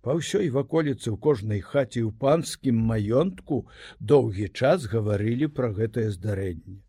Па 0.00 0.16
ўсёй 0.16 0.48
ваколіцы 0.48 1.12
ў 1.12 1.16
кожнай 1.20 1.60
хаце 1.60 2.00
ў 2.00 2.12
панскім 2.16 2.76
маёнтку 2.90 3.68
доўгі 4.00 4.48
час 4.56 4.88
гаварылі 4.88 5.52
пра 5.52 5.68
гэтае 5.76 6.08
здарэнне. 6.16 6.80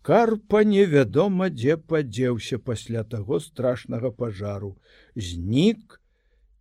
Карпа 0.00 0.64
невядома, 0.64 1.50
дзе 1.52 1.76
падзеўся 1.76 2.56
пасля 2.58 3.04
таго 3.04 3.40
страшнага 3.44 4.08
пажару, 4.08 4.80
знік 5.12 6.00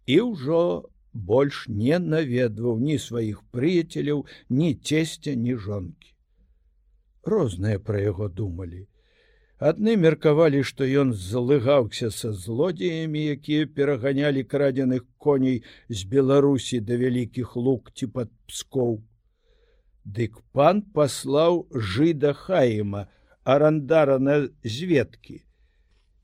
і 0.05 0.17
ўжо 0.27 0.91
больш 1.17 1.65
не 1.67 1.97
наведваў 1.99 2.77
ні 2.79 2.97
сваіх 3.01 3.41
прыяцеляў, 3.55 4.25
ні 4.49 4.75
цесця, 4.75 5.33
ні 5.33 5.55
жонкі. 5.55 6.13
Розныя 7.25 7.79
пра 7.79 8.03
яго 8.03 8.29
думалі. 8.29 8.85
Адны 9.57 9.95
меркавалі, 9.97 10.61
што 10.61 10.85
ён 10.85 11.13
залыгаўся 11.17 12.11
са 12.13 12.29
злодзеямі, 12.31 13.21
якія 13.33 13.65
пераганялі 13.65 14.43
крадзеных 14.43 15.07
коней 15.17 15.63
з 15.89 16.05
Беларусі 16.05 16.79
да 16.79 16.97
вялікіх 17.01 17.55
лук 17.55 17.89
ці 17.97 18.07
пад 18.13 18.29
пскоў. 18.45 19.01
Дык 20.05 20.37
пан 20.53 20.85
паслаў 20.93 21.65
жыда 21.73 22.33
хаема, 22.37 23.07
арандара 23.43 24.19
на 24.19 24.37
зведкі. 24.63 25.41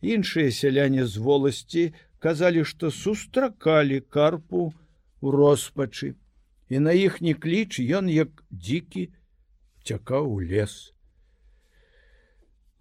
Іншыя 0.03 0.51
сяляне 0.51 1.07
з 1.09 1.17
воласці 1.17 1.83
казалі, 2.19 2.63
што 2.63 2.91
сустракалі 2.91 3.99
карпу 3.99 4.71
у 5.23 5.31
роспачы, 5.31 6.15
і 6.67 6.79
на 6.83 6.91
іхні 6.91 7.33
кліч 7.33 7.79
ён 7.79 8.09
як 8.11 8.43
дзікі 8.51 9.03
цякаў 9.87 10.27
у 10.35 10.39
лес. 10.43 10.73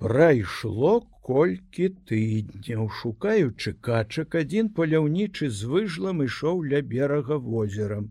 Прайшло 0.03 0.93
колькі 1.23 1.87
тыдняў, 2.11 2.89
шукаючы 3.01 3.75
качак, 3.89 4.35
адзін 4.43 4.73
паляўнічы 4.79 5.51
з 5.55 5.71
выжлам 5.71 6.25
ішоў 6.27 6.67
ля 6.73 6.83
берага 6.95 7.39
возерам. 7.39 8.11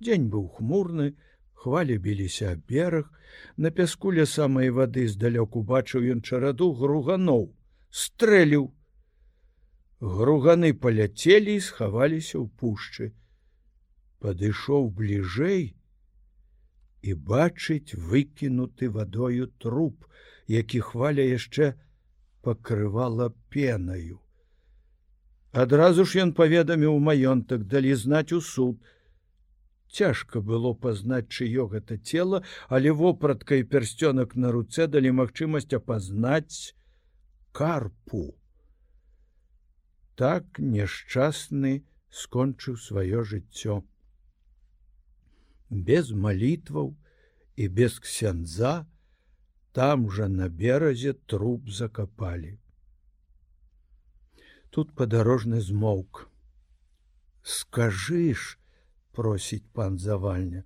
Дзень 0.00 0.32
быў 0.32 0.48
хмурны, 0.56 1.12
хвалі 1.52 1.98
біліся 2.08 2.56
аб 2.56 2.64
бераг, 2.72 3.12
на 3.60 3.68
пяску 3.68 4.14
ля 4.16 4.24
самай 4.24 4.72
вады 4.72 5.04
здалёку 5.04 5.66
бачыў 5.74 6.08
ён 6.16 6.24
чараду 6.24 6.72
груганоў, 6.80 7.44
стрэліў. 7.90 8.72
Груганы 10.00 10.74
паляцелі 10.74 11.54
і 11.58 11.60
схаваліся 11.60 12.38
ў 12.38 12.46
пушчы. 12.60 13.10
Падышоў 14.22 14.94
бліжэй 14.94 15.74
і 17.02 17.14
бачыць 17.14 17.98
выкінуты 17.98 18.90
вадою 18.94 19.50
труп, 19.58 20.06
які 20.46 20.80
хваля 20.86 21.26
яшчэ 21.26 21.74
пакрывала 22.46 23.34
пенаю. 23.50 24.22
Адразу 25.50 26.06
ж 26.06 26.22
ён 26.22 26.32
паведаміў 26.38 26.94
маёнтак 27.02 27.66
далі 27.66 27.94
знаць 27.98 28.32
у 28.32 28.40
суд. 28.40 28.78
Цяжка 29.90 30.38
было 30.40 30.74
пазнаць 30.78 31.26
чыё 31.26 31.66
гэта 31.66 31.98
цела, 31.98 32.44
але 32.68 32.94
вопратка 32.94 33.58
і 33.58 33.66
пярсцёнак 33.66 34.36
на 34.36 34.54
руцэ 34.54 34.86
далі 34.86 35.10
магчымасць 35.10 35.74
апазнаць 35.74 36.76
карпу. 37.50 38.38
Так 40.18 40.58
няшчасны 40.58 41.72
скончыў 42.10 42.76
сваё 42.82 43.22
жыццё. 43.22 43.82
Без 45.70 46.08
малітваў 46.10 46.88
і 47.54 47.68
без 47.80 47.98
ксяндза, 48.02 48.72
там 49.78 50.08
жа 50.10 50.26
на 50.26 50.48
беразе 50.48 51.12
труп 51.32 51.68
закапалі. 51.70 52.56
Тут 54.74 54.90
падарожны 54.98 55.60
змоўк. 55.60 56.26
Скажыш, 57.42 58.58
просіць 59.12 59.70
пан 59.72 59.98
завальня, 59.98 60.64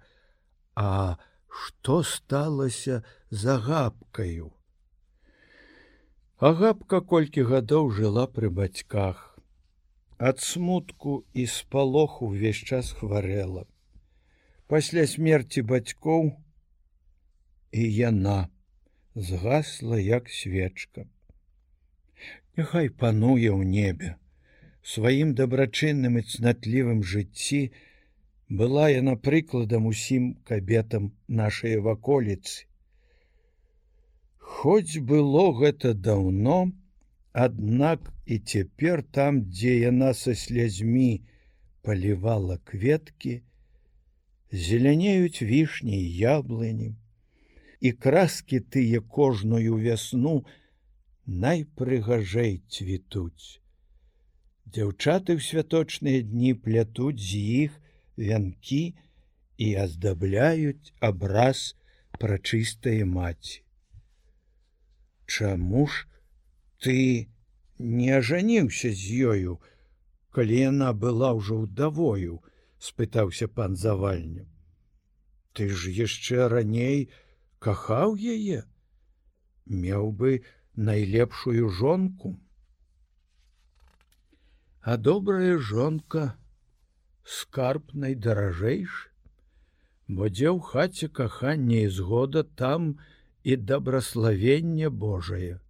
А 0.75 1.19
што 1.49 2.03
сталася 2.03 3.03
за 3.29 3.59
габкаю? 3.59 4.49
Агапка 6.41 7.03
колькі 7.05 7.45
гадоў 7.53 7.93
жыла 7.93 8.25
пры 8.27 8.49
бацьках. 8.49 9.32
Ад 10.29 10.39
смутку 10.39 11.13
і 11.35 11.45
спалоху 11.51 12.29
ўвесь 12.31 12.63
час 12.63 12.93
хварэла. 12.95 13.63
Пасля 14.71 15.03
смерти 15.11 15.63
бацькоў 15.67 16.29
і 17.75 17.87
яна 17.91 18.37
згасла 19.15 19.99
як 19.99 20.31
свечка. 20.31 21.09
Няхай 22.55 22.87
пануе 23.03 23.51
ў 23.51 23.67
небе, 23.67 24.15
сваім 24.95 25.33
дабрачынным 25.41 26.21
і 26.21 26.23
цнатлівым 26.23 27.03
жыцці 27.03 27.61
была 28.63 28.87
яна 28.93 29.17
прыкладам 29.17 29.91
усім 29.91 30.29
кабетам 30.53 31.11
нашай 31.43 31.83
ваколіцы. 31.89 32.71
Хоць 34.39 35.03
было 35.03 35.51
гэта 35.59 35.99
даўно, 35.99 36.61
аднак 37.33 38.13
і 38.27 38.39
цяпер 38.39 39.03
там, 39.03 39.43
дзе 39.51 39.79
яна 39.79 40.15
са 40.15 40.35
слязьмі 40.35 41.23
палівала 41.83 42.59
кветкі, 42.65 43.43
зелянеюць 44.53 45.43
вішні 45.43 45.99
яблынем, 46.21 46.97
і 47.81 47.93
краскі 47.93 48.61
тыя 48.61 49.01
кожную 49.01 49.81
вясну 49.81 50.45
найпрыгажэй 51.27 52.61
цвітуць. 52.69 53.59
Дзяўчаты 54.69 55.37
ў 55.37 55.41
святочныя 55.43 56.23
дні 56.23 56.53
плятуць 56.55 57.19
з 57.19 57.41
іх 57.65 57.81
вянкі 58.17 58.95
і 59.59 59.69
аздабляюць 59.83 60.93
абраз 61.01 61.75
прачыстае 62.23 63.03
маці. 63.09 63.61
Чаму 65.27 65.87
ж 65.89 66.07
ты 66.83 67.31
не 67.79 68.11
ажаніўся 68.19 68.91
з 68.91 69.19
ёю, 69.33 69.53
калі 70.35 70.59
яна 70.59 70.91
была 71.05 71.31
ўжо 71.39 71.63
ўдавою, 71.65 72.43
спытаўся 72.83 73.47
пан 73.47 73.77
завальню. 73.79 74.49
Ты 75.55 75.71
ж 75.71 75.95
яшчэ 75.95 76.49
раней, 76.51 77.07
кахаў 77.63 78.19
яе, 78.19 78.67
меў 79.67 80.11
бы 80.11 80.43
найлепшую 80.75 81.71
жонку. 81.71 82.35
А 84.83 84.97
добрая 84.97 85.59
жонка 85.59 86.35
скарб 87.23 87.95
найдаражэйш, 87.95 88.95
бо 90.11 90.27
дзе 90.27 90.51
ў 90.51 90.59
хаце 90.59 91.07
кахання 91.09 91.87
і 91.87 91.93
згода 91.99 92.43
там 92.43 92.97
і 93.47 93.57
дабраславенне 93.71 94.91
Божае. 94.91 95.62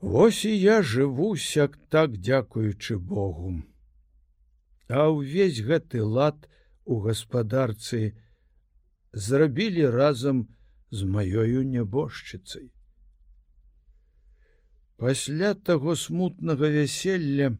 Вось 0.00 0.44
і 0.44 0.52
я 0.60 0.82
жыву 0.82 1.36
сяк 1.36 1.78
так 1.88 2.18
дзякуючы 2.20 2.98
Богу. 2.98 3.62
А 4.88 5.08
ўвесь 5.08 5.64
гэты 5.64 6.04
лад 6.04 6.48
у 6.84 7.00
гаспадарцы, 7.00 8.12
зрабілі 9.12 9.88
разам 9.88 10.46
з 10.90 11.08
маёю 11.08 11.64
нябожчыцай. 11.64 12.70
Пасля 14.96 15.54
таго 15.54 15.96
смутнага 15.96 16.68
вяселля 16.68 17.56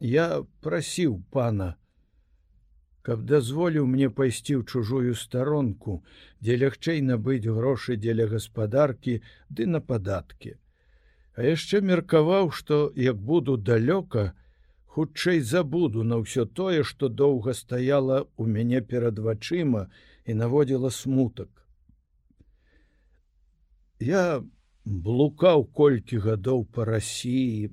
я 0.00 0.44
прасіў 0.64 1.22
пана, 1.30 1.76
каб 3.02 3.28
дазволіў 3.28 3.86
мне 3.86 4.08
пайсці 4.10 4.56
ў 4.56 4.62
чужую 4.64 5.14
старонку, 5.14 6.02
дзе 6.40 6.56
лягчэй 6.56 7.04
набыць 7.04 7.44
грошы 7.46 8.00
дзеля 8.00 8.26
гаспадаркі 8.32 9.20
ды 9.48 9.66
на 9.68 9.80
падаткі. 9.80 10.56
А 11.36 11.44
яшчэ 11.44 11.82
меркаваў, 11.84 12.50
што 12.58 12.76
як 12.96 13.16
буду 13.30 13.56
далёка, 13.60 14.32
хутчэй 14.96 15.40
забуду 15.44 16.02
на 16.02 16.16
ўсё 16.24 16.46
тое, 16.48 16.80
што 16.90 17.12
доўга 17.12 17.52
стаяла 17.52 18.24
ў 18.40 18.44
мяне 18.48 18.80
перад 18.80 19.20
вачыма 19.26 19.82
і 20.24 20.36
наводзіла 20.40 20.90
смутак. 20.98 21.50
Я 24.00 24.40
блукаў 24.84 25.66
колькі 25.76 26.22
гадоў 26.24 26.64
па 26.72 26.88
рассіі, 26.88 27.68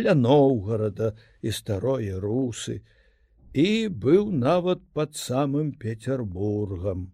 ля 0.00 0.14
Ноўгарада 0.14 1.12
і 1.42 1.52
старое 1.52 2.16
русы 2.24 2.80
і 3.52 3.88
быў 3.88 4.30
нават 4.32 4.80
пад 4.94 5.16
самым 5.20 5.72
Петербургам. 5.72 7.10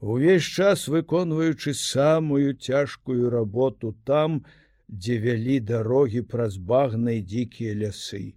Увесь 0.00 0.42
час 0.42 0.88
выконваючы 0.88 1.74
самую 1.74 2.54
цяжкую 2.54 3.30
работу 3.30 3.94
там, 4.04 4.44
дзе 4.92 5.18
вялі 5.24 5.58
дарогі 5.72 6.22
праз 6.28 6.56
багнай 6.70 7.22
дзікія 7.24 7.74
лясы. 7.82 8.36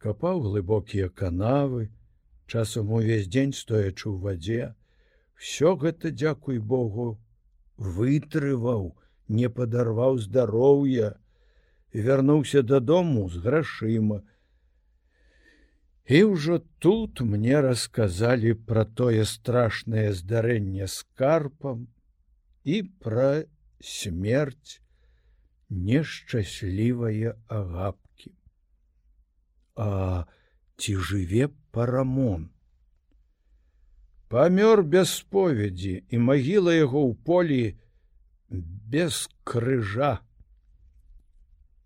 Капаў 0.00 0.40
глыбокія 0.48 1.08
канавы, 1.12 1.90
часам 2.48 2.92
увесь 2.98 3.28
дзень 3.28 3.52
стоячы 3.52 4.08
ў 4.08 4.16
вадзе 4.24 4.62
все 5.40 5.76
гэта 5.82 6.10
дзякуй 6.12 6.58
Богу 6.58 7.20
вытрываў 7.76 8.82
не 9.28 9.48
падарваў 9.58 10.18
здароўя 10.24 11.14
вярнуўся 11.92 12.62
дадому 12.62 13.28
з 13.28 13.44
грашыма. 13.44 14.20
І 16.10 16.24
ўжо 16.32 16.58
тут 16.82 17.20
мне 17.20 17.60
расказалі 17.60 18.52
пра 18.68 18.84
тое 18.84 19.24
страшнае 19.24 20.10
здарэнне 20.20 20.88
з 20.90 21.06
карпам 21.14 21.88
і 22.64 22.82
пра 23.04 23.44
смерць 23.80 24.80
нешчаслівае 25.70 27.34
агапкі. 27.48 28.34
А 29.76 30.26
ці 30.76 30.96
жыве 30.96 31.48
парамон? 31.70 32.50
Памёр 34.30 34.82
без 34.82 35.10
споведзі 35.22 36.02
і 36.08 36.18
магіла 36.18 36.74
яго 36.74 37.02
ў 37.10 37.14
полі 37.26 37.62
без 38.50 39.26
крыжа. 39.42 40.20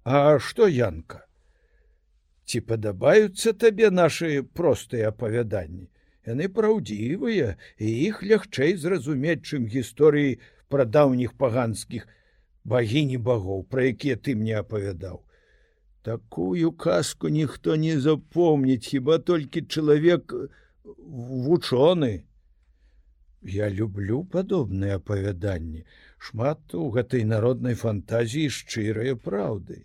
А 0.05 0.37
што 0.39 0.69
янка? 0.69 1.25
Ці 2.45 2.61
падабаюцца 2.61 3.57
табе 3.57 3.89
нашы 3.89 4.43
простыя 4.45 5.09
апавяданні. 5.09 5.89
Яны 6.29 6.49
праўдзівыя 6.49 7.57
і 7.81 7.89
іх 8.09 8.21
лягчэй 8.25 8.77
зразумець, 8.81 9.45
чым 9.45 9.65
гісторыі 9.69 10.41
пра 10.69 10.85
даўніх 10.85 11.33
паганскіх 11.41 12.05
багіні 12.65 13.19
багоў, 13.19 13.65
пра 13.69 13.85
якія 13.93 14.17
ты 14.17 14.35
мне 14.35 14.57
апавядаў. 14.61 15.23
Такую 16.03 16.73
казку 16.73 17.29
ніхто 17.29 17.77
не 17.77 18.01
запомніць, 18.01 18.87
хіба 18.87 19.19
толькі 19.19 19.63
чалавек 19.63 20.35
вучоны. 20.85 22.25
Я 23.45 23.69
люблю 23.71 24.25
падобныя 24.25 24.97
апавяданні, 24.97 25.85
шмат 26.19 26.75
у 26.75 26.89
гэтай 26.93 27.25
народнай 27.29 27.75
фантазіі 27.77 28.49
шчырыя 28.49 29.17
праўдай. 29.17 29.85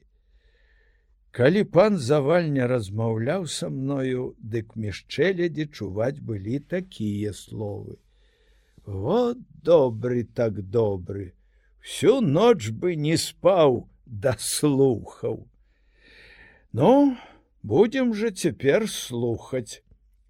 Калі 1.32 1.64
пан 1.64 1.98
завальня 2.04 2.68
размаўляў 2.68 3.48
са 3.48 3.70
мною, 3.70 4.36
дык 4.40 4.76
мішчэлядзі 4.76 5.68
чуваць 5.68 6.20
былі 6.20 6.60
такія 6.60 7.34
словы. 7.34 8.00
Вот 8.86 9.38
добры 9.64 10.24
так 10.24 10.64
добры, 10.64 11.34
всю 11.82 12.22
ноч 12.22 12.70
бы 12.70 12.96
не 12.96 13.18
спаў 13.18 13.90
да 14.06 14.36
слухаў. 14.40 15.48
Ну, 16.72 17.18
будем 17.64 18.14
жа 18.14 18.32
цяпер 18.32 18.88
слухаць, 18.90 19.82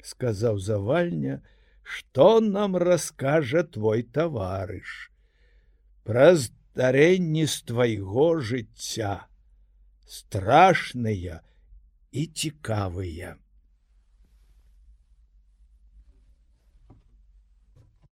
сказаў 0.04 0.60
завальня, 0.60 1.41
што 1.84 2.39
нам 2.39 2.78
раскажа 2.78 3.64
твой 3.64 4.04
таварыш. 4.04 5.12
Праз 6.04 6.52
дарэнні 6.76 7.45
з 7.45 7.56
твайго 7.68 8.39
жыцця 8.39 9.30
страшныя 10.10 11.41
і 12.12 12.26
цікавыя. 12.26 13.36